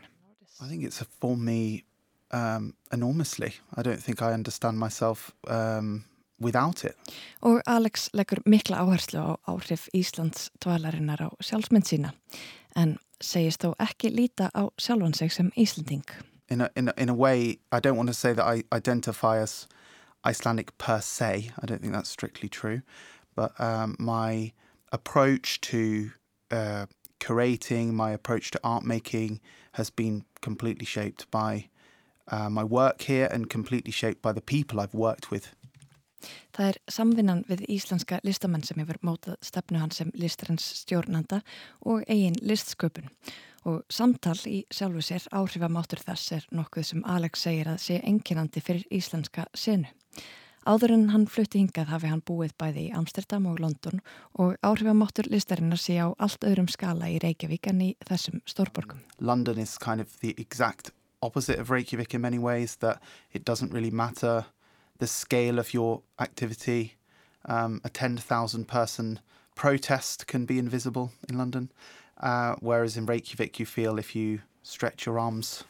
I 0.61 0.67
think 0.67 0.83
it's 0.83 1.03
for 1.19 1.37
me 1.37 1.83
um, 2.31 2.73
enormously. 2.91 3.53
I 3.75 3.81
don't 3.83 4.03
think 4.03 4.21
I 4.21 4.33
understand 4.33 4.79
myself 4.79 5.31
um, 5.47 6.03
without 6.41 6.83
it. 6.83 6.95
Og 7.41 7.61
Alex 7.65 8.09
leggur 8.13 8.41
mikla 8.45 8.77
áherslu 8.77 9.19
á 9.19 9.29
áhrif 9.47 9.87
Íslands 9.93 10.49
dvalarinnar 10.59 11.21
á 11.21 11.29
sjálfsmynd 11.41 11.85
sína 11.85 12.13
en 12.75 12.97
segist 13.21 13.63
þó 13.63 13.73
ekki 13.81 14.11
líta 14.13 14.49
á 14.53 14.69
sjálfan 14.77 15.13
sig 15.13 15.31
sem 15.31 15.51
Íslanding. 15.55 16.05
In 16.49 16.61
a, 16.61 16.69
in 16.75 16.87
a, 16.89 16.93
in 16.97 17.09
a 17.09 17.13
way, 17.13 17.59
I 17.71 17.79
don't 17.79 17.97
want 17.97 18.07
to 18.07 18.13
say 18.13 18.33
that 18.33 18.45
I 18.45 18.63
identify 18.71 19.41
as 19.41 19.67
Icelandic 20.23 20.77
per 20.77 21.01
se. 21.01 21.51
I 21.61 21.65
don't 21.65 21.81
think 21.81 21.93
that's 21.93 22.09
strictly 22.09 22.49
true. 22.49 22.81
But 23.37 23.53
um, 23.61 23.95
my 23.99 24.51
approach 24.91 25.61
to 25.61 26.09
uh, 26.51 26.87
curating, 27.19 27.93
my 27.93 28.11
approach 28.11 28.49
to 28.51 28.59
art 28.63 28.83
making 28.83 29.39
has 29.73 29.91
been 29.91 30.23
completely 30.41 30.85
shaped 30.85 31.29
by 31.29 31.69
uh, 32.31 32.49
my 32.49 32.63
work 32.63 33.03
here 33.03 33.29
and 33.31 33.47
completely 33.49 33.91
shaped 33.91 34.21
by 34.23 34.33
the 34.33 34.41
people 34.41 34.79
I've 34.79 34.93
worked 34.93 35.31
with. 35.31 35.53
Það 36.57 36.71
er 36.71 36.77
samvinnan 36.89 37.43
við 37.45 37.61
íslenska 37.69 38.17
listamenn 38.25 38.63
sem 38.65 38.79
hefur 38.81 38.97
mótað 39.05 39.37
stefnu 39.45 39.77
hans 39.77 39.99
sem 40.01 40.09
listrens 40.17 40.65
stjórnanda 40.79 41.43
og 41.85 42.01
eigin 42.09 42.39
listsköpun. 42.41 43.11
Og 43.69 43.83
samtal 43.91 44.39
í 44.49 44.63
sjálfu 44.73 45.03
sér 45.05 45.29
áhrifamáttur 45.29 46.01
þess 46.01 46.33
er 46.39 46.49
nokkuð 46.57 46.89
sem 46.89 47.05
Alex 47.05 47.45
segir 47.45 47.69
að 47.69 47.83
sé 47.85 48.01
enginandi 48.01 48.63
fyrir 48.65 48.89
íslenska 48.89 49.45
senu. 49.53 49.93
Áður 50.67 50.91
en 50.91 51.03
hann 51.13 51.29
flutti 51.31 51.61
hingað 51.61 51.87
hafi 51.93 52.09
hann 52.11 52.21
búið 52.27 52.51
bæði 52.59 52.81
í 52.89 52.95
Amsterdam 52.99 53.45
og 53.47 53.61
London 53.63 54.01
og 54.35 54.57
áhrifamáttur 54.67 55.29
listarinnar 55.31 55.79
sé 55.79 55.95
á 56.03 56.11
allt 56.19 56.43
öðrum 56.43 56.67
skala 56.67 57.07
í 57.07 57.21
Reykjavík 57.23 57.69
en 57.71 57.79
í 57.85 57.87
þessum 58.09 58.41
stórborgum. 58.43 58.99
London 59.23 59.61
is 59.63 59.77
kind 59.77 60.03
of 60.03 60.19
the 60.19 60.33
exact 60.35 60.91
opposite 61.23 61.57
of 61.57 61.71
Reykjavík 61.71 62.13
in 62.13 62.21
many 62.21 62.37
ways 62.37 62.75
that 62.83 62.99
it 63.31 63.45
doesn't 63.45 63.71
really 63.71 63.91
matter 63.91 64.43
the 64.99 65.07
scale 65.07 65.57
of 65.57 65.73
your 65.73 66.01
activity. 66.19 66.97
Um, 67.45 67.79
a 67.85 67.89
10,000 67.89 68.67
person 68.67 69.21
protest 69.55 70.27
can 70.27 70.43
be 70.43 70.59
invisible 70.59 71.11
in 71.29 71.37
London, 71.37 71.71
uh, 72.19 72.55
whereas 72.59 72.97
in 72.97 73.05
Reykjavik 73.05 73.57
you 73.57 73.65
feel 73.65 73.97
if 73.97 74.17
you 74.17 74.41
stretch 74.63 75.05
your 75.05 75.17
arms 75.17 75.63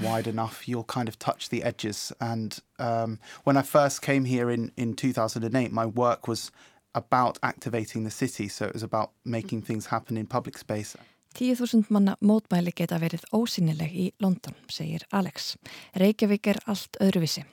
wide 0.00 0.26
enough, 0.26 0.68
you'll 0.68 0.84
kind 0.84 1.08
of 1.08 1.18
touch 1.18 1.48
the 1.48 1.62
edges. 1.62 2.12
And 2.20 2.58
um, 2.78 3.18
when 3.44 3.56
I 3.56 3.62
first 3.62 4.02
came 4.02 4.24
here 4.24 4.50
in, 4.50 4.72
in 4.76 4.94
2008, 4.94 5.72
my 5.72 5.86
work 5.86 6.28
was 6.28 6.50
about 6.94 7.38
activating 7.42 8.04
the 8.04 8.10
city. 8.10 8.48
So 8.48 8.66
it 8.66 8.74
was 8.74 8.82
about 8.82 9.10
making 9.24 9.62
things 9.62 9.86
happen 9.86 10.16
in 10.16 10.26
public 10.26 10.58
space. 10.58 10.96
10.000 11.34 11.88
manna 11.88 12.16
mótmæli 12.20 12.74
geta 12.76 12.98
verið 13.00 13.24
ósynileg 13.32 13.92
í 13.96 14.10
London, 14.20 14.52
segir 14.68 15.06
Alex. 15.12 15.56
Reykjavík 15.96 16.50
er 16.52 16.60
allt 16.68 16.98
öðruvísi. 17.00 17.46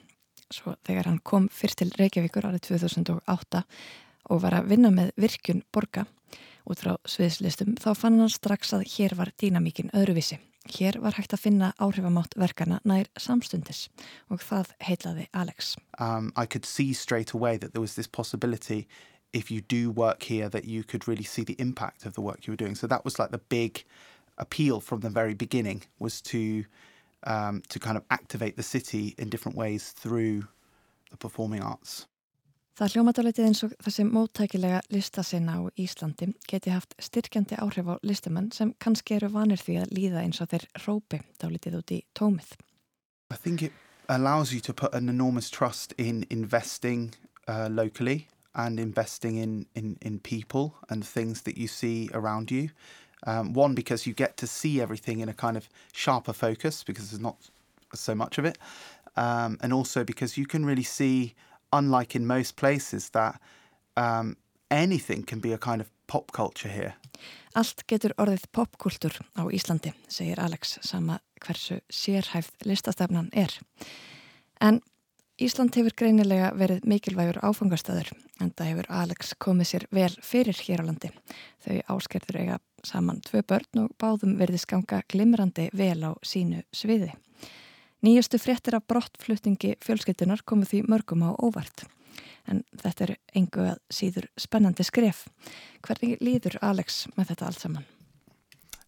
Svo 0.52 0.74
þegar 0.84 1.08
hann 1.08 1.22
kom 1.24 1.48
fyrst 1.54 1.80
til 1.80 1.94
Reykjavíkur 1.96 2.50
árið 2.50 2.66
2008 2.74 3.64
og 4.30 4.42
var 4.44 4.58
að 4.60 4.74
vinna 4.74 4.92
með 4.92 5.14
virkun 5.16 5.64
borga 5.72 6.06
út 6.70 6.84
frá 6.84 6.98
sviðslistum, 7.08 7.78
þá 7.80 7.94
fann 7.98 8.20
hann 8.20 8.30
strax 8.34 8.76
að 8.76 8.86
hér 8.98 9.16
var 9.18 9.32
dýnamíkin 9.40 9.94
öðruvísi. 9.96 10.38
Hér 10.78 11.00
var 11.02 11.18
hægt 11.18 11.34
að 11.34 11.44
finna 11.44 11.74
áhrifamátt 11.82 12.36
verkana 12.38 12.80
nær 12.86 13.10
samstundis 13.18 13.88
og 14.30 14.44
það 14.46 14.74
heitlaði 14.86 15.28
Alex. 15.34 15.76
Um, 16.00 16.32
I 16.36 16.46
could 16.46 16.66
see 16.66 16.94
straight 16.94 17.34
away 17.34 17.58
that 17.58 17.74
there 17.74 17.82
was 17.82 17.96
this 17.96 18.08
possibility 18.08 18.88
if 19.34 19.52
you 19.52 19.62
do 19.62 19.92
work 19.92 20.24
here 20.24 20.50
that 20.50 20.66
you 20.66 20.84
could 20.84 21.08
really 21.08 21.24
see 21.24 21.44
the 21.44 21.60
impact 21.60 22.06
of 22.06 22.14
the 22.14 22.22
work 22.22 22.48
you 22.48 22.52
were 22.52 22.64
doing. 22.66 22.76
So 22.76 22.88
that 22.88 23.06
was 23.06 23.20
like 23.20 23.32
the 23.32 23.42
big 23.50 23.84
appeal 24.38 24.80
from 24.80 25.02
the 25.02 25.10
very 25.10 25.34
beginning 25.34 25.84
was 26.00 26.22
to 26.22 26.66
um, 27.24 27.62
to 27.68 27.80
kind 27.80 27.98
of 27.98 28.04
activate 28.10 28.56
the 28.56 28.64
city 28.64 29.14
in 29.18 29.30
different 29.30 29.58
ways 29.58 29.92
through 29.92 30.48
the 31.12 31.18
performing 31.18 31.62
arts. 31.62 32.08
Það 32.80 32.94
hljómatálitið 32.96 33.44
eins 33.44 33.60
og 33.66 33.72
þessi 33.84 34.04
móttækilega 34.08 34.78
listasinna 34.96 35.58
á 35.60 35.68
Íslandi 35.84 36.30
geti 36.48 36.72
haft 36.72 36.94
styrkjandi 36.96 37.58
áhrif 37.60 37.90
á 37.92 38.00
listamenn 38.08 38.54
sem 38.56 38.72
kannski 38.80 39.18
eru 39.18 39.28
vanir 39.34 39.60
því 39.60 39.76
að 39.82 39.92
líða 39.98 40.22
eins 40.24 40.40
og 40.40 40.48
þeir 40.54 40.64
rópi 40.86 41.20
dálitið 41.44 41.76
út 41.82 41.92
í 41.92 41.98
tómið. 42.16 42.54
I 43.34 43.36
think 43.36 43.64
it 43.68 43.74
allows 44.08 44.54
you 44.54 44.62
to 44.62 44.74
put 44.74 44.96
an 44.96 45.10
enormous 45.10 45.50
trust 45.50 45.92
in 45.98 46.24
investing 46.30 47.12
uh, 47.50 47.68
locally 47.70 48.30
and 48.56 48.80
investing 48.80 49.36
in, 49.36 49.66
in, 49.76 49.98
in 50.02 50.20
people 50.20 50.72
and 50.90 51.04
things 51.04 51.42
that 51.42 51.58
you 51.58 51.68
see 51.68 52.10
around 52.14 52.50
you. 52.50 52.70
Um, 53.28 53.52
one, 53.52 53.76
because 53.76 54.08
you 54.08 54.14
get 54.14 54.38
to 54.38 54.48
see 54.48 54.80
everything 54.80 55.20
in 55.20 55.28
a 55.28 55.34
kind 55.34 55.58
of 55.58 55.68
sharper 55.92 56.32
focus 56.32 56.86
because 56.86 57.12
there's 57.12 57.20
not 57.20 57.50
so 57.94 58.16
much 58.16 58.38
of 58.38 58.46
it. 58.46 58.58
Um, 59.18 59.58
and 59.60 59.74
also 59.74 60.06
because 60.06 60.38
you 60.38 60.46
can 60.46 60.66
really 60.66 60.84
see 60.84 61.36
unlike 61.72 62.16
in 62.16 62.28
most 62.28 62.56
places 62.56 63.10
that 63.12 63.36
um, 63.98 64.36
anything 64.72 65.26
can 65.26 65.40
be 65.40 65.54
a 65.54 65.58
kind 65.58 65.82
of 65.82 65.88
pop 66.08 66.32
culture 66.32 66.70
here. 66.70 66.94
Allt 67.56 67.84
getur 67.90 68.14
orðið 68.22 68.46
popkultur 68.54 69.16
á 69.36 69.44
Íslandi, 69.52 69.94
segir 70.08 70.40
Alex, 70.40 70.78
sama 70.86 71.20
hversu 71.42 71.80
sérhæft 71.90 72.66
listastefnan 72.66 73.30
er. 73.34 73.54
En 74.62 74.82
Ísland 75.40 75.72
hefur 75.80 75.94
greinilega 75.96 76.50
verið 76.60 76.84
mikilvægur 76.90 77.38
áfangastöður, 77.48 78.10
en 78.44 78.52
það 78.52 78.70
hefur 78.74 78.90
Alex 78.92 79.30
komið 79.40 79.70
sér 79.70 79.86
vel 79.96 80.12
fyrir 80.26 80.58
hér 80.68 80.84
á 80.84 80.88
landi. 80.90 81.12
Þau 81.64 81.78
áskerður 81.96 82.40
eiga 82.42 82.58
saman 82.84 83.22
tvö 83.24 83.42
börn 83.48 83.86
og 83.86 83.94
báðum 84.02 84.36
verið 84.40 84.66
skanga 84.66 85.00
glimrandi 85.08 85.70
vel 85.72 86.04
á 86.04 86.12
sínu 86.28 86.66
sviði. 86.76 87.14
Nýjustu 88.00 88.40
fréttir 88.40 88.78
af 88.78 88.86
brottflutningi 88.88 89.74
fjölskyttunar 89.84 90.46
komið 90.48 90.70
því 90.72 90.82
mörgum 90.88 91.26
á 91.28 91.36
óvart. 91.36 91.84
En 92.48 92.64
þetta 92.80 93.04
er 93.06 93.16
engu 93.36 93.66
að 93.74 93.80
síður 93.92 94.30
spennandi 94.40 94.86
skref. 94.88 95.26
Hvernig 95.84 96.22
líður 96.24 96.56
Alex 96.64 97.06
með 97.18 97.34
þetta 97.34 97.50
allt 97.50 97.60
saman? 97.66 97.88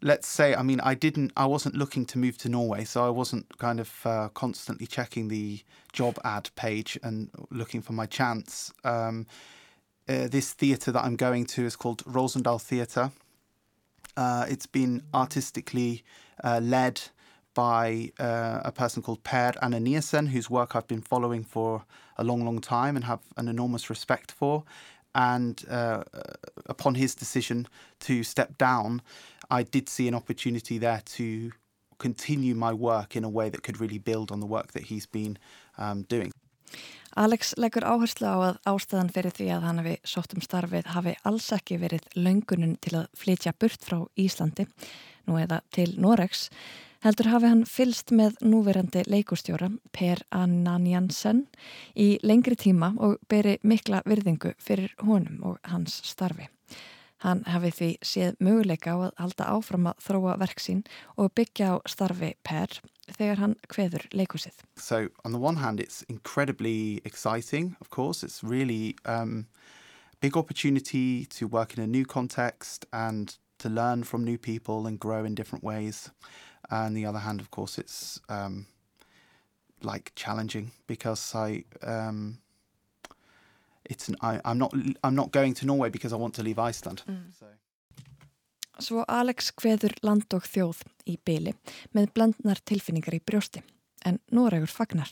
Let's 0.01 0.27
say, 0.27 0.55
I 0.55 0.63
mean, 0.63 0.79
I 0.79 0.95
didn't, 0.95 1.31
I 1.37 1.45
wasn't 1.45 1.75
looking 1.75 2.05
to 2.07 2.17
move 2.17 2.37
to 2.39 2.49
Norway, 2.49 2.85
so 2.85 3.05
I 3.05 3.09
wasn't 3.09 3.57
kind 3.59 3.79
of 3.79 3.91
uh, 4.03 4.29
constantly 4.33 4.87
checking 4.87 5.27
the 5.27 5.59
job 5.93 6.17
ad 6.23 6.49
page 6.55 6.97
and 7.03 7.29
looking 7.51 7.83
for 7.83 7.93
my 7.93 8.07
chance. 8.07 8.73
Um, 8.83 9.27
uh, 10.09 10.27
this 10.27 10.53
theatre 10.53 10.91
that 10.91 11.03
I'm 11.03 11.17
going 11.17 11.45
to 11.47 11.65
is 11.65 11.75
called 11.75 12.03
Rosendal 12.05 12.59
Theatre. 12.59 13.11
Uh, 14.17 14.45
it's 14.49 14.65
been 14.65 15.03
artistically 15.13 16.03
uh, 16.43 16.59
led 16.63 17.01
by 17.53 18.11
uh, 18.19 18.61
a 18.63 18.71
person 18.71 19.01
called 19.01 19.23
Per 19.23 19.51
Ananiasen, 19.61 20.27
whose 20.29 20.49
work 20.49 20.75
I've 20.75 20.87
been 20.87 21.01
following 21.01 21.43
for 21.43 21.83
a 22.17 22.23
long, 22.23 22.45
long 22.45 22.59
time 22.59 22.95
and 22.95 23.05
have 23.05 23.19
an 23.37 23.47
enormous 23.47 23.89
respect 23.89 24.31
for. 24.31 24.63
And 25.13 25.63
uh, 25.69 26.03
upon 26.67 26.95
his 26.95 27.15
decision 27.15 27.67
to 28.01 28.23
step 28.23 28.57
down, 28.57 29.01
I 29.49 29.63
did 29.63 29.89
see 29.89 30.07
an 30.07 30.15
opportunity 30.15 30.77
there 30.77 31.01
to 31.17 31.51
continue 31.99 32.55
my 32.55 32.73
work 32.73 33.15
in 33.15 33.23
a 33.23 33.29
way 33.29 33.49
that 33.49 33.63
could 33.63 33.79
really 33.79 33.99
build 33.99 34.31
on 34.31 34.39
the 34.39 34.47
work 34.47 34.71
that 34.71 34.83
he's 34.83 35.05
been 35.05 35.37
um, 35.77 36.03
doing. 36.03 36.31
Alex 37.15 37.53
leggur 37.57 37.83
áherslu 37.83 38.23
á 38.23 38.35
að 38.39 38.59
ástæðan 38.71 39.11
fyrir 39.11 39.33
því 39.35 39.47
að 39.51 39.65
hann 39.67 39.79
hafi 39.81 39.95
sótt 40.07 40.35
um 40.35 40.43
starfið 40.45 40.87
hafi 40.95 41.15
alls 41.27 41.49
ekki 41.51 41.77
verið 41.81 42.05
löngunin 42.15 42.77
til 42.79 43.01
að 43.01 43.09
flytja 43.19 43.51
burt 43.59 43.83
frá 43.83 43.97
Íslandi, 44.15 44.63
nú 45.27 45.35
eða 45.41 45.59
til 45.75 45.97
Noregs, 45.99 46.47
heldur 47.01 47.31
hafi 47.31 47.49
hann 47.49 47.65
fylst 47.65 48.13
með 48.13 48.37
núverandi 48.45 49.03
leikustjóra 49.09 49.71
Per 49.95 50.21
Ananjansen 50.35 51.45
í 51.97 52.15
lengri 52.23 52.57
tíma 52.59 52.93
og 53.01 53.17
beri 53.29 53.57
mikla 53.63 54.03
virðingu 54.05 54.53
fyrir 54.61 54.93
honum 55.01 55.41
og 55.51 55.59
hans 55.71 56.01
starfi. 56.05 56.47
Hann 57.21 57.43
hafi 57.45 57.69
því 57.77 57.89
séð 58.01 58.37
möguleika 58.41 58.95
á 58.97 58.97
að 58.97 59.19
halda 59.21 59.49
áfram 59.53 59.89
að 59.91 59.99
þróa 60.07 60.37
verksín 60.41 60.81
og 61.21 61.33
byggja 61.37 61.73
á 61.73 61.75
starfi 61.85 62.33
Per 62.41 62.79
þegar 63.11 63.37
hann 63.37 63.55
kveður 63.69 64.07
leikusið. 64.13 64.63
So 64.77 65.09
on 65.25 65.31
the 65.31 65.39
one 65.39 65.57
hand, 65.57 65.79
it's 65.79 66.03
incredibly 66.09 67.01
exciting. 67.05 67.75
Of 67.81 67.89
course, 67.89 68.23
it's 68.23 68.43
really 68.43 68.95
um, 69.05 69.45
big 70.19 70.37
opportunity 70.37 71.25
to 71.37 71.47
work 71.47 71.77
in 71.77 71.83
a 71.83 71.87
new 71.87 72.05
context 72.05 72.85
and 72.91 73.37
to 73.59 73.69
learn 73.69 74.03
from 74.03 74.23
new 74.23 74.37
people 74.37 74.87
and 74.87 74.99
grow 74.99 75.23
in 75.23 75.35
different 75.35 75.63
ways. 75.63 76.09
And 76.71 76.95
the 76.95 77.05
other 77.05 77.19
hand, 77.19 77.41
of 77.41 77.51
course, 77.51 77.77
it's 77.77 78.19
um, 78.29 78.65
like 79.83 80.11
challenging 80.15 80.71
because 80.87 81.35
I. 81.35 81.63
Um, 81.83 82.37
it's 83.83 84.07
an, 84.07 84.15
I, 84.21 84.39
I'm 84.45 84.57
not 84.57 84.73
I'm 85.03 85.15
not 85.15 85.31
going 85.31 85.53
to 85.55 85.65
Norway 85.65 85.89
because 85.89 86.13
I 86.13 86.15
want 86.15 86.33
to 86.35 86.43
leave 86.43 86.59
Iceland. 86.59 87.03
So. 87.39 87.45
Svo 88.79 89.03
Alex 89.07 89.51
kveður 89.51 89.93
land 90.01 90.33
og 90.33 90.47
þjóð 90.47 90.79
í 91.05 91.17
byli 91.25 91.53
með 91.93 92.13
blandnar 92.15 92.61
tilfinningar 92.65 93.17
í 93.17 93.21
brjósti, 93.21 93.61
en 94.05 94.19
Noregur 94.31 94.71
fagnar. 94.71 95.11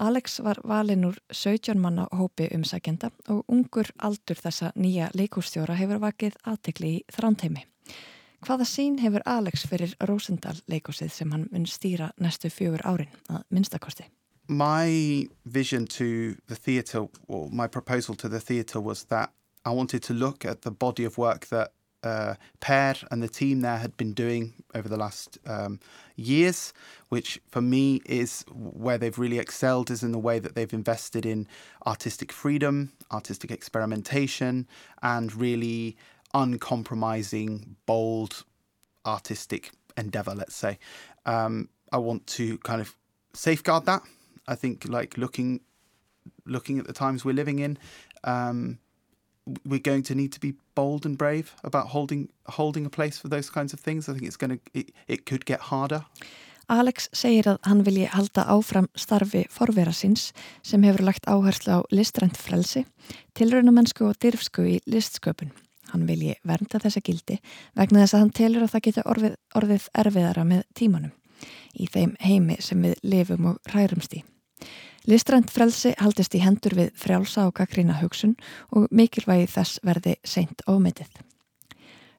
Alex 0.00 0.40
var 0.44 0.60
valinn 0.64 1.04
úr 1.04 1.16
17 1.32 1.80
manna 1.80 2.06
hópi 2.12 2.48
umsækjenda 2.56 3.10
og 3.32 3.44
ungur 3.52 3.92
aldur 3.98 4.36
þessa 4.36 4.72
nýja 4.76 5.10
leikúrstjóra 5.14 5.76
hefur 5.76 6.00
vakið 6.00 6.38
aðtekli 6.48 6.94
í 6.98 7.02
þrántheimi. 7.12 7.66
Hvaða 8.40 8.64
sín 8.64 8.96
hefur 9.02 9.20
Alex 9.28 9.66
fyrir 9.68 9.90
Rósendal 10.08 10.62
leikúsið 10.72 11.10
sem 11.12 11.32
hann 11.34 11.48
mun 11.52 11.66
stýra 11.68 12.08
næstu 12.16 12.48
fjögur 12.48 12.80
árin 12.88 13.10
að 13.28 13.42
minnstakosti? 13.52 14.06
My 14.48 15.28
vision 15.44 15.86
to 15.98 16.36
the 16.48 16.56
theatre, 16.56 17.06
or 17.28 17.50
my 17.50 17.66
proposal 17.66 18.16
to 18.16 18.28
the 18.28 18.40
theatre, 18.40 18.80
was 18.80 19.04
that 19.04 19.30
I 19.64 19.70
wanted 19.70 20.02
to 20.04 20.14
look 20.14 20.44
at 20.44 20.62
the 20.62 20.70
body 20.70 21.04
of 21.04 21.18
work 21.18 21.46
that 21.48 21.72
uh, 22.02 22.34
Per 22.60 22.94
and 23.10 23.22
the 23.22 23.28
team 23.28 23.60
there 23.60 23.76
had 23.76 23.94
been 23.98 24.14
doing 24.14 24.54
over 24.74 24.88
the 24.88 24.96
last 24.96 25.38
um, 25.46 25.78
years, 26.16 26.72
which 27.10 27.40
for 27.46 27.60
me 27.60 28.00
is 28.06 28.44
where 28.50 28.96
they've 28.96 29.18
really 29.18 29.38
excelled, 29.38 29.90
is 29.90 30.02
in 30.02 30.12
the 30.12 30.18
way 30.18 30.38
that 30.38 30.54
they've 30.54 30.72
invested 30.72 31.26
in 31.26 31.46
artistic 31.86 32.32
freedom, 32.32 32.92
artistic 33.12 33.50
experimentation, 33.50 34.66
and 35.02 35.34
really 35.34 35.96
uncompromising, 36.34 37.76
bold 37.86 38.44
artistic 39.06 39.72
endeavor, 39.96 40.34
let's 40.34 40.54
say. 40.54 40.78
Um, 41.26 41.68
I 41.92 41.98
want 41.98 42.26
to 42.28 42.58
kind 42.58 42.80
of 42.80 42.96
safeguard 43.34 43.86
that. 43.86 44.02
I 44.48 44.54
think 44.54 44.88
like 44.88 45.16
looking 45.16 45.60
looking 46.46 46.78
at 46.78 46.86
the 46.86 46.92
times 46.92 47.24
we're 47.24 47.34
living 47.34 47.58
in, 47.58 47.78
um, 48.24 48.78
we're 49.64 49.80
going 49.80 50.02
to 50.02 50.14
need 50.14 50.32
to 50.32 50.40
be 50.40 50.54
bold 50.74 51.06
and 51.06 51.16
brave 51.16 51.54
about 51.64 51.88
holding 51.88 52.28
holding 52.46 52.86
a 52.86 52.90
place 52.90 53.18
for 53.18 53.28
those 53.28 53.50
kinds 53.50 53.72
of 53.72 53.80
things. 53.80 54.08
I 54.08 54.12
think 54.12 54.24
it's 54.24 54.36
going 54.36 54.58
to 54.58 54.60
it, 54.74 54.92
it 55.08 55.26
could 55.26 55.44
get 55.44 55.60
harder. 55.60 56.04
Alex 56.70 57.08
segir 57.10 57.48
að 57.50 57.56
hann 57.66 57.80
vilji 57.82 58.04
halda 58.06 58.44
áfram 58.46 58.86
starfi 58.94 59.42
forvera 59.50 59.90
síns 59.90 60.28
sem 60.62 60.84
hefur 60.86 61.02
lagt 61.02 61.26
áherslu 61.26 61.80
á 61.82 61.90
listrænt 61.90 62.38
frelsi, 62.38 62.84
tilraunamennsku 63.34 64.06
og 64.06 64.20
dyrfsku 64.22 64.62
í 64.62 64.76
listsköpun. 64.86 65.50
Hann 65.92 66.06
vilji 66.08 66.36
vernda 66.46 66.80
þessa 66.82 67.02
gildi 67.04 67.38
vegna 67.78 68.04
þess 68.04 68.14
að 68.14 68.24
hann 68.24 68.34
telur 68.40 68.66
að 68.66 68.74
það 68.74 68.84
geta 68.88 69.06
orðið, 69.10 69.38
orðið 69.58 69.88
erfiðara 70.02 70.44
með 70.44 70.62
tímanum 70.74 71.16
í 71.74 71.86
þeim 71.90 72.16
heimi 72.20 72.58
sem 72.60 72.82
við 72.82 73.00
lifum 73.02 73.52
og 73.52 73.72
rærumst 73.74 74.14
í. 74.18 74.22
Listrænt 75.08 75.50
frelsi 75.50 75.94
haldist 75.98 76.34
í 76.36 76.42
hendur 76.44 76.76
við 76.76 76.90
frjálsa 77.00 77.46
og 77.48 77.56
gaggrína 77.56 77.96
hugsun 78.02 78.36
og 78.76 78.90
mikilvægi 78.92 79.48
þess 79.48 79.80
verði 79.86 80.18
seint 80.24 80.60
ómetið. 80.68 81.08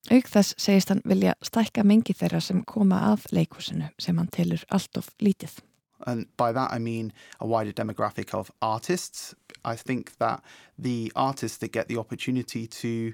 Auk 0.10 0.30
þess 0.34 0.56
segist 0.58 0.90
hann 0.90 1.04
vilja 1.06 1.36
stækka 1.46 1.84
mengi 1.86 2.16
þeirra 2.18 2.40
sem 2.42 2.64
koma 2.66 3.04
að 3.12 3.28
leikhúsinu 3.38 3.92
sem 4.02 4.18
hann 4.18 4.32
telur 4.34 4.64
allt 4.74 4.98
of 4.98 5.12
lítið. 5.22 5.60
And 6.08 6.26
by 6.38 6.52
that 6.52 6.74
I 6.74 6.80
mean 6.80 7.14
a 7.40 7.46
wider 7.46 7.72
demographic 7.72 8.34
of 8.34 8.50
artists. 8.62 9.36
I 9.64 9.76
think 9.76 10.18
that 10.18 10.42
the 10.80 11.12
artists 11.16 11.60
that 11.60 11.72
get 11.72 11.88
the 11.88 11.98
opportunity 11.98 12.66
to 12.66 13.14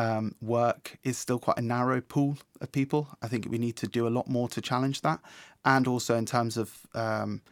um, 0.00 0.34
work 0.40 0.98
is 1.04 1.18
still 1.18 1.38
quite 1.38 1.58
a 1.58 1.62
narrow 1.62 2.00
pool 2.00 2.38
of 2.62 2.72
people. 2.72 3.08
I 3.20 3.28
think 3.28 3.46
we 3.50 3.58
need 3.58 3.76
to 3.76 3.86
do 3.86 4.06
a 4.06 4.14
lot 4.18 4.28
more 4.28 4.48
to 4.48 4.60
challenge 4.60 5.02
that. 5.02 5.20
And 5.64 5.86
also 5.86 6.16
in 6.16 6.24
terms 6.24 6.56
of 6.56 6.86
um, 6.94 7.42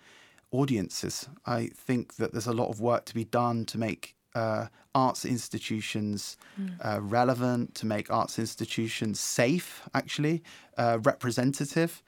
audiences, 0.51 1.29
I 1.45 1.71
think 1.75 2.17
that 2.17 2.33
there's 2.33 2.47
a 2.47 2.55
lot 2.63 2.71
of 2.71 2.81
work 2.81 3.05
to 3.07 3.15
be 3.15 3.25
done 3.25 3.67
to 3.67 3.77
make 3.77 4.15
uh, 4.35 4.67
arts 4.95 5.27
institutions 5.27 6.39
uh, 6.81 7.01
relevant, 7.03 7.75
to 7.75 7.87
make 7.87 8.11
arts 8.11 8.39
institutions 8.39 9.21
safe, 9.21 9.87
actually, 9.93 10.43
uh, 10.79 10.99
representative, 11.03 12.03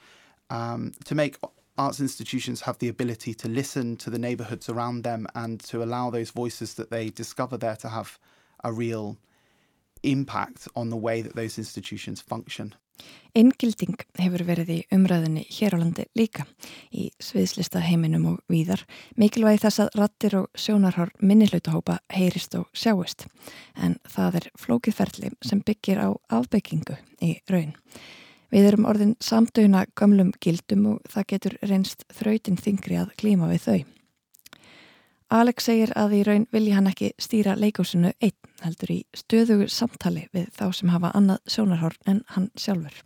um, 0.49 0.93
to 1.05 1.15
make 1.15 1.37
arts 1.77 2.01
institutions 2.01 2.63
have 2.63 2.79
the 2.79 2.89
ability 2.89 3.35
to 3.35 3.49
listen 3.49 3.97
to 3.97 4.09
the 4.09 4.19
neighborhoods 4.19 4.71
around 4.71 5.03
them 5.03 5.27
and 5.35 5.61
to 5.61 5.83
allow 5.83 6.09
those 6.09 6.31
voices 6.31 6.75
that 6.75 6.91
they 6.91 7.11
discover 7.11 7.59
there 7.59 7.77
to 7.77 7.89
have 7.89 8.19
a 8.65 8.73
real 8.73 9.19
impact 10.03 10.69
on 10.75 10.91
the 10.91 10.97
way 10.97 11.23
that 11.23 11.35
those 11.35 11.59
institutions 11.59 12.21
function. 12.21 12.75
Inngilding 13.33 13.95
hefur 14.19 14.43
verið 14.45 14.71
í 14.75 14.79
umræðinni 14.93 15.45
hér 15.49 15.77
á 15.79 15.81
landi 15.81 16.05
líka 16.19 16.45
í 16.91 17.07
sviðslista 17.23 17.81
heiminum 17.85 18.27
og 18.33 18.41
víðar 18.51 18.83
mikilvægi 19.21 19.63
þess 19.63 19.83
að 19.85 19.93
rattir 20.01 20.37
og 20.41 20.49
sjónarhár 20.59 21.13
minnihlautahópa 21.23 22.01
heyrist 22.13 22.57
og 22.59 22.67
sjáist 22.75 23.29
en 23.79 23.97
það 24.11 24.41
er 24.41 24.49
flókiðferðli 24.59 25.31
sem 25.47 25.63
byggir 25.63 26.03
á 26.03 26.09
afbyggingu 26.41 26.99
í 27.23 27.37
raun. 27.49 27.73
Við 28.51 28.67
erum 28.73 28.91
orðin 28.91 29.15
samdöina 29.23 29.87
gamlum 29.95 30.35
gildum 30.43 30.89
og 30.97 31.09
það 31.09 31.29
getur 31.35 31.59
reynst 31.63 32.05
þrautin 32.19 32.59
þingri 32.59 32.99
að 32.99 33.15
klíma 33.23 33.49
við 33.53 33.67
þau. 33.69 34.00
Alex 35.31 35.69
segir 35.69 35.93
að 35.95 36.15
í 36.19 36.21
raun 36.27 36.47
vilji 36.51 36.73
hann 36.75 36.91
ekki 36.91 37.13
stýra 37.23 37.53
leikásinu 37.55 38.11
einn 38.19 38.51
heldur 38.65 38.91
í 38.91 38.99
stöðugu 39.15 39.69
samtali 39.71 40.25
við 40.35 40.49
þá 40.57 40.65
sem 40.75 40.91
hafa 40.91 41.13
annað 41.15 41.45
sjónarhorn 41.55 42.11
en 42.11 42.25
hann 42.35 42.49
sjálfur. 42.59 42.97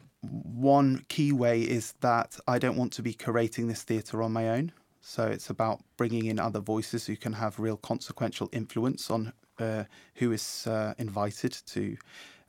One 0.57 1.05
key 1.09 1.33
way 1.33 1.61
is 1.61 1.93
that 2.01 2.39
I 2.49 2.59
don't 2.59 2.79
want 2.79 2.95
to 2.95 3.03
be 3.03 3.13
curating 3.13 3.69
this 3.69 3.85
theatre 3.85 4.23
on 4.23 4.33
my 4.33 4.49
own. 4.49 4.73
So 5.03 5.27
it's 5.27 5.51
about 5.51 5.85
bringing 5.99 6.25
in 6.25 6.39
other 6.39 6.61
voices 6.61 7.05
who 7.07 7.17
can 7.17 7.35
have 7.35 7.59
real 7.59 7.77
consequential 7.77 8.49
influence 8.53 9.11
on 9.11 9.35
uh, 9.59 9.85
who 10.15 10.33
is 10.33 10.67
uh, 10.67 10.95
invited 10.97 11.53
to 11.75 11.97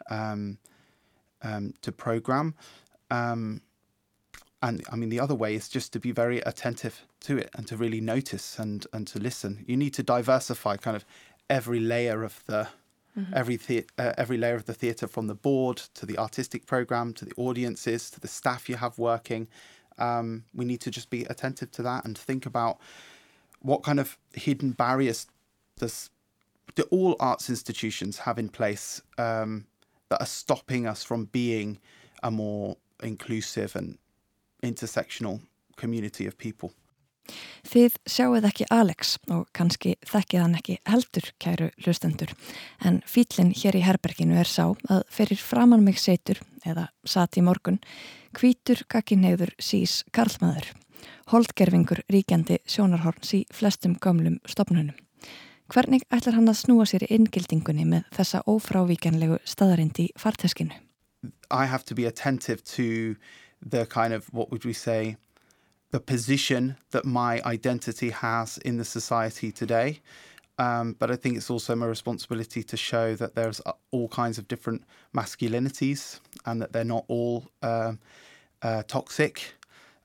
um, 0.10 0.58
um, 1.42 1.74
to 1.82 1.92
program. 1.92 2.56
Um, 3.12 3.62
and 4.62 4.84
I 4.92 4.96
mean, 4.96 5.10
the 5.10 5.20
other 5.20 5.36
way 5.36 5.56
is 5.56 5.70
just 5.70 5.94
to 5.94 6.00
be 6.00 6.12
very 6.12 6.40
attentive 6.40 7.06
to 7.22 7.38
it 7.38 7.50
and 7.56 7.68
to 7.68 7.78
really 7.78 8.02
notice 8.02 8.58
and, 8.58 8.86
and 8.94 9.06
to 9.08 9.20
listen. 9.20 9.64
You 9.68 9.78
need 9.78 9.94
to 9.96 10.04
diversify 10.04 10.78
kind 10.78 10.96
of 10.96 11.06
every 11.50 11.80
layer 11.80 12.24
of 12.24 12.44
the 12.48 12.68
every 13.34 13.56
the, 13.56 13.86
uh, 13.98 14.14
every 14.18 14.38
layer 14.38 14.56
of 14.56 14.66
the 14.66 14.74
theatre, 14.74 15.08
from 15.08 15.28
the 15.28 15.36
board 15.36 15.78
to 15.94 16.06
the 16.06 16.18
artistic 16.18 16.66
program 16.66 17.14
to 17.14 17.26
the 17.26 17.34
audiences 17.38 18.10
to 18.12 18.20
the 18.20 18.28
staff 18.28 18.68
you 18.68 18.76
have 18.76 18.98
working. 18.98 19.48
Um, 19.98 20.44
we 20.54 20.66
need 20.66 20.82
to 20.82 20.92
just 20.92 21.10
be 21.10 21.24
attentive 21.24 21.72
to 21.72 21.84
that 21.84 22.04
and 22.04 22.18
think 22.18 22.46
about 22.46 22.78
what 23.62 23.84
kind 23.84 24.00
of 24.00 24.18
hidden 24.34 24.72
barriers 24.72 25.28
does 25.78 26.10
do 26.76 26.84
all 26.92 27.16
arts 27.20 27.50
institutions 27.50 28.20
have 28.20 28.38
in 28.38 28.50
place 28.50 29.02
um, 29.18 29.66
that 30.10 30.22
are 30.22 30.26
stopping 30.26 30.86
us 30.86 31.04
from 31.04 31.26
being 31.26 31.80
a 32.24 32.30
more 32.30 32.76
inclusive 33.02 33.76
and 33.76 33.98
intersectional 34.66 35.40
community 35.78 36.28
of 36.28 36.38
people. 36.38 36.74
Þið 37.66 37.96
sjáuð 38.06 38.46
ekki 38.46 38.68
Alex 38.70 39.16
og 39.34 39.48
kannski 39.58 39.96
þekkið 40.06 40.42
hann 40.44 40.58
ekki 40.60 40.76
heldur, 40.86 41.30
kæru 41.42 41.72
hlustendur, 41.82 42.34
en 42.86 43.00
fýllin 43.10 43.50
hér 43.58 43.80
í 43.80 43.82
herberginu 43.86 44.38
er 44.38 44.50
sá 44.50 44.68
að 44.94 45.02
fyrir 45.10 45.42
framann 45.42 45.86
mig 45.86 45.98
setur, 46.02 46.42
eða 46.66 46.90
sat 47.06 47.40
í 47.40 47.44
morgun, 47.46 47.80
hvítur 48.38 48.84
kakkinhegður 48.92 49.56
sís 49.58 50.04
karlmaður, 50.14 50.70
holdgerfingur 51.34 52.04
ríkjandi 52.14 52.60
sjónarhorns 52.70 53.34
í 53.34 53.42
flestum 53.54 53.98
gömlum 53.98 54.38
stopnunum. 54.46 54.94
Hvernig 55.74 56.04
ætlar 56.14 56.38
hann 56.38 56.52
að 56.52 56.60
snúa 56.60 56.86
sér 56.86 57.08
í 57.08 57.14
inngildingunni 57.16 57.88
með 57.90 58.04
þessa 58.14 58.44
ófrávíkjanlegu 58.46 59.40
staðarind 59.50 59.98
í 60.04 60.12
farteskinu? 60.14 60.78
I 61.50 61.66
have 61.66 61.86
to 61.86 61.96
be 61.98 62.06
attentive 62.06 62.62
to 62.76 63.16
the 63.66 63.86
kind 63.86 64.14
of 64.14 64.26
what 64.34 64.52
would 64.52 64.66
we 64.66 64.74
say 64.74 65.18
the 65.92 66.00
position 66.00 66.78
that 66.92 67.06
my 67.06 67.42
identity 67.44 68.10
has 68.12 68.58
in 68.60 68.78
the 68.78 68.86
society 68.86 69.52
today. 69.52 70.00
Um, 70.58 70.96
but 71.00 71.12
I 71.12 71.16
think 71.16 71.36
it's 71.38 71.50
also 71.50 71.76
my 71.76 71.86
responsibility 71.86 72.64
to 72.64 72.78
show 72.78 73.16
that 73.16 73.36
there's 73.36 73.62
uh, 73.66 73.74
all 73.92 74.08
kinds 74.08 74.38
of 74.38 74.48
different 74.48 74.84
masculinities 75.14 76.20
and 76.46 76.62
that 76.62 76.72
they're 76.74 76.84
not 76.84 77.06
all 77.08 77.46
um 77.62 78.00
uh, 78.62 78.84
toxic. 78.88 79.56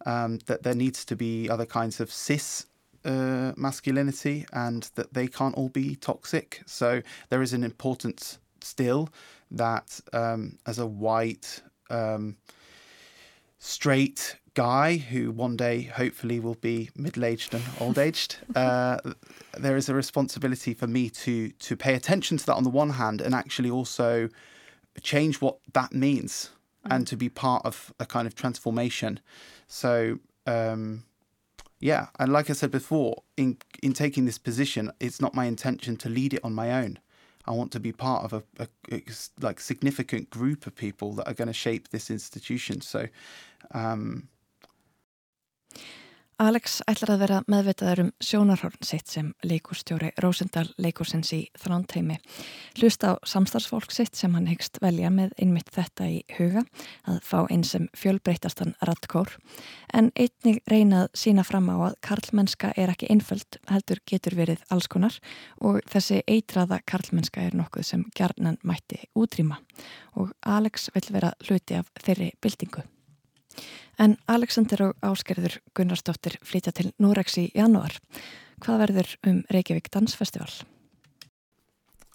um, 0.06 0.38
that 0.46 0.62
there 0.62 0.74
needs 0.74 1.04
to 1.04 1.16
be 1.16 1.48
other 1.48 1.66
kinds 1.66 2.00
of 2.00 2.10
cis 2.10 2.66
uh, 3.04 3.52
masculinity 3.56 4.46
and 4.52 4.90
that 4.94 5.14
they 5.14 5.26
can't 5.26 5.54
all 5.56 5.68
be 5.68 5.96
toxic. 5.96 6.62
So 6.66 7.02
there 7.28 7.42
is 7.42 7.52
an 7.52 7.64
importance 7.64 8.38
still 8.60 9.08
that 9.50 10.00
um, 10.12 10.58
as 10.66 10.78
a 10.78 10.86
white, 10.86 11.62
um, 11.90 12.36
straight 13.60 14.36
guy 14.54 14.96
who 14.96 15.30
one 15.30 15.56
day 15.56 15.82
hopefully 15.82 16.40
will 16.40 16.56
be 16.56 16.90
middle-aged 16.96 17.54
and 17.54 17.62
old-aged, 17.78 18.36
uh, 18.56 18.98
there 19.56 19.76
is 19.76 19.88
a 19.88 19.94
responsibility 19.94 20.74
for 20.74 20.88
me 20.88 21.08
to 21.08 21.50
to 21.50 21.76
pay 21.76 21.94
attention 21.94 22.36
to 22.36 22.46
that 22.46 22.54
on 22.54 22.64
the 22.64 22.70
one 22.70 22.90
hand 22.90 23.20
and 23.20 23.34
actually 23.34 23.70
also 23.70 24.28
change 25.02 25.40
what 25.40 25.58
that 25.72 25.92
means 25.92 26.50
and 26.86 27.06
to 27.06 27.16
be 27.16 27.28
part 27.28 27.64
of 27.64 27.92
a 28.00 28.06
kind 28.06 28.26
of 28.26 28.34
transformation. 28.34 29.20
So 29.68 30.18
um, 30.46 31.04
yeah, 31.78 32.08
and 32.18 32.32
like 32.32 32.50
I 32.50 32.54
said 32.54 32.70
before, 32.70 33.22
in 33.36 33.58
in 33.82 33.92
taking 33.92 34.24
this 34.24 34.38
position, 34.38 34.90
it's 34.98 35.20
not 35.20 35.34
my 35.34 35.44
intention 35.44 35.96
to 35.98 36.08
lead 36.08 36.34
it 36.34 36.40
on 36.42 36.54
my 36.54 36.72
own. 36.72 36.98
I 37.46 37.52
want 37.52 37.72
to 37.72 37.80
be 37.80 37.92
part 37.92 38.24
of 38.24 38.32
a, 38.32 38.42
a, 38.58 38.68
a 38.92 39.02
like 39.40 39.60
significant 39.60 40.30
group 40.30 40.66
of 40.66 40.74
people 40.74 41.12
that 41.14 41.26
are 41.26 41.34
going 41.34 41.48
to 41.48 41.54
shape 41.54 41.88
this 41.88 42.10
institution. 42.10 42.80
So 42.80 43.08
um, 43.72 44.28
Alex 46.40 46.78
ætlar 46.88 47.10
að 47.12 47.20
vera 47.20 47.38
meðvitaður 47.52 48.00
um 48.06 48.10
sjónarhorn 48.24 48.86
sitt 48.86 49.10
sem 49.12 49.26
leikustjóri 49.44 50.08
Rósendal 50.24 50.70
leikursins 50.80 51.34
í 51.36 51.40
þrándheimi. 51.60 52.14
Hlusta 52.78 53.10
á 53.12 53.14
samstarfsfólk 53.28 53.92
sitt 53.92 54.16
sem 54.16 54.32
hann 54.32 54.46
hegst 54.48 54.78
velja 54.80 55.10
með 55.12 55.34
einmitt 55.36 55.68
þetta 55.74 56.06
í 56.08 56.22
huga 56.38 56.62
að 57.04 57.18
fá 57.28 57.42
eins 57.42 57.74
sem 57.74 57.90
fjölbreytastan 57.92 58.72
rattkór. 58.88 59.34
En 59.92 60.08
einnig 60.16 60.62
reynað 60.72 61.10
sína 61.12 61.44
fram 61.44 61.68
á 61.68 61.76
að 61.90 61.98
karlmennska 62.08 62.70
er 62.72 62.94
ekki 62.94 63.10
einföld, 63.12 63.58
heldur 63.68 64.00
getur 64.08 64.38
verið 64.38 64.62
allskonar 64.72 65.18
og 65.60 65.82
þessi 65.92 66.22
eitraða 66.24 66.78
karlmennska 66.88 67.44
er 67.50 67.58
nokkuð 67.60 67.84
sem 67.90 68.06
gjarnan 68.16 68.56
mætti 68.64 69.02
útrýma 69.12 69.60
og 70.16 70.32
Alex 70.40 70.88
vil 70.96 71.04
vera 71.12 71.34
hluti 71.44 71.76
af 71.82 71.92
þeirri 72.00 72.30
byltingu. 72.40 72.86
En 73.98 74.16
Alexander 74.28 74.88
og 74.88 75.04
Áskerður 75.04 75.58
Gunnarsdóttir 75.76 76.38
flytja 76.42 76.72
til 76.72 76.92
Norex 76.98 77.36
í 77.40 77.50
janúar. 77.54 77.98
Hvað 78.60 78.84
verður 78.84 79.14
um 79.26 79.40
Reykjavík 79.52 79.90
Dansfestival? 79.92 80.50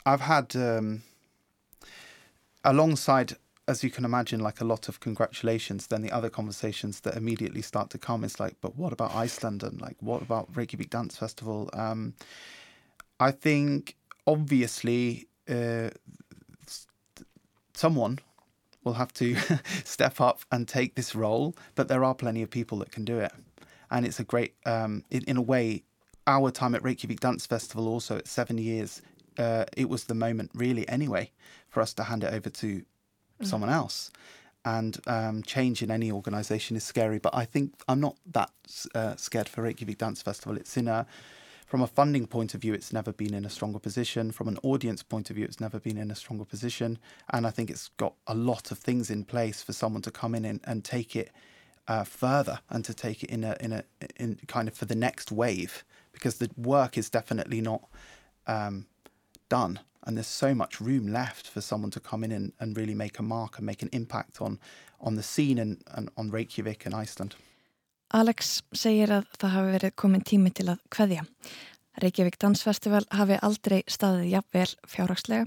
I've 0.05 0.21
had 0.21 0.55
um, 0.55 1.01
alongside 2.63 3.37
as 3.67 3.83
you 3.83 3.89
can 3.89 4.05
imagine 4.05 4.39
like 4.39 4.61
a 4.61 4.63
lot 4.63 4.87
of 4.87 4.99
congratulations 4.99 5.87
then 5.87 6.01
the 6.01 6.11
other 6.11 6.29
conversations 6.29 6.99
that 7.01 7.17
immediately 7.17 7.61
start 7.61 7.89
to 7.89 7.97
come 7.97 8.23
is 8.23 8.39
like 8.39 8.55
but 8.61 8.75
what 8.77 8.93
about 8.93 9.15
Iceland 9.15 9.63
and 9.63 9.81
like 9.81 9.97
what 9.99 10.21
about 10.21 10.47
Reykjavik 10.55 10.89
Dance 10.89 11.17
Festival 11.17 11.69
um, 11.73 12.13
I 13.19 13.31
think 13.31 13.95
obviously 14.27 15.27
uh, 15.49 15.89
someone 17.73 18.19
will 18.85 18.93
have 18.93 19.11
to 19.13 19.35
step 19.83 20.21
up 20.21 20.41
and 20.51 20.67
take 20.67 20.95
this 20.95 21.13
role, 21.13 21.55
but 21.73 21.89
there 21.89 22.03
are 22.03 22.15
plenty 22.15 22.41
of 22.41 22.49
people 22.49 22.77
that 22.77 22.91
can 22.91 23.03
do 23.03 23.19
it. 23.19 23.33
And 23.91 24.05
it's 24.05 24.19
a 24.19 24.23
great, 24.23 24.55
um, 24.65 25.03
in, 25.11 25.23
in, 25.25 25.37
a 25.37 25.41
way, 25.41 25.83
our 26.27 26.51
time 26.51 26.75
at 26.75 26.83
Reykjavik 26.83 27.19
Dance 27.19 27.45
Festival 27.45 27.87
also 27.87 28.17
at 28.17 28.27
seven 28.27 28.57
years, 28.57 29.01
uh, 29.37 29.65
it 29.75 29.89
was 29.89 30.05
the 30.05 30.15
moment 30.15 30.51
really 30.53 30.87
anyway 30.87 31.31
for 31.69 31.81
us 31.81 31.93
to 31.95 32.03
hand 32.03 32.23
it 32.23 32.33
over 32.33 32.49
to 32.49 32.77
mm. 32.77 32.83
someone 33.45 33.69
else. 33.69 34.11
And 34.63 34.99
um, 35.05 35.43
change 35.43 35.83
in 35.83 35.91
any 35.91 36.11
organisation 36.11 36.75
is 36.75 36.83
scary, 36.83 37.19
but 37.19 37.35
I 37.35 37.45
think 37.45 37.73
I'm 37.87 37.99
not 37.99 38.15
that 38.31 38.49
uh, 38.95 39.15
scared 39.15 39.47
for 39.47 39.61
Reykjavik 39.61 39.99
Dance 39.99 40.23
Festival. 40.23 40.57
It's 40.57 40.75
in 40.75 40.87
a 40.87 41.05
from 41.65 41.81
a 41.81 41.87
funding 41.87 42.27
point 42.27 42.53
of 42.53 42.61
view, 42.61 42.73
it's 42.73 42.93
never 42.93 43.11
been 43.11 43.33
in 43.33 43.43
a 43.43 43.49
stronger 43.49 43.79
position. 43.79 44.31
From 44.31 44.47
an 44.47 44.59
audience 44.61 45.01
point 45.01 45.29
of 45.29 45.35
view, 45.35 45.45
it's 45.45 45.59
never 45.59 45.79
been 45.79 45.97
in 45.97 46.11
a 46.11 46.15
stronger 46.15 46.45
position. 46.45 46.99
And 47.31 47.47
I 47.47 47.49
think 47.49 47.69
it's 47.69 47.89
got 47.97 48.13
a 48.27 48.35
lot 48.35 48.71
of 48.71 48.77
things 48.77 49.09
in 49.09 49.23
place 49.23 49.63
for 49.63 49.73
someone 49.73 50.03
to 50.03 50.11
come 50.11 50.35
in 50.35 50.45
and, 50.45 50.59
and 50.65 50.83
take 50.83 51.15
it 51.15 51.31
uh, 51.87 52.03
further 52.03 52.59
and 52.69 52.83
to 52.85 52.93
take 52.93 53.23
it 53.23 53.29
in 53.29 53.43
a 53.43 53.55
in 53.59 53.71
a 53.71 53.83
in 54.15 54.39
kind 54.47 54.67
of 54.67 54.73
for 54.73 54.85
the 54.85 54.95
next 54.95 55.31
wave 55.31 55.83
because 56.13 56.39
the 56.39 56.49
work 56.57 56.97
is 56.97 57.11
definitely 57.11 57.61
not 57.61 57.87
um, 58.47 58.87
done 59.49 59.79
and 60.03 60.17
there's 60.17 60.27
so 60.27 60.55
much 60.55 60.79
room 60.79 61.07
left 61.07 61.47
for 61.47 61.61
someone 61.61 61.91
to 61.91 61.99
come 61.99 62.23
in 62.23 62.31
and, 62.31 62.53
and 62.59 62.77
really 62.77 62.93
make 62.93 63.19
a 63.19 63.23
mark 63.23 63.57
and 63.57 63.65
make 63.65 63.81
an 63.81 63.89
impact 63.91 64.41
on 64.41 64.59
on 64.99 65.15
the 65.15 65.23
scene 65.23 65.59
and, 65.59 65.83
and 65.91 66.09
on 66.17 66.31
Reykjavik 66.31 66.85
and 66.85 66.95
Iceland. 66.95 67.35
Alex 68.13 68.59
segir 68.75 69.11
að 69.11 69.29
það 69.39 69.55
hafi 69.55 69.71
verið 69.77 69.95
komin 69.97 70.25
tími 70.25 70.51
til 70.53 70.67
að 70.69 70.83
hveðja. 70.93 71.23
Reykjavík 72.03 72.35
Dansfestival 72.41 73.05
hafi 73.15 73.37
aldrei 73.41 73.79
staðið 73.87 74.27
jafnvel 74.33 74.67
fjárhagslega 74.91 75.45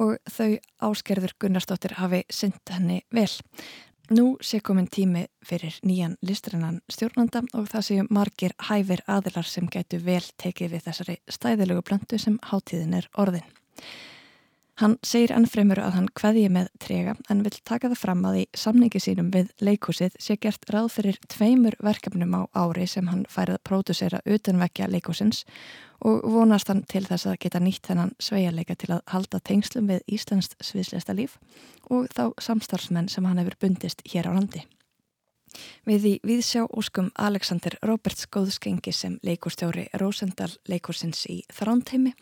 og 0.00 0.16
þau 0.32 0.56
áskerður 0.88 1.34
Gunnarsdóttir 1.40 1.98
hafi 2.00 2.22
synd 2.32 2.72
henni 2.72 3.02
vel. 3.12 3.28
Nú 4.10 4.40
sé 4.42 4.58
komin 4.58 4.88
tími 4.90 5.26
fyrir 5.46 5.76
nýjan 5.86 6.16
listrannan 6.26 6.80
stjórnanda 6.90 7.44
og 7.54 7.68
það 7.70 7.84
séu 7.86 8.06
margir 8.10 8.56
hæfir 8.66 9.04
aðilar 9.06 9.46
sem 9.46 9.68
gætu 9.70 10.00
vel 10.02 10.24
tekið 10.40 10.72
við 10.72 10.86
þessari 10.88 11.18
stæðilegu 11.30 11.84
blöndu 11.86 12.18
sem 12.18 12.40
hátíðin 12.50 12.96
er 12.98 13.06
orðin. 13.14 13.46
Hann 14.80 14.94
segir 15.04 15.34
ennfremur 15.36 15.76
að 15.76 15.92
hann 15.92 16.06
hveðji 16.16 16.48
með 16.54 16.68
trega 16.80 17.12
en 17.28 17.42
vil 17.44 17.52
taka 17.68 17.90
það 17.90 17.98
fram 18.00 18.22
að 18.30 18.38
í 18.40 18.44
samningi 18.56 19.02
sínum 19.04 19.28
við 19.34 19.50
leikúsið 19.60 20.16
sé 20.16 20.38
gert 20.40 20.64
ráð 20.72 20.88
fyrir 20.94 21.18
tveimur 21.28 21.76
verkefnum 21.84 22.32
á 22.32 22.48
ári 22.56 22.86
sem 22.88 23.10
hann 23.12 23.26
færið 23.28 23.58
að 23.58 23.66
pródusera 23.68 24.22
utanvekja 24.24 24.88
leikúsins 24.88 25.42
og 26.00 26.24
vonast 26.24 26.72
hann 26.72 26.80
til 26.88 27.04
þess 27.04 27.28
að 27.28 27.38
geta 27.44 27.60
nýtt 27.60 27.92
þennan 27.92 28.16
sveiarleika 28.24 28.78
til 28.80 28.94
að 28.96 29.04
halda 29.12 29.44
tengslum 29.44 29.92
við 29.92 30.16
Íslandst 30.16 30.56
sviðslesta 30.64 31.12
líf 31.12 31.36
og 31.92 32.08
þá 32.16 32.30
samstarfsmenn 32.40 33.12
sem 33.12 33.28
hann 33.28 33.42
hefur 33.42 33.60
bundist 33.60 34.00
hér 34.08 34.32
á 34.32 34.36
landi. 34.38 34.64
Við 35.88 36.06
í 36.06 36.14
Víðsjá 36.26 36.66
óskum 36.68 37.10
Alexander 37.18 37.76
Roberts 37.86 38.28
góðskengi 38.30 38.92
sem 38.94 39.18
leikustjóri 39.26 39.88
Rósendal 40.00 40.50
leikursins 40.70 41.24
í 41.30 41.40
Þrándheimi 41.54 42.12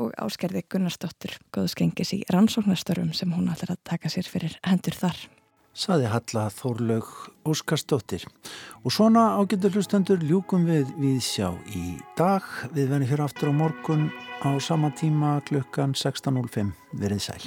og 0.00 0.12
áskerði 0.20 0.64
Gunnarsdóttur 0.70 1.38
góðskengis 1.54 2.14
í 2.16 2.22
rannsóknarstörfum 2.32 3.14
sem 3.16 3.32
hún 3.34 3.50
ætlar 3.52 3.76
að 3.76 3.82
taka 3.92 4.12
sér 4.12 4.30
fyrir 4.30 4.58
hendur 4.66 4.96
þar. 4.96 5.18
Saði 5.76 6.08
Halla 6.08 6.46
Þórlaug 6.56 7.08
Óskarsdóttir. 7.44 8.22
Og 8.80 8.94
svona 8.96 9.26
ágættur 9.36 9.76
hlustendur 9.76 10.24
ljúkum 10.24 10.64
við 10.64 10.88
Víðsjá 10.96 11.50
í 11.76 11.98
dag. 12.16 12.46
Við 12.72 12.88
verðum 12.94 13.10
hér 13.12 13.24
aftur 13.26 13.52
á 13.52 13.58
morgun 13.60 14.08
á 14.40 14.56
sama 14.56 14.88
tíma 14.96 15.36
klukkan 15.44 15.92
16.05. 15.92 16.72
Verið 16.96 17.24
sæl. 17.28 17.42